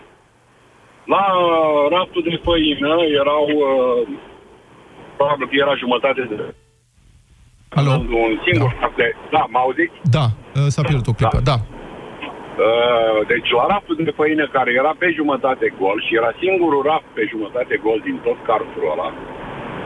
La 1.06 1.26
uh, 1.36 1.90
raftul 1.96 2.24
de 2.30 2.40
făină 2.44 2.94
erau, 3.22 3.46
uh, 3.70 4.08
probabil 5.18 5.48
că 5.48 5.56
era 5.56 5.76
jumătate 5.76 6.22
de... 6.22 6.54
Alo? 7.70 7.92
Un 8.26 8.40
singur 8.46 8.76
raft 8.80 8.96
de... 8.96 9.16
Da, 9.32 9.46
mă 9.50 9.60
auziți? 9.60 9.96
Da, 10.18 10.26
uh, 10.56 10.68
s-a 10.74 10.82
pierdut 10.82 11.08
o 11.08 11.14
clipă, 11.20 11.40
da. 11.44 11.54
Uh, 11.54 11.75
deci 13.28 13.50
la 13.52 13.66
raftul 13.74 13.96
de 14.10 14.18
făină 14.20 14.46
care 14.48 14.72
era 14.72 14.94
pe 14.98 15.10
jumătate 15.20 15.74
gol 15.80 15.98
și 16.06 16.16
era 16.16 16.32
singurul 16.44 16.82
raft 16.90 17.10
pe 17.14 17.24
jumătate 17.30 17.76
gol 17.86 18.00
din 18.04 18.18
tot 18.24 18.38
cartul 18.50 18.92
ăla, 18.94 19.14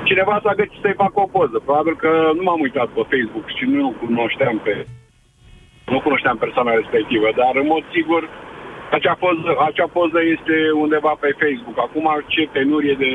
cineva 0.04 0.40
s-a 0.44 0.54
găsit 0.60 0.80
să-i 0.82 1.02
facă 1.04 1.20
o 1.20 1.32
poză. 1.36 1.58
Probabil 1.66 1.96
că 1.96 2.12
nu 2.36 2.44
m-am 2.44 2.62
uitat 2.62 2.88
pe 2.88 3.04
Facebook 3.14 3.48
și 3.58 3.66
nu 3.66 3.96
cunoșteam 4.04 4.58
pe 4.64 4.86
nu 5.94 6.00
cunoșteam 6.00 6.38
persoana 6.38 6.74
respectivă, 6.82 7.30
dar 7.36 7.54
în 7.62 7.68
mod 7.74 7.84
sigur 7.96 8.22
acea 8.92 9.16
poză, 9.24 9.52
acea 9.70 9.88
poză 9.98 10.20
este 10.36 10.56
undeva 10.84 11.14
pe 11.20 11.30
Facebook. 11.42 11.78
Acum 11.80 12.08
ce 12.28 12.50
penurie 12.52 12.96
de 13.04 13.12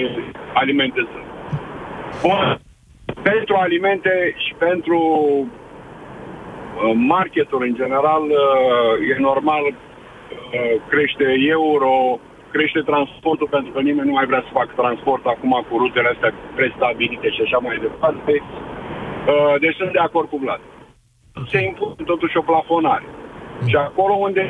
alimente 0.55 1.01
sunt. 1.13 1.29
Bun. 2.23 2.59
Pentru 3.23 3.55
alimente 3.55 4.35
și 4.45 4.55
pentru 4.59 4.99
uh, 4.99 5.64
marketul 7.15 7.61
în 7.69 7.75
general 7.81 8.25
uh, 8.31 9.09
e 9.11 9.15
normal 9.31 9.65
uh, 9.71 9.75
crește 10.91 11.27
euro, 11.57 11.95
crește 12.55 12.81
transportul 12.91 13.49
pentru 13.57 13.71
că 13.73 13.81
nimeni 13.81 14.09
nu 14.11 14.17
mai 14.19 14.27
vrea 14.31 14.43
să 14.47 14.57
facă 14.59 14.73
transport 14.83 15.25
acum 15.35 15.53
cu 15.69 15.75
rutele 15.83 16.09
astea 16.15 16.33
prestabilite 16.59 17.29
și 17.35 17.41
așa 17.47 17.59
mai 17.67 17.77
departe. 17.87 18.33
Uh, 18.43 19.55
Deci 19.63 19.79
sunt 19.81 19.93
de 19.97 20.03
acord 20.09 20.29
cu 20.29 20.39
Vlad. 20.45 20.63
Se 21.53 21.59
impune 21.71 22.03
totuși 22.13 22.37
o 22.37 22.43
plafonare. 22.51 23.07
Și 23.71 23.77
acolo 23.77 24.15
unde 24.27 24.45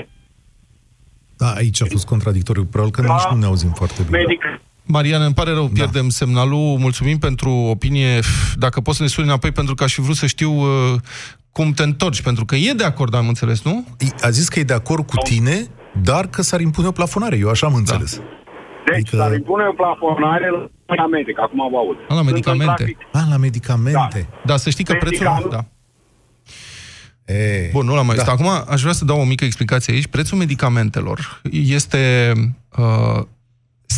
Da, 1.43 1.49
aici 1.61 1.83
a 1.83 1.87
fost 1.95 2.07
contradictoriu. 2.07 2.65
Probabil 2.65 2.95
că 2.97 3.01
nici 3.01 3.29
nu 3.33 3.39
ne 3.39 3.47
auzim 3.51 3.73
foarte 3.81 4.01
bine. 4.07 4.19
medic 4.19 4.43
Marian, 4.87 5.23
îmi 5.23 5.35
pare 5.35 5.51
rău, 5.53 5.69
pierdem 5.69 6.09
semnalul. 6.09 6.77
Mulțumim 6.79 7.19
pentru 7.19 7.51
opinie. 7.51 8.19
Dacă 8.57 8.81
poți 8.81 8.97
să 8.97 9.03
ne 9.03 9.09
suni 9.09 9.27
înapoi, 9.27 9.53
pentru 9.53 9.75
că 9.75 9.85
aș 9.85 9.95
fi 9.95 10.01
vrut 10.01 10.17
să 10.17 10.27
știu 10.27 10.53
uh, 10.53 10.95
cum 11.53 11.73
te 11.73 11.83
întorci, 11.83 12.23
pentru 12.23 12.45
că 12.45 12.55
e 12.57 12.73
de 12.73 12.85
acord, 12.85 13.15
am 13.15 13.29
înțeles, 13.29 13.63
nu? 13.63 13.87
A 14.21 14.31
zis 14.31 14.49
că 14.49 14.59
e 14.59 14.63
de 14.63 14.73
acord 14.73 15.07
cu 15.07 15.17
tine, 15.17 15.67
dar 16.03 16.27
că 16.27 16.43
s-ar 16.43 16.61
impune 16.61 16.87
o 16.87 16.91
plafonare. 16.91 17.37
Eu 17.37 17.49
așa 17.49 17.67
am 17.67 17.75
înțeles. 17.75 18.13
Deci 18.87 18.95
Adică- 18.95 19.17
s-ar 19.17 19.35
impune 19.35 19.63
o 19.67 19.73
plafonare 19.73 20.51
la 20.51 20.59
medicamente, 20.87 21.33
că 21.33 21.41
acum 21.45 21.59
vă 21.71 21.77
aud. 21.77 21.97
A, 21.97 22.01
la 22.09 22.15
Sunt 22.15 22.19
în 22.19 22.33
medicamente. 22.33 22.75
trafic. 22.77 22.99
A, 23.13 23.27
la 23.31 23.37
medicamente. 23.37 24.29
Da, 24.45 24.57
să 24.57 24.71
știi 24.71 24.85
că 24.85 24.93
prețul... 25.01 25.27
Medicament- 25.27 25.51
Da. 25.51 25.65
E, 27.35 27.69
Bun, 27.73 27.87
nu 27.87 27.95
l-am 27.95 28.07
mai 28.07 28.17
da. 28.17 28.25
Acum 28.33 28.47
aș 28.69 28.81
vrea 28.81 28.93
să 28.93 29.05
dau 29.05 29.21
o 29.21 29.25
mică 29.25 29.45
explicație 29.45 29.93
aici. 29.95 30.07
Prețul 30.07 30.39
medicamentelor 30.39 31.41
este 31.51 32.33
uh, 32.79 33.23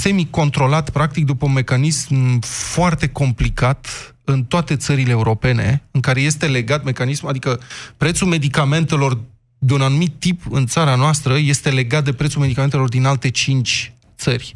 semi-controlat, 0.01 0.91
practic, 0.91 1.25
după 1.25 1.47
un 1.47 1.53
mecanism 1.53 2.41
foarte 2.41 3.09
complicat 3.09 3.87
în 4.25 4.45
toate 4.45 4.77
țările 4.77 5.11
europene, 5.11 5.83
în 5.91 6.01
care 6.01 6.21
este 6.21 6.47
legat 6.47 6.85
mecanismul, 6.85 7.31
adică 7.31 7.61
prețul 7.97 8.27
medicamentelor 8.27 9.21
de 9.59 9.73
un 9.73 9.81
anumit 9.81 10.13
tip 10.19 10.43
în 10.51 10.67
țara 10.67 10.95
noastră 10.95 11.39
este 11.39 11.71
legat 11.71 12.05
de 12.05 12.13
prețul 12.13 12.41
medicamentelor 12.41 12.89
din 12.89 13.05
alte 13.05 13.31
cinci 13.31 13.93
țări. 14.19 14.55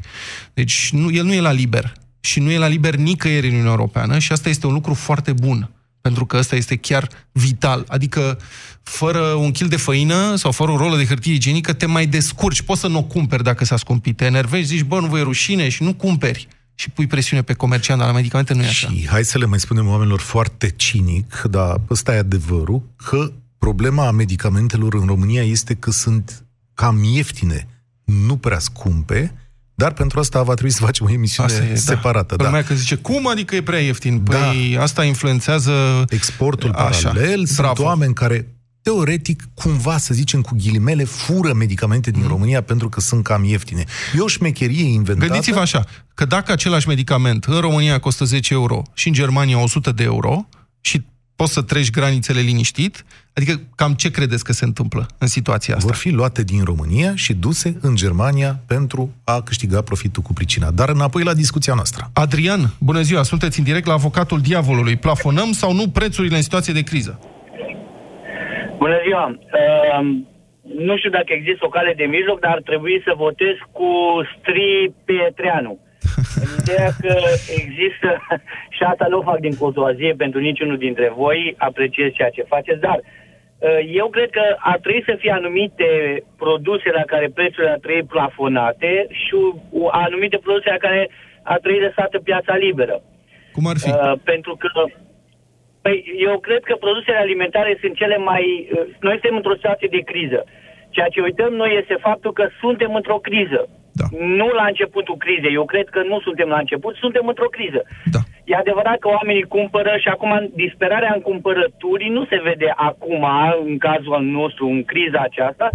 Deci 0.54 0.90
nu, 0.92 1.10
el 1.10 1.24
nu 1.24 1.32
e 1.32 1.40
la 1.40 1.52
liber. 1.52 1.92
Și 2.20 2.40
nu 2.40 2.50
e 2.50 2.58
la 2.58 2.66
liber 2.66 2.94
nicăieri 2.94 3.46
în 3.46 3.52
Uniunea 3.52 3.72
Europeană 3.72 4.18
și 4.18 4.32
asta 4.32 4.48
este 4.48 4.66
un 4.66 4.72
lucru 4.72 4.94
foarte 4.94 5.32
bun. 5.32 5.70
Pentru 6.00 6.26
că 6.26 6.36
ăsta 6.36 6.56
este 6.56 6.76
chiar 6.76 7.08
vital. 7.32 7.84
Adică, 7.88 8.38
fără 8.82 9.20
un 9.20 9.50
kil 9.50 9.68
de 9.68 9.76
făină 9.76 10.34
sau 10.36 10.52
fără 10.52 10.70
o 10.70 10.76
rolă 10.76 10.96
de 10.96 11.04
hârtie 11.04 11.32
igienică, 11.32 11.72
te 11.72 11.86
mai 11.86 12.06
descurci. 12.06 12.62
Poți 12.62 12.80
să 12.80 12.86
nu 12.86 12.98
o 12.98 13.02
cumperi 13.02 13.42
dacă 13.42 13.64
s-a 13.64 13.76
scumpit. 13.76 14.16
Te 14.16 14.24
enervezi, 14.24 14.66
zici, 14.66 14.84
bă, 14.84 15.00
nu 15.00 15.06
voi 15.06 15.22
rușine 15.22 15.68
și 15.68 15.82
nu 15.82 15.94
cumperi. 15.94 16.48
Și 16.74 16.90
pui 16.90 17.06
presiune 17.06 17.42
pe 17.42 17.52
comerciant, 17.52 17.98
dar 17.98 18.08
la 18.08 18.14
medicamente 18.14 18.54
nu 18.54 18.62
e 18.62 18.66
așa. 18.66 18.88
Și 18.88 19.08
hai 19.08 19.24
să 19.24 19.38
le 19.38 19.44
mai 19.44 19.60
spunem 19.60 19.88
oamenilor 19.88 20.20
foarte 20.20 20.68
cinic, 20.68 21.42
dar 21.50 21.80
ăsta 21.90 22.14
e 22.14 22.18
adevărul, 22.18 22.82
că 22.96 23.32
problema 23.58 24.10
medicamentelor 24.10 24.94
în 24.94 25.06
România 25.06 25.42
este 25.42 25.74
că 25.74 25.90
sunt 25.90 26.44
cam 26.74 27.02
ieftine, 27.02 27.68
nu 28.04 28.36
prea 28.36 28.58
scumpe, 28.58 29.34
dar 29.80 29.92
pentru 29.92 30.20
asta 30.20 30.42
va 30.42 30.52
trebui 30.52 30.70
să 30.70 30.82
facem 30.84 31.06
o 31.06 31.10
emisiune 31.10 31.48
Asta 31.52 31.64
e, 31.64 31.68
da. 31.68 31.76
separată. 31.76 32.36
Da. 32.36 32.44
Lumea 32.44 32.64
că 32.64 32.74
zice, 32.74 32.94
cum 32.94 33.26
adică 33.28 33.54
e 33.54 33.62
prea 33.62 33.78
ieftin? 33.78 34.18
Păi 34.18 34.76
asta 34.80 35.04
influențează... 35.04 36.04
Exportul 36.08 36.70
Așa. 36.70 37.08
paralel, 37.08 37.46
sunt 37.46 37.58
Bravo. 37.58 37.82
oameni 37.82 38.14
care 38.14 38.54
teoretic, 38.82 39.42
cumva, 39.54 39.98
să 39.98 40.14
zicem 40.14 40.40
cu 40.40 40.56
ghilimele, 40.62 41.04
fură 41.04 41.52
medicamente 41.52 42.10
din 42.10 42.24
România 42.26 42.62
pentru 42.62 42.88
că 42.88 43.00
sunt 43.00 43.24
cam 43.24 43.44
ieftine. 43.44 43.84
E 44.16 44.20
o 44.20 44.26
șmecherie 44.26 44.84
inventată. 44.84 45.30
Gândiți-vă 45.30 45.60
așa, 45.60 45.84
că 46.14 46.24
dacă 46.24 46.52
același 46.52 46.88
medicament 46.88 47.44
în 47.44 47.60
România 47.60 47.98
costă 47.98 48.24
10 48.24 48.52
euro 48.52 48.82
și 48.94 49.06
în 49.06 49.14
Germania 49.14 49.58
100 49.58 49.92
de 49.92 50.02
euro 50.02 50.48
și 50.80 51.02
poți 51.40 51.52
să 51.52 51.62
treci 51.62 51.90
granițele 51.90 52.40
liniștit, 52.50 52.94
adică 53.36 53.52
cam 53.76 53.92
ce 54.02 54.08
credeți 54.10 54.44
că 54.48 54.52
se 54.52 54.64
întâmplă 54.70 55.02
în 55.18 55.26
situația 55.26 55.74
asta? 55.74 55.86
Vor 55.90 55.98
fi 56.04 56.10
luate 56.20 56.42
din 56.52 56.62
România 56.70 57.10
și 57.24 57.32
duse 57.34 57.68
în 57.86 57.94
Germania 58.02 58.50
pentru 58.74 59.02
a 59.24 59.36
câștiga 59.48 59.80
profitul 59.82 60.22
cu 60.22 60.32
pricina. 60.32 60.68
Dar 60.80 60.88
înapoi 60.88 61.22
la 61.30 61.34
discuția 61.42 61.74
noastră. 61.80 62.02
Adrian, 62.24 62.62
bună 62.88 63.00
ziua, 63.08 63.22
sunteți 63.22 63.58
în 63.58 63.64
direct 63.64 63.86
la 63.86 63.92
avocatul 64.00 64.40
diavolului. 64.40 64.96
Plafonăm 65.06 65.50
sau 65.60 65.70
nu 65.72 65.84
prețurile 65.98 66.36
în 66.36 66.46
situație 66.48 66.72
de 66.78 66.88
criză? 66.90 67.12
Bună 68.82 68.98
ziua! 69.06 69.24
Uh, 69.28 70.02
nu 70.88 70.96
știu 70.96 71.10
dacă 71.10 71.30
există 71.38 71.62
o 71.66 71.74
cale 71.76 71.92
de 71.96 72.04
mijloc, 72.16 72.40
dar 72.40 72.52
ar 72.52 72.62
trebui 72.70 73.02
să 73.06 73.12
votez 73.26 73.54
cu 73.72 73.90
Stri 74.32 74.92
Pietreanu. 75.04 75.72
În 75.72 75.89
ideea 76.60 76.90
că 77.00 77.14
există, 77.56 78.08
și 78.76 78.82
asta 78.82 79.06
nu 79.08 79.18
o 79.18 79.22
fac 79.22 79.38
din 79.38 79.56
cozoazie 79.56 80.12
pentru 80.16 80.40
niciunul 80.40 80.78
dintre 80.78 81.12
voi, 81.16 81.54
apreciez 81.58 82.12
ceea 82.12 82.30
ce 82.30 82.42
faceți, 82.42 82.80
dar 82.80 82.98
uh, 82.98 83.80
eu 83.92 84.08
cred 84.08 84.30
că 84.30 84.42
ar 84.58 84.78
trebui 84.78 85.02
să 85.06 85.14
fie 85.18 85.32
anumite 85.32 85.88
produse 86.36 86.90
la 86.90 87.02
care 87.02 87.30
prețurile 87.34 87.70
ar 87.70 87.78
trebui 87.78 88.02
plafonate 88.02 89.06
și 89.10 89.34
uh, 89.34 89.88
anumite 89.90 90.36
produse 90.36 90.70
la 90.70 90.76
care 90.86 91.10
ar 91.42 91.58
trebui 91.58 91.80
lăsată 91.80 92.18
piața 92.18 92.56
liberă. 92.56 93.02
Cum 93.52 93.66
ar 93.66 93.76
fi? 93.78 93.88
Uh, 93.88 94.12
pentru 94.24 94.56
că 94.56 94.68
Păi, 95.82 96.04
eu 96.28 96.38
cred 96.38 96.62
că 96.62 96.74
produsele 96.74 97.16
alimentare 97.16 97.78
sunt 97.80 97.94
cele 97.94 98.16
mai... 98.16 98.68
uh, 98.72 98.80
Noi 99.00 99.12
suntem 99.18 99.36
într-o 99.36 99.54
situație 99.54 99.88
de 99.90 100.02
criză. 100.10 100.44
Ceea 100.90 101.08
ce 101.08 101.20
uităm 101.20 101.52
noi 101.52 101.78
este 101.80 101.96
faptul 102.00 102.32
că 102.32 102.48
suntem 102.60 102.94
într-o 102.94 103.18
criză. 103.18 103.68
Da. 104.00 104.06
Nu 104.40 104.48
la 104.60 104.66
începutul 104.66 105.16
crizei. 105.24 105.58
Eu 105.60 105.64
cred 105.72 105.88
că 105.94 106.00
nu 106.02 106.20
suntem 106.20 106.48
la 106.48 106.58
început, 106.58 106.94
suntem 106.94 107.24
într-o 107.26 107.54
criză. 107.56 107.82
Da. 108.14 108.20
E 108.44 108.54
adevărat 108.64 108.98
că 108.98 109.08
oamenii 109.08 109.52
cumpără 109.56 109.92
și 110.02 110.08
acum 110.08 110.32
disperarea 110.54 111.12
în 111.14 111.22
cumpărături 111.28 112.08
nu 112.16 112.22
se 112.30 112.38
vede 112.48 112.72
acum, 112.76 113.24
în 113.66 113.78
cazul 113.78 114.22
nostru, 114.22 114.64
în 114.66 114.84
criza 114.84 115.20
aceasta, 115.22 115.68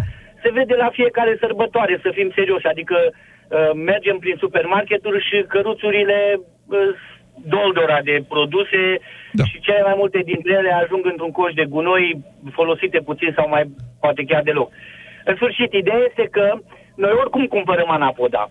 se 0.44 0.50
vede 0.52 0.76
la 0.76 0.90
fiecare 0.98 1.38
sărbătoare, 1.40 2.00
să 2.02 2.10
fim 2.14 2.30
serioși. 2.36 2.68
Adică 2.68 2.98
uh, 3.10 3.72
mergem 3.92 4.18
prin 4.18 4.36
supermarketuri 4.44 5.26
și 5.28 5.46
căruțurile 5.48 6.20
uh, 6.38 6.78
doldora 7.56 8.00
de 8.04 8.16
produse 8.28 8.82
da. 9.32 9.44
și 9.44 9.60
cele 9.60 9.82
mai 9.82 9.94
multe 9.98 10.20
dintre 10.32 10.54
ele 10.54 10.72
ajung 10.72 11.06
într-un 11.06 11.32
coș 11.32 11.54
de 11.54 11.66
gunoi 11.66 12.06
folosite 12.52 13.00
puțin 13.00 13.32
sau 13.36 13.50
mai 13.50 13.64
poate 14.00 14.24
chiar 14.24 14.42
deloc. 14.44 14.72
În 15.26 15.36
sfârșit, 15.36 15.74
ideea 15.74 16.02
este 16.10 16.28
că 16.32 16.58
noi 16.96 17.14
oricum 17.22 17.46
cumpărăm 17.46 17.90
anapoda. 17.90 18.50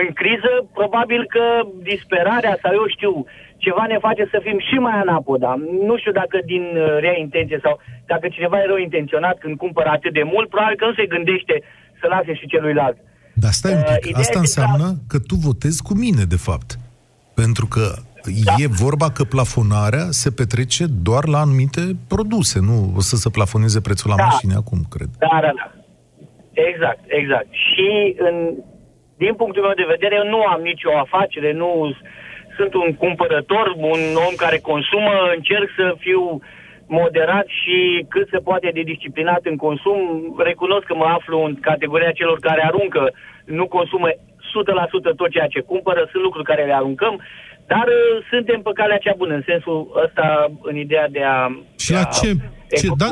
În 0.00 0.08
criză, 0.20 0.52
probabil 0.72 1.22
că 1.34 1.44
disperarea 1.90 2.58
sau 2.62 2.72
eu 2.80 2.86
știu, 2.96 3.12
ceva 3.56 3.84
ne 3.88 3.98
face 4.06 4.24
să 4.30 4.38
fim 4.46 4.58
și 4.68 4.76
mai 4.86 4.96
anapoda. 5.04 5.50
Nu 5.88 5.94
știu 5.98 6.12
dacă 6.12 6.36
din 6.52 6.64
uh, 6.74 6.96
rea 7.04 7.16
intenție 7.18 7.58
sau 7.62 7.74
dacă 8.12 8.28
cineva 8.28 8.56
e 8.58 8.70
rău 8.72 8.76
intenționat 8.76 9.36
când 9.38 9.56
cumpără 9.56 9.88
atât 9.88 10.12
de 10.12 10.24
mult, 10.32 10.48
probabil 10.48 10.76
că 10.76 10.86
nu 10.86 10.94
se 10.94 11.12
gândește 11.14 11.54
să 12.00 12.06
lase 12.14 12.34
și 12.34 12.46
celuilalt. 12.46 12.96
Dar 13.42 13.50
stai 13.50 13.74
un 13.74 13.82
pic, 14.00 14.16
uh, 14.16 14.22
asta 14.22 14.38
înseamnă 14.38 14.86
că... 14.86 15.02
că 15.08 15.18
tu 15.28 15.34
votezi 15.34 15.82
cu 15.82 15.94
mine, 15.94 16.22
de 16.34 16.40
fapt. 16.48 16.68
Pentru 17.34 17.66
că 17.66 17.86
da. 18.44 18.52
e 18.58 18.66
vorba 18.66 19.10
că 19.10 19.24
plafonarea 19.24 20.06
se 20.10 20.30
petrece 20.30 20.84
doar 20.86 21.26
la 21.26 21.38
anumite 21.38 21.80
produse, 22.08 22.60
nu 22.60 22.92
o 22.96 23.00
să 23.00 23.16
se 23.16 23.30
plafoneze 23.30 23.80
prețul 23.80 24.10
la 24.10 24.16
da. 24.16 24.24
mașini 24.24 24.54
acum, 24.54 24.80
cred. 24.90 25.08
Da, 25.18 25.38
da, 25.40 25.50
da. 25.56 25.83
Exact, 26.54 27.02
exact. 27.06 27.48
Și 27.50 28.14
în, 28.18 28.54
din 29.16 29.34
punctul 29.34 29.62
meu 29.62 29.72
de 29.74 29.92
vedere, 29.94 30.14
eu 30.22 30.28
nu 30.28 30.40
am 30.42 30.60
nicio 30.60 30.90
afacere, 31.04 31.52
nu 31.52 31.96
sunt 32.56 32.74
un 32.74 32.94
cumpărător, 32.94 33.66
un 33.76 34.02
om 34.28 34.34
care 34.36 34.58
consumă, 34.58 35.14
încerc 35.36 35.68
să 35.76 35.94
fiu 35.98 36.40
moderat 36.86 37.46
și 37.46 38.06
cât 38.08 38.28
se 38.30 38.38
poate 38.38 38.70
de 38.74 38.82
disciplinat 38.92 39.42
în 39.44 39.56
consum. 39.56 39.98
Recunosc 40.38 40.86
că 40.86 40.94
mă 40.94 41.08
aflu 41.18 41.36
în 41.44 41.54
categoria 41.54 42.12
celor 42.12 42.38
care 42.38 42.62
aruncă, 42.64 43.12
nu 43.44 43.66
consumă 43.66 44.08
100% 44.10 44.14
tot 45.16 45.30
ceea 45.30 45.46
ce 45.46 45.60
cumpără, 45.60 46.08
sunt 46.10 46.22
lucruri 46.22 46.50
care 46.50 46.64
le 46.64 46.74
aruncăm, 46.74 47.20
dar 47.66 47.86
uh, 47.86 48.24
suntem 48.30 48.60
pe 48.62 48.70
calea 48.74 48.98
cea 48.98 49.14
bună, 49.16 49.34
în 49.34 49.42
sensul 49.46 50.02
ăsta, 50.04 50.52
în 50.62 50.76
ideea 50.76 51.08
de 51.08 51.22
a... 51.22 51.38
Și 51.78 51.92
la 51.92 52.02
ce? 52.02 52.30
ce 52.80 52.86
da, 52.96 53.08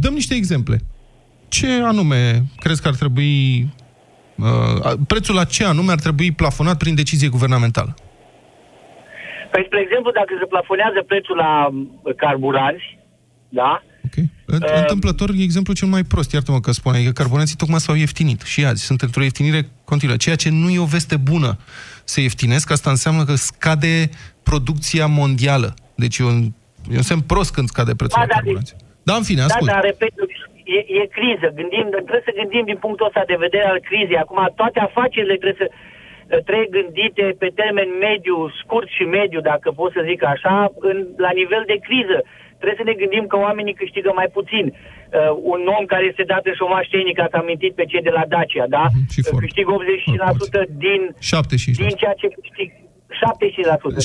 dăm 0.00 0.14
niște 0.14 0.34
exemple. 0.34 0.76
Ce 1.48 1.82
anume 1.82 2.42
crezi 2.58 2.82
că 2.82 2.88
ar 2.88 2.94
trebui... 2.94 3.66
Uh, 4.36 4.92
prețul 5.06 5.34
la 5.34 5.44
ce 5.44 5.64
anume 5.64 5.92
ar 5.92 5.98
trebui 5.98 6.32
plafonat 6.32 6.76
prin 6.76 6.94
decizie 6.94 7.28
guvernamentală? 7.28 7.94
Păi, 9.50 9.62
spre 9.66 9.80
exemplu, 9.80 10.10
dacă 10.12 10.32
se 10.40 10.46
plafonează 10.46 11.02
prețul 11.06 11.36
la 11.36 11.68
uh, 11.68 12.14
carburanți, 12.16 12.98
da? 13.48 13.82
Okay. 14.06 14.30
Uh, 14.46 14.80
Întâmplător, 14.80 15.30
exemplu 15.38 15.72
cel 15.72 15.88
mai 15.88 16.02
prost, 16.02 16.32
iartă-mă 16.32 16.60
că 16.60 16.72
spune, 16.72 17.02
că 17.02 17.10
carburanții 17.10 17.56
tocmai 17.56 17.80
s-au 17.80 17.94
ieftinit 17.94 18.42
și 18.42 18.64
azi 18.64 18.84
sunt 18.84 19.00
într-o 19.02 19.22
ieftinire 19.22 19.68
continuă, 19.84 20.16
ceea 20.16 20.36
ce 20.36 20.50
nu 20.50 20.70
e 20.70 20.78
o 20.78 20.84
veste 20.84 21.16
bună 21.16 21.58
se 22.04 22.20
ieftinesc, 22.20 22.70
asta 22.70 22.90
înseamnă 22.90 23.24
că 23.24 23.34
scade 23.34 24.10
producția 24.42 25.06
mondială. 25.06 25.74
Deci 25.94 26.18
e 26.18 26.24
un, 26.24 26.52
e 26.90 26.96
un 26.96 27.02
semn 27.02 27.20
prost 27.20 27.52
când 27.52 27.68
scade 27.68 27.94
prețul 27.94 28.18
da, 28.20 28.26
la 28.28 28.34
carburanți. 28.34 28.74
Da, 28.78 29.12
da, 29.12 29.14
în 29.14 29.22
fine, 29.22 29.42
ascult. 29.42 29.66
Da, 29.66 29.72
dar, 29.72 29.82
repet, 29.82 30.12
e, 30.76 30.78
e 31.00 31.14
criză. 31.18 31.46
Gândim, 31.58 31.86
trebuie 32.06 32.28
să 32.28 32.38
gândim 32.40 32.64
din 32.70 32.78
punctul 32.84 33.08
ăsta 33.10 33.22
de 33.32 33.42
vedere 33.46 33.66
al 33.72 33.80
crizei. 33.88 34.22
Acum, 34.24 34.40
toate 34.60 34.78
afacerile 34.80 35.36
trebuie 35.42 35.62
să 35.62 35.68
trebuie 36.48 36.74
gândite 36.78 37.24
pe 37.42 37.48
termen 37.60 37.88
mediu, 38.08 38.36
scurt 38.60 38.88
și 38.96 39.04
mediu, 39.18 39.40
dacă 39.52 39.68
pot 39.80 39.90
să 39.96 40.06
zic 40.10 40.20
așa, 40.34 40.54
în, 40.88 40.96
la 41.24 41.30
nivel 41.40 41.62
de 41.72 41.76
criză. 41.86 42.18
Trebuie 42.60 42.80
să 42.82 42.88
ne 42.88 43.00
gândim 43.02 43.24
că 43.26 43.36
oamenii 43.46 43.80
câștigă 43.82 44.10
mai 44.20 44.28
puțin. 44.38 44.64
Uh, 44.66 45.32
un 45.52 45.60
om 45.76 45.84
care 45.92 46.04
este 46.10 46.24
dat 46.32 46.42
în 46.50 46.54
șomaș 46.60 46.86
tehnic, 46.94 47.16
ați 47.20 47.38
amintit 47.42 47.72
pe 47.74 47.84
cei 47.90 48.06
de 48.08 48.12
la 48.18 48.24
Dacia, 48.34 48.66
da? 48.76 48.84
Mhm, 48.88 49.10
și 49.14 49.20
uh, 49.32 49.38
câștigă 49.44 49.70
85% 49.72 50.62
din, 50.84 51.00
75%. 51.10 51.84
din 51.84 51.94
ceea 52.00 52.14
ce 52.20 52.26
câștig. 52.38 52.68
75%. 53.22 53.98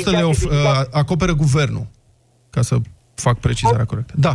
75% 0.00 0.04
da. 0.04 0.10
le 0.18 0.22
of, 0.32 0.42
uh, 0.42 0.50
acoperă 1.02 1.32
guvernul, 1.44 1.86
ca 2.50 2.62
să 2.62 2.74
fac 3.14 3.36
precizarea 3.46 3.84
corectă. 3.92 4.14
Da. 4.26 4.34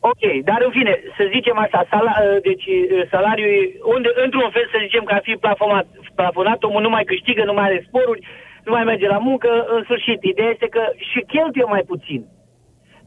Ok, 0.00 0.22
dar 0.44 0.62
în 0.62 0.70
fine, 0.70 0.94
să 1.16 1.30
zicem 1.34 1.58
așa, 1.58 1.86
sala, 1.90 2.14
uh, 2.18 2.42
deci 2.42 2.66
uh, 2.66 3.02
salariul, 3.10 3.54
unde, 3.94 4.08
într-un 4.24 4.50
fel 4.50 4.66
să 4.72 4.78
zicem 4.80 5.04
că 5.04 5.14
ar 5.14 5.22
fi 5.22 5.34
plafonat, 5.46 5.86
plafonat, 6.14 6.62
omul 6.62 6.82
nu 6.82 6.88
mai 6.88 7.04
câștigă, 7.04 7.44
nu 7.44 7.52
mai 7.52 7.64
are 7.64 7.84
sporuri, 7.86 8.26
nu 8.64 8.72
mai 8.72 8.84
merge 8.84 9.06
la 9.06 9.18
muncă, 9.18 9.66
în 9.74 9.82
sfârșit, 9.82 10.22
ideea 10.22 10.48
este 10.48 10.68
că 10.68 10.82
și 10.96 11.20
cheltuie 11.32 11.64
mai 11.64 11.82
puțin. 11.86 12.26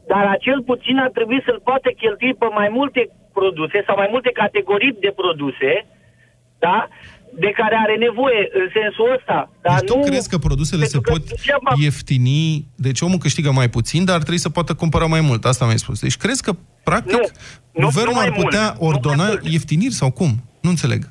Dar 0.06 0.26
acel 0.26 0.62
puțin 0.62 0.98
ar 0.98 1.10
trebui 1.10 1.42
să-l 1.46 1.60
poată 1.64 1.88
cheltui 1.90 2.34
pe 2.34 2.46
mai 2.46 2.68
multe 2.68 3.08
produse 3.32 3.82
sau 3.86 3.96
mai 3.96 4.08
multe 4.10 4.30
categorii 4.30 4.96
de 5.00 5.12
produse, 5.16 5.86
da? 6.58 6.88
De 7.36 7.50
care 7.50 7.76
are 7.84 7.96
nevoie 7.96 8.48
în 8.52 8.68
sensul 8.72 9.12
ăsta. 9.16 9.50
Dar 9.60 9.78
deci 9.80 9.88
nu... 9.88 9.94
tu 9.94 10.08
crezi 10.08 10.28
că 10.28 10.38
produsele 10.38 10.84
se 10.84 10.98
pot 11.00 11.22
degeaba... 11.28 11.72
ieftini, 11.82 12.64
deci 12.76 13.00
omul 13.00 13.18
câștigă 13.18 13.50
mai 13.50 13.68
puțin, 13.68 14.04
dar 14.04 14.14
ar 14.14 14.20
trebui 14.20 14.46
să 14.46 14.50
poată 14.50 14.74
cumpăra 14.74 15.06
mai 15.06 15.20
mult. 15.20 15.44
Asta 15.44 15.64
mi-ai 15.64 15.78
spus. 15.78 16.00
Deci 16.00 16.16
crezi 16.16 16.42
că, 16.42 16.52
practic, 16.84 17.22
nu, 17.72 17.86
guvernul 17.86 18.14
nu, 18.14 18.20
nu 18.20 18.26
ar 18.26 18.32
putea 18.42 18.66
mult. 18.66 18.94
ordona 18.94 19.26
nu 19.26 19.38
ieftiniri 19.54 20.00
sau 20.00 20.10
cum? 20.10 20.30
Nu 20.60 20.70
înțeleg. 20.70 21.02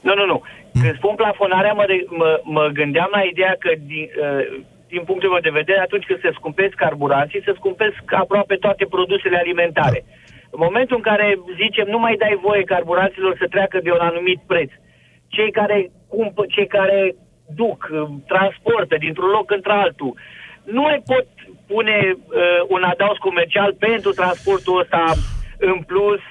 Nu, 0.00 0.14
nu, 0.14 0.24
nu. 0.26 0.38
Hmm. 0.72 0.80
Când 0.82 0.94
spun 0.96 1.14
plafonarea, 1.14 1.72
mă, 1.72 1.86
mă, 2.20 2.40
mă 2.44 2.64
gândeam 2.72 3.10
la 3.12 3.22
ideea 3.32 3.54
că 3.58 3.70
din, 3.86 4.06
uh, 4.24 4.62
din 4.88 5.02
punctul 5.08 5.30
meu 5.30 5.42
de 5.48 5.58
vedere, 5.60 5.80
atunci 5.80 6.08
când 6.08 6.20
se 6.22 6.36
scumpesc 6.38 6.74
carburanții, 6.84 7.46
se 7.48 7.58
scumpesc 7.60 7.98
aproape 8.24 8.54
toate 8.64 8.84
produsele 8.96 9.36
alimentare. 9.36 10.00
Da. 10.06 10.12
În 10.54 10.60
momentul 10.66 10.96
în 10.96 11.08
care 11.10 11.26
zicem 11.62 11.86
nu 11.94 11.98
mai 11.98 12.14
dai 12.22 12.34
voie 12.46 12.64
carburanților 12.74 13.32
să 13.40 13.46
treacă 13.54 13.78
de 13.82 13.90
un 13.96 14.02
anumit 14.10 14.40
preț, 14.50 14.70
cei 15.36 15.50
care, 15.58 15.78
cumpă, 16.14 16.42
cei 16.54 16.68
care 16.76 17.00
duc, 17.60 17.80
transportă 18.32 18.94
dintr-un 19.04 19.30
loc 19.36 19.50
într-altul, 19.58 20.12
nu 20.76 20.80
mai 20.88 20.98
pot 21.10 21.26
pune 21.72 21.98
uh, 22.16 22.60
un 22.74 22.82
adaos 22.92 23.18
comercial 23.28 23.70
pentru 23.86 24.10
transportul 24.20 24.80
ăsta 24.82 25.02
în 25.70 25.78
plus 25.90 26.22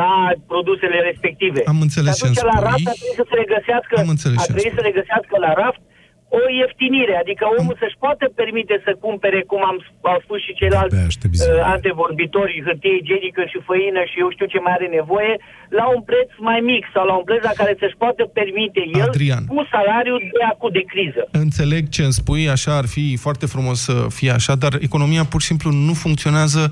la 0.00 0.12
produsele 0.52 0.98
respective. 1.08 1.60
Am 1.74 1.80
înțeles 1.86 2.16
și 2.16 2.22
atunci 2.22 2.42
la 2.52 2.58
raft 2.68 2.88
trebuie 3.00 3.20
să 3.22 3.26
se 3.30 3.36
regăsească, 3.44 3.94
Am 4.04 4.14
înțeles 4.16 4.38
a 4.42 4.44
trebuit 4.52 4.74
să 4.78 4.82
regăsească 4.90 5.34
la 5.46 5.52
raft 5.62 5.80
o 6.28 6.40
ieftinire, 6.60 7.14
adică 7.22 7.44
omul 7.58 7.76
să-și 7.82 8.00
poată 8.04 8.24
permite 8.40 8.74
să 8.86 8.90
cumpere, 9.04 9.40
cum 9.50 9.62
am, 9.70 9.76
au 10.12 10.18
spus 10.24 10.38
și 10.46 10.56
ceilalți 10.60 10.96
uh, 10.96 11.72
antevorbitori, 11.74 12.62
hârtie 12.66 12.94
igienică 13.02 13.42
și 13.50 13.58
făină 13.68 14.00
și 14.10 14.16
eu 14.22 14.28
știu 14.30 14.46
ce 14.52 14.60
mai 14.64 14.72
are 14.78 14.88
nevoie, 14.98 15.34
la 15.78 15.86
un 15.94 16.02
preț 16.10 16.30
mai 16.48 16.60
mic 16.70 16.84
sau 16.94 17.04
la 17.10 17.14
un 17.20 17.24
preț 17.28 17.42
la 17.50 17.54
care 17.60 17.72
să-și 17.80 18.00
poată 18.02 18.22
permite 18.38 18.82
el 19.00 19.08
Adrian, 19.08 19.44
cu 19.52 19.60
salariul 19.74 20.20
de 20.38 20.44
acum 20.52 20.70
de 20.78 20.84
criză. 20.92 21.22
Înțeleg 21.30 21.82
ce 21.94 22.02
îmi 22.02 22.18
spui, 22.20 22.44
așa 22.56 22.72
ar 22.80 22.86
fi 22.94 23.04
foarte 23.24 23.46
frumos 23.54 23.78
să 23.88 23.96
fie 24.18 24.30
așa, 24.38 24.54
dar 24.64 24.72
economia 24.88 25.24
pur 25.24 25.40
și 25.40 25.46
simplu 25.46 25.70
nu 25.70 25.94
funcționează 26.04 26.62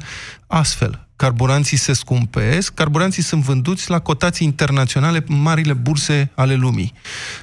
astfel 0.62 0.92
carburanții 1.16 1.76
se 1.76 1.92
scumpesc, 1.92 2.74
carburanții 2.74 3.22
sunt 3.22 3.42
vânduți 3.42 3.90
la 3.90 3.98
cotații 3.98 4.46
internaționale 4.46 5.24
în 5.28 5.42
marile 5.42 5.72
burse 5.72 6.30
ale 6.34 6.54
lumii. 6.54 6.92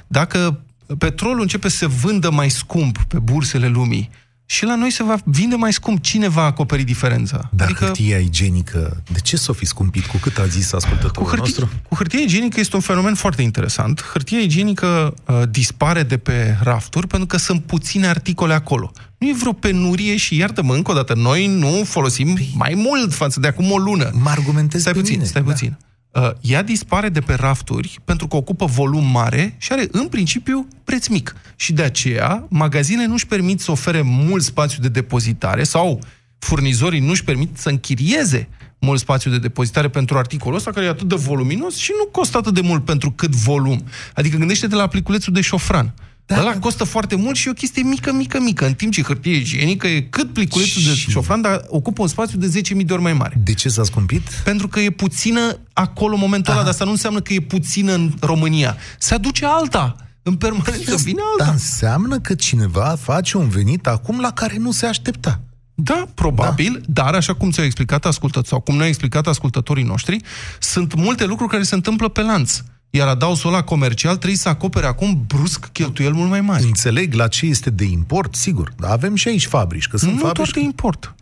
Dacă 0.06 0.60
petrolul 0.98 1.40
începe 1.40 1.68
să 1.68 1.76
se 1.76 1.86
vândă 1.86 2.30
mai 2.30 2.50
scump 2.50 2.98
pe 2.98 3.18
bursele 3.18 3.68
lumii 3.68 4.10
și 4.52 4.64
la 4.64 4.74
noi 4.74 4.90
se 4.90 5.02
va 5.02 5.16
vinde 5.24 5.54
mai 5.54 5.72
scump. 5.72 6.02
Cine 6.02 6.28
va 6.28 6.44
acoperi 6.44 6.82
diferența? 6.82 7.48
Dar 7.52 7.66
adică... 7.66 7.84
hârtia 7.84 8.18
igienică, 8.18 9.02
de 9.12 9.18
ce 9.18 9.36
s-o 9.36 9.52
fi 9.52 9.66
scumpit? 9.66 10.06
Cu 10.06 10.16
cât 10.16 10.38
a 10.38 10.46
zis 10.46 10.72
ascultătorul 10.72 11.22
cu 11.22 11.28
hârtie, 11.28 11.54
nostru? 11.58 11.80
Cu 11.88 11.94
hârtia 11.94 12.20
igienică 12.20 12.60
este 12.60 12.76
un 12.76 12.82
fenomen 12.82 13.14
foarte 13.14 13.42
interesant. 13.42 14.02
Hârtia 14.12 14.38
igienică 14.38 15.14
uh, 15.26 15.42
dispare 15.50 16.02
de 16.02 16.16
pe 16.16 16.56
rafturi 16.62 17.06
pentru 17.06 17.26
că 17.26 17.36
sunt 17.36 17.62
puține 17.62 18.06
articole 18.06 18.54
acolo. 18.54 18.92
Nu 19.18 19.28
e 19.28 19.34
vreo 19.38 19.52
penurie 19.52 20.16
și 20.16 20.36
iartă-mă 20.36 20.74
încă 20.74 20.90
o 20.90 20.94
dată, 20.94 21.14
noi 21.14 21.46
nu 21.46 21.82
folosim 21.84 22.34
păi... 22.34 22.52
mai 22.54 22.74
mult 22.76 23.14
față 23.14 23.40
de 23.40 23.46
acum 23.46 23.70
o 23.70 23.78
lună. 23.78 24.10
Mă 24.22 24.28
argumentez 24.28 24.80
stai 24.80 24.92
puțin, 24.92 25.14
mine. 25.14 25.28
stai 25.28 25.42
da. 25.42 25.50
puțin. 25.50 25.76
Uh, 26.12 26.30
ea 26.40 26.62
dispare 26.62 27.08
de 27.08 27.20
pe 27.20 27.34
rafturi 27.34 27.98
pentru 28.04 28.26
că 28.26 28.36
ocupă 28.36 28.64
volum 28.64 29.04
mare 29.04 29.54
și 29.58 29.72
are, 29.72 29.88
în 29.90 30.08
principiu, 30.08 30.68
preț 30.84 31.06
mic. 31.06 31.36
Și 31.56 31.72
de 31.72 31.82
aceea, 31.82 32.46
magazinele 32.48 33.06
nu-și 33.06 33.26
permit 33.26 33.60
să 33.60 33.70
ofere 33.70 34.02
mult 34.02 34.42
spațiu 34.42 34.82
de 34.82 34.88
depozitare 34.88 35.62
sau 35.62 36.00
furnizorii 36.38 37.00
nu-și 37.00 37.24
permit 37.24 37.58
să 37.58 37.68
închirieze 37.68 38.48
mult 38.78 39.00
spațiu 39.00 39.30
de 39.30 39.38
depozitare 39.38 39.88
pentru 39.88 40.18
articolul 40.18 40.56
ăsta, 40.56 40.70
care 40.70 40.86
e 40.86 40.88
atât 40.88 41.08
de 41.08 41.14
voluminos 41.14 41.76
și 41.76 41.92
nu 41.98 42.06
costă 42.06 42.38
atât 42.38 42.54
de 42.54 42.60
mult 42.60 42.84
pentru 42.84 43.10
cât 43.10 43.30
volum. 43.30 43.84
Adică 44.14 44.36
gândește-te 44.36 44.74
la 44.74 44.86
pliculețul 44.86 45.32
de 45.32 45.40
șofran. 45.40 45.94
Da, 46.26 46.40
Ăla 46.40 46.58
costă 46.58 46.84
foarte 46.84 47.14
mult 47.16 47.36
și 47.36 47.46
e 47.48 47.50
o 47.50 47.54
chestie 47.54 47.82
mică, 47.82 48.12
mică, 48.12 48.40
mică, 48.40 48.66
în 48.66 48.74
timp 48.74 48.92
ce 48.92 49.02
hârtie 49.02 49.36
igienică 49.36 49.86
e 49.86 50.00
cât 50.00 50.32
pliculețul 50.32 50.80
și... 50.80 50.88
de 50.88 50.94
șofran, 50.94 51.40
dar 51.40 51.64
ocupă 51.68 52.02
un 52.02 52.08
spațiu 52.08 52.38
de 52.38 52.60
10.000 52.74 52.84
de 52.84 52.92
ori 52.92 53.02
mai 53.02 53.12
mare. 53.12 53.40
De 53.44 53.54
ce 53.54 53.68
s-a 53.68 53.84
scumpit? 53.84 54.22
Pentru 54.44 54.68
că 54.68 54.80
e 54.80 54.90
puțină 54.90 55.58
acolo 55.72 56.14
în 56.14 56.20
momentul 56.20 56.52
Aha. 56.52 56.52
ăla, 56.52 56.62
dar 56.62 56.72
asta 56.72 56.84
nu 56.84 56.90
înseamnă 56.90 57.20
că 57.20 57.32
e 57.32 57.40
puțină 57.40 57.92
în 57.92 58.12
România. 58.20 58.76
Se 58.98 59.14
aduce 59.14 59.46
alta. 59.46 59.96
În 60.22 60.34
permanență 60.34 60.96
vine 60.96 61.20
alta. 61.30 61.44
Dar 61.44 61.52
înseamnă 61.52 62.18
că 62.18 62.34
cineva 62.34 62.96
face 63.00 63.36
un 63.36 63.48
venit 63.48 63.86
acum 63.86 64.20
la 64.20 64.32
care 64.32 64.56
nu 64.56 64.72
se 64.72 64.86
aștepta. 64.86 65.40
Da, 65.74 66.08
probabil, 66.14 66.82
da. 66.86 67.02
dar 67.02 67.14
așa 67.14 67.34
cum 67.34 67.50
ți-au 67.50 67.64
explicat 67.64 68.04
ascultătorii, 68.04 68.48
sau 68.48 68.60
cum 68.60 68.76
ne-au 68.76 68.88
explicat 68.88 69.26
ascultătorii 69.26 69.84
noștri, 69.84 70.20
sunt 70.60 70.94
multe 70.94 71.24
lucruri 71.24 71.50
care 71.50 71.62
se 71.62 71.74
întâmplă 71.74 72.08
pe 72.08 72.20
lanț. 72.20 72.60
Iar 72.94 73.08
adausul 73.08 73.48
ăla 73.52 73.62
comercial 73.62 74.16
trebuie 74.16 74.38
să 74.38 74.48
acopere 74.48 74.86
acum 74.86 75.24
brusc 75.26 75.66
cheltuieli 75.72 76.14
mult 76.14 76.30
mai 76.30 76.40
mari. 76.40 76.64
Înțeleg 76.64 77.14
la 77.14 77.28
ce 77.28 77.46
este 77.46 77.70
de 77.70 77.84
import, 77.84 78.34
sigur. 78.34 78.72
Dar 78.78 78.90
avem 78.90 79.14
și 79.14 79.28
aici 79.28 79.46
fabrici, 79.46 79.86
că 79.88 79.96
sunt 79.96 80.12
nu 80.12 80.18
fabrici... 80.18 80.36
doar 80.36 80.48
de 80.54 80.60
import. 80.60 81.14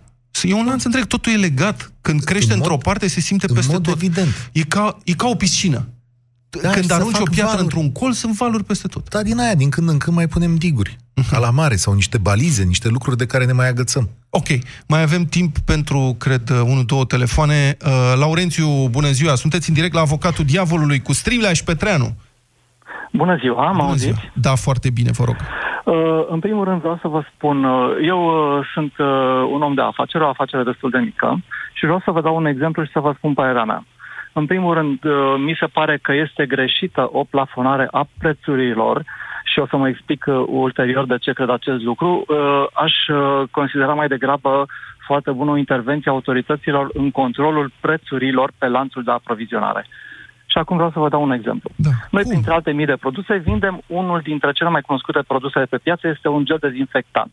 E 0.43 0.55
un 0.55 0.65
lanț 0.67 0.85
întreg, 0.85 1.05
totul 1.05 1.33
e 1.33 1.37
legat. 1.37 1.93
Când 2.01 2.23
crește 2.25 2.53
În 2.53 2.59
mod- 2.59 2.67
într-o 2.69 2.77
parte, 2.91 3.09
se 3.09 3.21
simte 3.21 3.47
în 3.49 3.55
peste 3.55 3.73
mod 3.73 3.83
tot. 3.83 3.95
evident. 3.95 4.51
E 4.53 4.63
ca, 4.63 4.99
e 5.05 5.13
ca 5.13 5.27
o 5.29 5.35
piscină. 5.35 5.89
Da, 6.63 6.69
și 6.69 6.75
Când 6.75 6.87
să 6.87 6.95
arunci 6.95 7.15
o 7.15 7.19
fac 7.19 7.29
piatră 7.31 7.45
valuri. 7.45 7.63
într-un 7.63 7.93
colț, 7.93 8.17
sunt 8.17 8.35
valuri 8.37 8.65
peste 8.65 8.89
tot. 8.89 9.09
Dar 9.09 9.23
din 9.23 9.39
aia, 9.39 9.55
din 9.55 9.71
când 9.71 9.89
în 9.89 9.99
când 9.99 10.17
mai 10.17 10.29
punem 10.29 10.55
diguri. 10.57 10.97
Ca 11.31 11.39
la 11.39 11.51
mare, 11.51 11.77
sau 11.77 11.93
niște 11.95 12.19
balize, 12.19 12.63
niște 12.63 12.89
lucruri 12.89 13.17
de 13.17 13.27
care 13.27 13.45
ne 13.45 13.53
mai 13.53 13.69
agățăm. 13.69 14.11
Ok, 14.31 14.49
mai 14.89 15.03
avem 15.03 15.25
timp 15.25 15.59
pentru, 15.59 16.17
cred, 16.19 16.49
unu, 16.49 16.83
două 16.83 17.05
telefoane. 17.05 17.77
Uh, 17.87 18.13
Laurențiu, 18.19 18.67
bună 18.91 19.11
ziua, 19.11 19.35
sunteți 19.35 19.69
în 19.69 19.75
direct 19.75 19.95
la 19.95 20.01
avocatul 20.01 20.45
diavolului 20.45 21.01
cu 21.01 21.13
Striblea 21.13 21.53
și 21.53 21.65
Petreanu. 21.65 22.09
Bună 23.13 23.37
ziua, 23.37 23.69
am 23.69 23.81
auzit. 23.81 24.15
Da, 24.35 24.55
foarte 24.55 24.91
bine, 24.91 25.11
vă 25.11 25.25
rog. 25.25 25.37
Uh, 25.85 26.27
în 26.29 26.41
primul 26.41 26.65
rând 26.65 26.81
vreau 26.81 26.99
să 27.01 27.09
vă 27.09 27.23
spun, 27.35 27.65
uh, 27.65 27.97
eu 28.03 28.21
uh, 28.25 28.67
sunt 28.75 28.93
uh, 28.99 29.07
un 29.53 29.63
om 29.63 29.75
de 29.75 29.83
afaceri, 29.83 30.25
o 30.25 30.29
afacere 30.29 30.63
destul 30.63 30.91
de 30.91 30.99
mică 30.99 31.43
și 31.73 31.85
vreau 31.85 32.01
să 32.05 32.11
vă 32.11 32.21
dau 32.21 32.37
un 32.37 32.47
exemplu 32.47 32.85
și 32.85 32.91
să 32.91 33.01
vă 33.01 33.15
spun 33.17 33.35
părerea 33.35 33.65
mea. 33.65 33.85
În 34.33 34.47
primul 34.47 34.75
rând, 34.75 35.05
uh, 35.05 35.35
mi 35.39 35.57
se 35.61 35.67
pare 35.67 35.99
că 36.03 36.13
este 36.13 36.47
greșită 36.47 37.09
o 37.13 37.25
plafonare 37.25 37.89
a 37.91 38.09
prețurilor 38.19 39.05
și 39.51 39.59
o 39.59 39.67
să 39.67 39.77
mă 39.77 39.89
explic 39.89 40.25
uh, 40.29 40.45
ulterior 40.47 41.07
de 41.07 41.19
ce 41.19 41.33
cred 41.33 41.51
acest 41.51 41.83
lucru. 41.83 42.11
Uh, 42.29 42.65
aș 42.73 42.95
uh, 43.09 43.49
considera 43.51 43.95
mai 43.95 44.09
degrabă 44.09 44.67
foarte 45.07 45.31
bună 45.31 45.51
o 45.51 45.57
intervenție 45.57 46.11
a 46.11 46.15
autorităților 46.15 46.91
în 46.93 47.11
controlul 47.11 47.73
prețurilor 47.81 48.53
pe 48.59 48.67
lanțul 48.67 49.03
de 49.03 49.11
aprovizionare. 49.11 49.87
Și 50.47 50.59
acum 50.59 50.77
vreau 50.77 50.91
să 50.91 50.99
vă 50.99 51.09
dau 51.09 51.23
un 51.23 51.33
exemplu. 51.33 51.71
Da. 51.77 51.91
Noi, 52.11 52.23
printre 52.23 52.53
alte 52.53 52.73
mii 52.73 52.87
de 52.87 53.03
produse, 53.05 53.37
vindem 53.37 53.83
unul 53.87 54.21
dintre 54.23 54.53
cele 54.53 54.71
mai 54.71 54.81
cunoscute 54.81 55.21
produse 55.27 55.59
de 55.59 55.65
pe 55.65 55.79
piață, 55.79 56.09
este 56.09 56.29
un 56.29 56.45
gel 56.45 56.59
dezinfectant. 56.61 57.33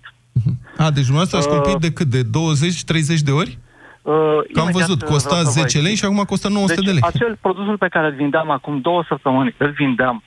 A, 0.78 0.91
deci 0.91 1.07
dumneavoastră 1.09 1.38
ați 1.38 1.47
Uh, 1.47 1.53
scumpit 1.53 1.82
de 1.82 1.91
cât? 1.97 2.07
De 2.07 2.22
20-30 2.24 3.22
de 3.30 3.32
ori? 3.32 3.57
Uh, 4.01 4.13
Că 4.53 4.59
am 4.59 4.68
imediat, 4.68 4.88
văzut, 4.88 5.01
uh, 5.01 5.07
costa 5.07 5.36
vreau 5.36 5.43
să 5.43 5.59
vă 5.59 5.65
10 5.65 5.78
lei 5.78 5.91
explic. 5.91 5.97
și 5.97 6.05
acum 6.05 6.24
costă 6.32 6.47
900 6.47 6.74
deci, 6.76 6.86
de 6.86 6.91
lei. 6.91 7.03
acel 7.13 7.38
produsul 7.41 7.78
pe 7.78 7.88
care 7.88 8.07
îl 8.07 8.13
vindeam 8.13 8.49
acum 8.49 8.82
două 8.82 9.03
săptămâni, 9.07 9.55
îl 9.57 9.72
vindeam 9.82 10.24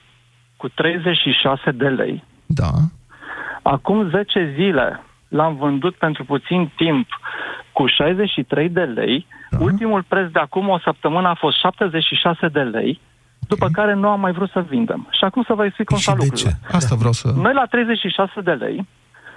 cu 0.61 0.69
36 0.69 1.71
de 1.71 1.89
lei. 1.89 2.25
Da. 2.47 2.71
Acum 3.63 4.09
10 4.09 4.53
zile 4.55 5.03
l-am 5.29 5.57
vândut 5.57 5.95
pentru 5.95 6.25
puțin 6.25 6.71
timp 6.77 7.09
cu 7.73 7.87
63 7.87 8.69
de 8.69 8.81
lei. 8.81 9.27
Da. 9.51 9.59
Ultimul 9.61 10.03
preț 10.09 10.31
de 10.31 10.39
acum 10.39 10.69
o 10.69 10.79
săptămână 10.79 11.29
a 11.29 11.35
fost 11.35 11.59
76 11.59 12.49
de 12.49 12.61
lei, 12.61 13.01
după 13.49 13.69
care 13.73 13.95
nu 13.95 14.09
am 14.09 14.21
mai 14.21 14.33
vrut 14.33 14.51
să 14.51 14.61
vindem. 14.61 15.09
Și 15.11 15.25
acum 15.25 15.43
să 15.47 15.55
vă 15.55 15.65
explic 15.65 15.87
cum 15.87 15.97
stau 15.97 16.15
lucrurile. 16.15 16.59
Asta 16.73 16.95
vreau 16.95 17.13
să... 17.13 17.33
Noi 17.37 17.55
la 17.55 17.65
36 17.65 18.41
de 18.41 18.53
lei 18.53 18.87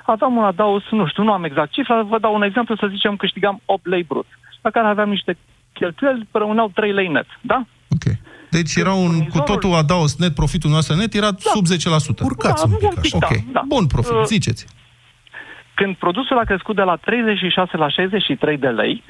aveam 0.06 0.36
un 0.36 0.44
adaus, 0.44 0.84
nu 0.92 1.08
știu, 1.08 1.24
nu 1.24 1.32
am 1.32 1.44
exact 1.44 1.72
cifra, 1.72 2.02
vă 2.02 2.20
dau 2.20 2.34
un 2.34 2.44
exemplu, 2.44 2.76
să 2.76 2.88
zicem 2.90 3.16
câștigam 3.16 3.62
8 3.66 3.86
lei 3.86 4.04
brut, 4.04 4.28
la 4.62 4.70
care 4.70 4.88
aveam 4.88 5.10
niște 5.10 5.38
cheltuieli, 5.74 6.28
rămâneau 6.32 6.72
3 6.74 6.92
lei 6.92 7.08
net, 7.08 7.28
da? 7.42 7.66
Deci 8.58 8.76
era 8.76 8.94
un, 8.94 9.14
cu 9.34 9.40
totul 9.40 9.74
adaos 9.74 10.16
net, 10.16 10.34
profitul 10.36 10.70
noastră 10.70 10.96
net 10.96 11.14
era 11.14 11.30
sub 11.38 11.66
10%. 11.66 12.24
Urcați 12.24 12.68
Da, 12.68 12.72
un 12.72 12.78
pic 12.80 12.90
un 12.90 13.02
pic, 13.02 13.16
Ok, 13.16 13.30
da, 13.30 13.36
da. 13.52 13.62
bun 13.68 13.86
profit, 13.88 14.14
Uh, 14.14 14.24
ziceți. 14.26 14.66
Când 15.74 15.96
produsul 15.96 16.38
a 16.38 16.44
crescut 16.44 16.76
de 16.76 16.82
la 16.82 16.96
36 16.96 17.78
la 17.78 17.90
63 17.90 18.58
de 18.58 18.68
lei, 18.68 19.04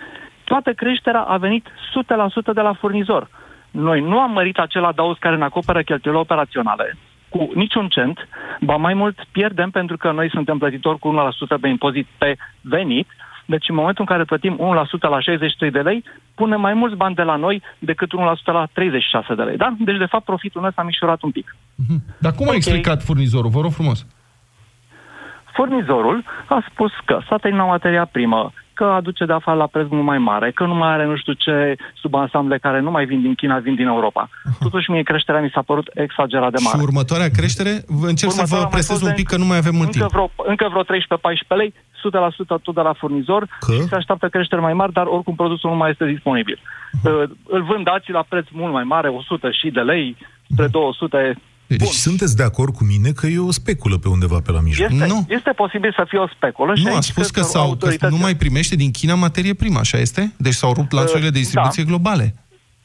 toată 0.44 0.74
creșterea 0.74 1.22
a 1.22 1.38
venit 1.38 1.66
100% 1.92 2.54
de 2.54 2.62
la 2.62 2.74
furnizor. 2.74 3.30
Noi 3.72 4.02
nu 4.02 4.20
am 4.20 4.32
mărit 4.32 4.58
acel 4.58 4.84
adaos 4.84 5.18
care 5.18 5.36
ne 5.36 5.44
acoperă 5.44 5.82
cheltuielile 5.82 6.24
operaționale 6.24 6.98
cu 7.34 7.52
niciun 7.54 7.88
cent, 7.88 8.28
ba 8.62 8.76
mai 8.76 8.94
mult 8.94 9.18
pierdem 9.32 9.70
pentru 9.70 9.98
că 9.98 10.12
noi 10.12 10.30
suntem 10.30 10.58
plătitori 10.58 11.00
cu 11.00 11.10
1% 11.58 11.60
de 11.62 11.68
impozit 11.68 12.08
pe 12.18 12.38
venit, 12.62 13.08
deci 13.46 13.70
în 13.70 13.76
momentul 13.76 14.06
în 14.08 14.16
care 14.16 14.24
plătim 14.24 14.60
1% 14.98 15.00
la 15.00 15.20
63 15.20 15.72
de 15.72 15.80
lei, 15.80 16.04
punem 16.36 16.62
mai 16.62 16.74
mulți 16.74 16.96
bani 16.96 17.16
de 17.16 17.22
la 17.22 17.36
noi 17.36 17.62
decât 17.80 18.10
1% 18.10 18.14
la 18.46 18.68
36 18.74 19.36
de 19.36 19.44
lei, 19.44 19.58
da? 19.58 19.74
Deci, 19.80 19.98
de 19.98 20.06
fapt, 20.06 20.26
profitul 20.26 20.62
nostru 20.62 20.82
a 20.82 20.86
mișorat 20.86 21.22
un 21.22 21.32
pic. 21.32 21.56
Dar 22.18 22.32
cum 22.32 22.46
a 22.46 22.50
Ok. 22.50 22.56
explicat 22.56 23.04
furnizorul? 23.04 23.50
Vă 23.50 23.62
rog 23.62 23.72
frumos. 23.72 24.06
Furnizorul 25.54 26.24
a 26.50 26.66
spus 26.72 26.92
că 27.06 27.20
s-a 27.30 27.38
terminat 27.38 27.68
materia 27.68 28.06
primă, 28.06 28.54
că 28.74 28.84
aduce 28.84 29.26
de 29.26 29.34
afară 29.34 29.58
la 29.58 29.68
preț 29.68 29.88
mult 29.90 30.04
mai 30.04 30.18
mare, 30.18 30.52
că 30.52 30.66
nu 30.66 30.76
mai 30.76 30.90
are 30.92 31.06
nu 31.06 31.18
știu 31.18 31.34
ce 31.34 31.76
subansamble 31.94 32.58
care 32.58 32.80
nu 32.80 32.92
mai 32.92 33.06
vin 33.06 33.22
din 33.22 33.36
China, 33.36 33.58
vin 33.60 33.76
din 33.76 33.88
Europa. 33.88 34.30
Totuși 34.60 34.92
mie 34.92 35.02
creșterea 35.04 35.42
mi 35.42 35.52
s-a 35.54 35.62
părut 35.62 35.90
exagerat 35.94 36.52
de 36.52 36.60
mare. 36.64 36.78
Și 36.78 36.84
următoarea 36.84 37.30
creștere? 37.30 37.72
Vă 37.88 38.08
încerc 38.08 38.32
să 38.32 38.42
Următoarea 38.42 38.58
vă 38.58 38.62
mai 38.62 38.70
presez 38.72 38.90
fost 38.90 39.02
un 39.02 39.08
de 39.10 39.14
pic 39.16 39.28
că 39.28 39.38
nu 39.38 39.46
mai 39.46 39.58
avem 39.58 39.76
mult 39.76 39.86
încă 39.86 39.98
timp. 39.98 40.12
vreo, 40.12 40.28
încă 40.52 40.66
vreo 40.70 40.84
13-14 40.84 41.58
lei, 41.62 41.74
100% 42.58 42.62
tot 42.62 42.76
de 42.76 42.82
la 42.82 42.94
furnizor 42.94 43.48
că? 43.60 43.74
și 43.74 43.88
se 43.88 43.96
așteaptă 43.96 44.28
creșteri 44.28 44.62
mai 44.62 44.74
mari, 44.74 44.94
dar 44.94 45.06
oricum 45.06 45.36
produsul 45.36 45.70
nu 45.70 45.76
mai 45.76 45.90
este 45.90 46.06
disponibil. 46.06 46.60
Uh, 47.04 47.12
Îl 47.48 47.64
vând 47.64 47.84
dații 47.86 48.14
la 48.14 48.26
preț 48.30 48.46
mult 48.52 48.74
mai 48.74 48.84
mare, 48.84 49.08
100 49.08 49.52
și 49.52 49.70
de 49.70 49.80
lei, 49.80 50.18
spre 50.52 50.68
200. 50.68 51.42
Deci 51.68 51.88
sunteți 51.88 52.36
de 52.36 52.44
acord 52.44 52.74
cu 52.74 52.84
mine 52.84 53.10
că 53.10 53.28
e 53.28 53.40
o 53.40 53.52
speculă 53.52 53.98
pe 53.98 54.08
undeva 54.10 54.40
pe 54.46 54.52
la 54.52 54.60
mijloc? 54.60 54.92
Este, 54.92 55.26
este 55.28 55.52
posibil 55.52 55.94
să 55.98 56.06
fie 56.08 56.20
o 56.20 56.28
speculă 56.28 56.76
și 56.76 56.84
Nu, 56.84 56.90
a 56.90 56.94
aici 56.94 57.04
spus 57.04 57.30
cred 57.30 57.44
că, 57.44 57.50
s-au, 57.52 57.78
că 58.00 58.08
nu 58.10 58.18
mai 58.18 58.36
primește 58.36 58.76
din 58.76 58.92
China 58.92 59.16
materie 59.16 59.54
primă, 59.54 59.80
așa 59.80 59.98
este? 59.98 60.34
Deci 60.38 60.54
s-au 60.54 60.74
rupt 60.74 60.92
lanțurile 60.92 61.30
de 61.30 61.40
distribuție 61.40 61.84
da. 61.84 61.90
globale. 61.90 62.36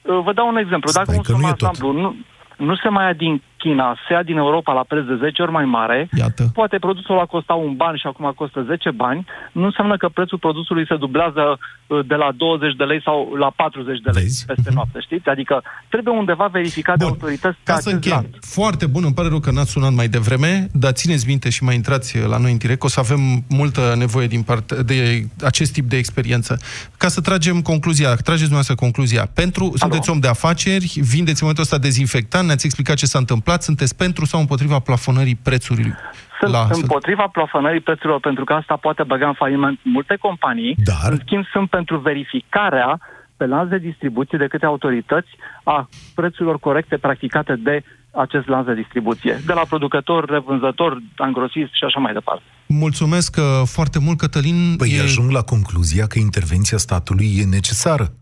Uh, 0.02 0.20
Vă 0.24 0.32
dau 0.32 0.48
un 0.48 0.56
exemplu. 0.56 0.90
Dacă 0.92 1.12
un 1.16 1.22
că 1.22 1.32
nu 1.32 1.48
e 1.48 1.52
tot. 1.52 1.68
ansamblu 1.68 2.00
nu, 2.00 2.16
nu 2.56 2.76
se 2.76 2.88
mai 2.88 3.04
ia 3.04 3.12
din 3.12 3.42
China, 3.62 3.96
se 4.06 4.12
ia 4.12 4.22
din 4.22 4.36
Europa 4.36 4.72
la 4.72 4.84
preț 4.90 5.04
de 5.04 5.16
10 5.20 5.42
ori 5.42 5.50
mai 5.50 5.64
mare, 5.64 6.08
Iată. 6.16 6.42
poate 6.54 6.78
produsul 6.78 7.14
ăla 7.14 7.24
costa 7.24 7.54
un 7.54 7.72
ban 7.76 7.96
și 7.96 8.06
acum 8.06 8.32
costă 8.34 8.62
10 8.66 8.90
bani, 8.90 9.26
nu 9.52 9.64
înseamnă 9.64 9.96
că 9.96 10.08
prețul 10.08 10.38
produsului 10.38 10.86
se 10.86 10.96
dublează 10.96 11.42
uh, 11.58 12.06
de 12.06 12.14
la 12.14 12.28
20 12.36 12.74
de 12.76 12.84
lei 12.84 13.00
sau 13.02 13.34
la 13.38 13.50
40 13.56 14.00
de 14.00 14.10
lei 14.10 14.22
Vezi? 14.22 14.44
peste 14.46 14.70
noapte, 14.74 14.98
știți? 15.00 15.28
Adică 15.28 15.62
trebuie 15.88 16.14
undeva 16.14 16.46
verificat 16.46 16.96
de 16.98 17.04
autorități 17.04 17.56
pe 17.56 17.70
Ca 17.70 17.72
să 17.72 17.78
acest 17.88 17.94
încheiem. 17.94 18.16
lanț. 18.30 18.46
Foarte 18.54 18.86
bun, 18.86 19.02
îmi 19.04 19.14
pare 19.14 19.28
rău 19.28 19.40
că 19.40 19.50
n-ați 19.50 19.70
sunat 19.70 19.92
mai 19.92 20.08
devreme, 20.08 20.68
dar 20.72 20.92
țineți 20.92 21.26
minte 21.26 21.48
și 21.50 21.64
mai 21.64 21.74
intrați 21.74 22.18
la 22.32 22.38
noi 22.38 22.50
în 22.50 22.58
direct, 22.58 22.80
că 22.80 22.86
o 22.86 22.88
să 22.88 23.00
avem 23.00 23.20
multă 23.48 23.94
nevoie 23.96 24.26
din 24.26 24.42
parte 24.42 24.82
de 24.82 24.96
acest 25.44 25.72
tip 25.72 25.84
de 25.88 25.96
experiență. 25.96 26.58
Ca 26.96 27.08
să 27.08 27.20
tragem 27.20 27.60
concluzia, 27.62 28.06
trageți 28.08 28.48
dumneavoastră 28.50 28.74
concluzia. 28.74 29.28
Pentru, 29.34 29.72
sunteți 29.76 30.10
om 30.10 30.18
de 30.18 30.28
afaceri, 30.28 30.92
vindeți 31.00 31.42
în 31.42 31.46
momentul 31.48 31.62
ăsta 31.62 31.78
dezinfectant, 31.78 32.46
ne-ați 32.46 32.66
explicat 32.66 32.96
ce 32.96 33.06
s-a 33.06 33.18
întâmplat, 33.18 33.46
sunteți 33.56 33.96
pentru 33.96 34.24
sau 34.24 34.40
împotriva 34.40 34.78
plafonării 34.78 35.38
prețului? 35.42 35.94
Sunt 36.40 36.52
la 36.52 36.66
împotriva 36.70 37.26
plafonării 37.32 37.80
prețurilor 37.80 38.20
pentru 38.20 38.44
că 38.44 38.52
asta 38.52 38.76
poate 38.76 39.02
băga 39.02 39.26
în 39.26 39.34
faliment 39.34 39.78
multe 39.82 40.16
companii. 40.20 40.76
Dar... 40.84 41.10
În 41.12 41.18
schimb, 41.24 41.44
sunt 41.52 41.70
pentru 41.70 41.98
verificarea 41.98 43.00
pe 43.36 43.46
lanț 43.46 43.68
de 43.68 43.78
distribuție 43.78 44.38
de 44.38 44.46
către 44.46 44.66
autorități 44.66 45.28
a 45.62 45.88
prețurilor 46.14 46.58
corecte 46.58 46.96
practicate 46.96 47.54
de 47.54 47.82
acest 48.10 48.46
lanț 48.46 48.66
de 48.66 48.74
distribuție. 48.74 49.42
De 49.46 49.52
la 49.52 49.64
producător, 49.68 50.30
revânzător, 50.30 50.98
angrosist 51.16 51.72
și 51.72 51.84
așa 51.84 52.00
mai 52.00 52.12
departe. 52.12 52.42
Mulțumesc 52.66 53.36
uh, 53.38 53.44
foarte 53.64 53.98
mult, 53.98 54.18
Cătălin. 54.18 54.74
Păi 54.76 54.96
e... 54.98 55.02
ajung 55.02 55.30
la 55.30 55.42
concluzia 55.42 56.06
că 56.06 56.18
intervenția 56.18 56.78
statului 56.78 57.30
e 57.38 57.44
necesară. 57.44 58.12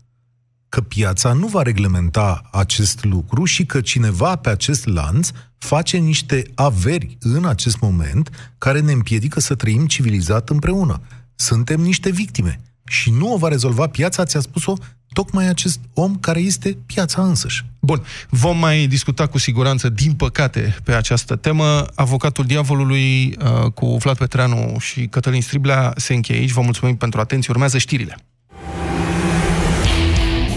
Că 0.69 0.81
piața 0.81 1.33
nu 1.33 1.47
va 1.47 1.61
reglementa 1.61 2.49
acest 2.51 3.03
lucru 3.03 3.45
și 3.45 3.65
că 3.65 3.81
cineva 3.81 4.35
pe 4.35 4.49
acest 4.49 4.85
lanț 4.85 5.29
face 5.57 5.97
niște 5.97 6.43
averi 6.55 7.17
în 7.19 7.45
acest 7.45 7.79
moment 7.79 8.53
care 8.57 8.79
ne 8.79 8.91
împiedică 8.91 9.39
să 9.39 9.55
trăim 9.55 9.85
civilizat 9.85 10.49
împreună. 10.49 11.01
Suntem 11.35 11.79
niște 11.81 12.09
victime. 12.09 12.61
Și 12.83 13.11
nu 13.11 13.33
o 13.33 13.37
va 13.37 13.47
rezolva 13.47 13.87
piața, 13.87 14.25
ți-a 14.25 14.39
spus-o 14.39 14.73
tocmai 15.13 15.47
acest 15.47 15.79
om 15.93 16.15
care 16.15 16.39
este 16.39 16.77
piața 16.85 17.23
însăși. 17.23 17.65
Bun, 17.79 18.03
vom 18.29 18.57
mai 18.57 18.87
discuta 18.87 19.27
cu 19.27 19.37
siguranță, 19.37 19.89
din 19.89 20.13
păcate, 20.13 20.75
pe 20.83 20.93
această 20.93 21.35
temă. 21.35 21.85
Avocatul 21.95 22.45
diavolului 22.45 23.37
uh, 23.41 23.71
cu 23.71 23.97
Vlad 23.97 24.17
Petreanu 24.17 24.75
și 24.79 25.07
Cătălin 25.07 25.41
Striblea 25.41 25.93
se 25.95 26.13
încheie 26.13 26.39
aici. 26.39 26.51
Vă 26.51 26.61
mulțumim 26.61 26.95
pentru 26.95 27.19
atenție. 27.19 27.53
Urmează 27.53 27.77
știrile. 27.77 28.17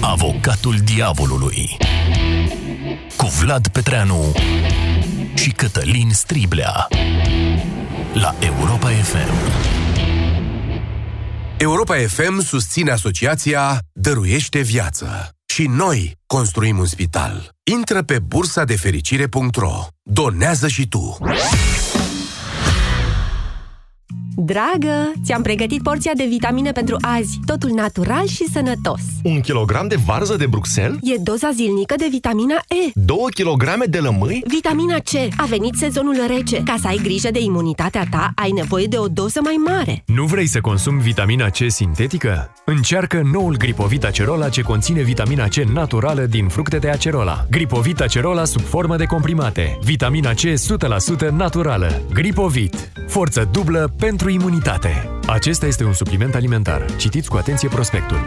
Avocatul 0.01 0.76
diavolului 0.84 1.76
cu 3.16 3.26
Vlad 3.26 3.68
Petreanu 3.68 4.32
și 5.34 5.51
Cătălin 5.51 6.11
Striblea 6.12 6.88
la 8.12 8.34
Europa 8.40 8.88
FM. 8.88 9.32
Europa 11.57 11.96
FM 12.07 12.40
susține 12.40 12.90
asociația 12.90 13.78
Dăruiește 13.92 14.61
Viață. 14.61 15.28
Și 15.53 15.66
noi 15.66 16.16
construim 16.26 16.78
un 16.78 16.86
spital. 16.86 17.48
Intră 17.72 18.03
pe 18.03 18.18
bursa 18.18 18.64
de 18.64 18.76
fericire.ro. 18.76 19.86
Donează 20.03 20.68
și 20.68 20.88
tu! 20.88 21.18
Dragă, 24.45 25.12
ți-am 25.24 25.43
pregătit 25.43 25.82
porția 25.82 26.12
de 26.16 26.26
vitamine 26.28 26.70
pentru 26.72 26.97
azi. 27.01 27.38
Totul 27.47 27.70
natural 27.70 28.26
și 28.26 28.45
sănătos. 28.53 29.01
Un 29.22 29.41
kilogram 29.41 29.88
de 29.88 29.97
varză 30.07 30.36
de 30.36 30.47
Bruxelles? 30.47 30.99
E 31.03 31.14
doza 31.22 31.51
zilnică 31.55 31.95
de 31.99 32.07
vitamina 32.11 32.55
E. 32.55 32.91
2 32.95 33.16
kilograme 33.34 33.84
de 33.84 33.99
lămâi? 33.99 34.43
Vitamina 34.47 34.97
C. 34.97 35.11
A 35.36 35.45
venit 35.49 35.74
sezonul 35.74 36.16
rece. 36.26 36.62
Ca 36.62 36.74
să 36.80 36.86
ai 36.86 37.01
grijă 37.03 37.28
de 37.30 37.41
imunitatea 37.41 38.07
ta, 38.11 38.30
ai 38.34 38.51
nevoie 38.51 38.86
de 38.86 38.97
o 38.99 39.07
doză 39.09 39.41
mai 39.43 39.57
mare. 39.66 40.03
Nu 40.07 40.24
vrei 40.24 40.47
să 40.47 40.61
consumi 40.61 41.01
vitamina 41.01 41.49
C 41.49 41.57
sintetică? 41.66 42.55
Încearcă 42.64 43.22
noul 43.32 43.57
Gripovit 43.57 44.05
Acerola 44.05 44.49
ce 44.49 44.61
conține 44.62 45.03
vitamina 45.03 45.47
C 45.47 45.55
naturală 45.55 46.22
din 46.22 46.49
fructe 46.49 46.76
de 46.76 46.88
acerola. 46.88 47.47
Gripovit 47.51 48.01
Acerola 48.01 48.45
sub 48.45 48.62
formă 48.62 48.97
de 48.97 49.05
comprimate. 49.05 49.78
Vitamina 49.82 50.30
C 50.30 50.41
100% 50.41 51.28
naturală. 51.36 52.03
Gripovit. 52.12 52.93
Forță 53.09 53.49
dublă 53.53 53.95
pentru 53.99 54.29
imunitate. 54.30 55.10
Acesta 55.26 55.66
este 55.66 55.84
un 55.84 55.92
supliment 55.92 56.34
alimentar. 56.34 56.84
Citiți 56.96 57.28
cu 57.28 57.36
atenție 57.36 57.68
prospectul. 57.68 58.18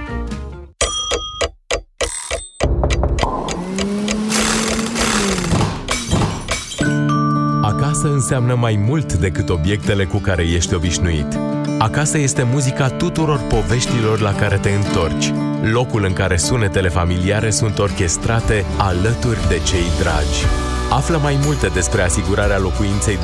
Acasă 7.61 8.07
înseamnă 8.07 8.55
mai 8.55 8.75
mult 8.87 9.13
decât 9.13 9.49
obiectele 9.49 10.05
cu 10.05 10.17
care 10.17 10.43
ești 10.43 10.73
obișnuit. 10.73 11.39
Acasă 11.77 12.17
este 12.17 12.43
muzica 12.43 12.89
tuturor 12.89 13.39
poveștilor 13.39 14.19
la 14.19 14.33
care 14.33 14.57
te 14.57 14.69
întorci, 14.69 15.33
locul 15.71 16.03
în 16.03 16.13
care 16.13 16.37
sunetele 16.37 16.89
familiare 16.89 17.49
sunt 17.49 17.79
orchestrate 17.79 18.65
alături 18.77 19.47
de 19.47 19.59
cei 19.65 19.87
dragi. 19.99 20.45
Află 20.89 21.17
mai 21.17 21.39
multe 21.43 21.67
despre 21.67 22.01
asigurarea 22.01 22.59
locuinței 22.59 23.17
de 23.17 23.21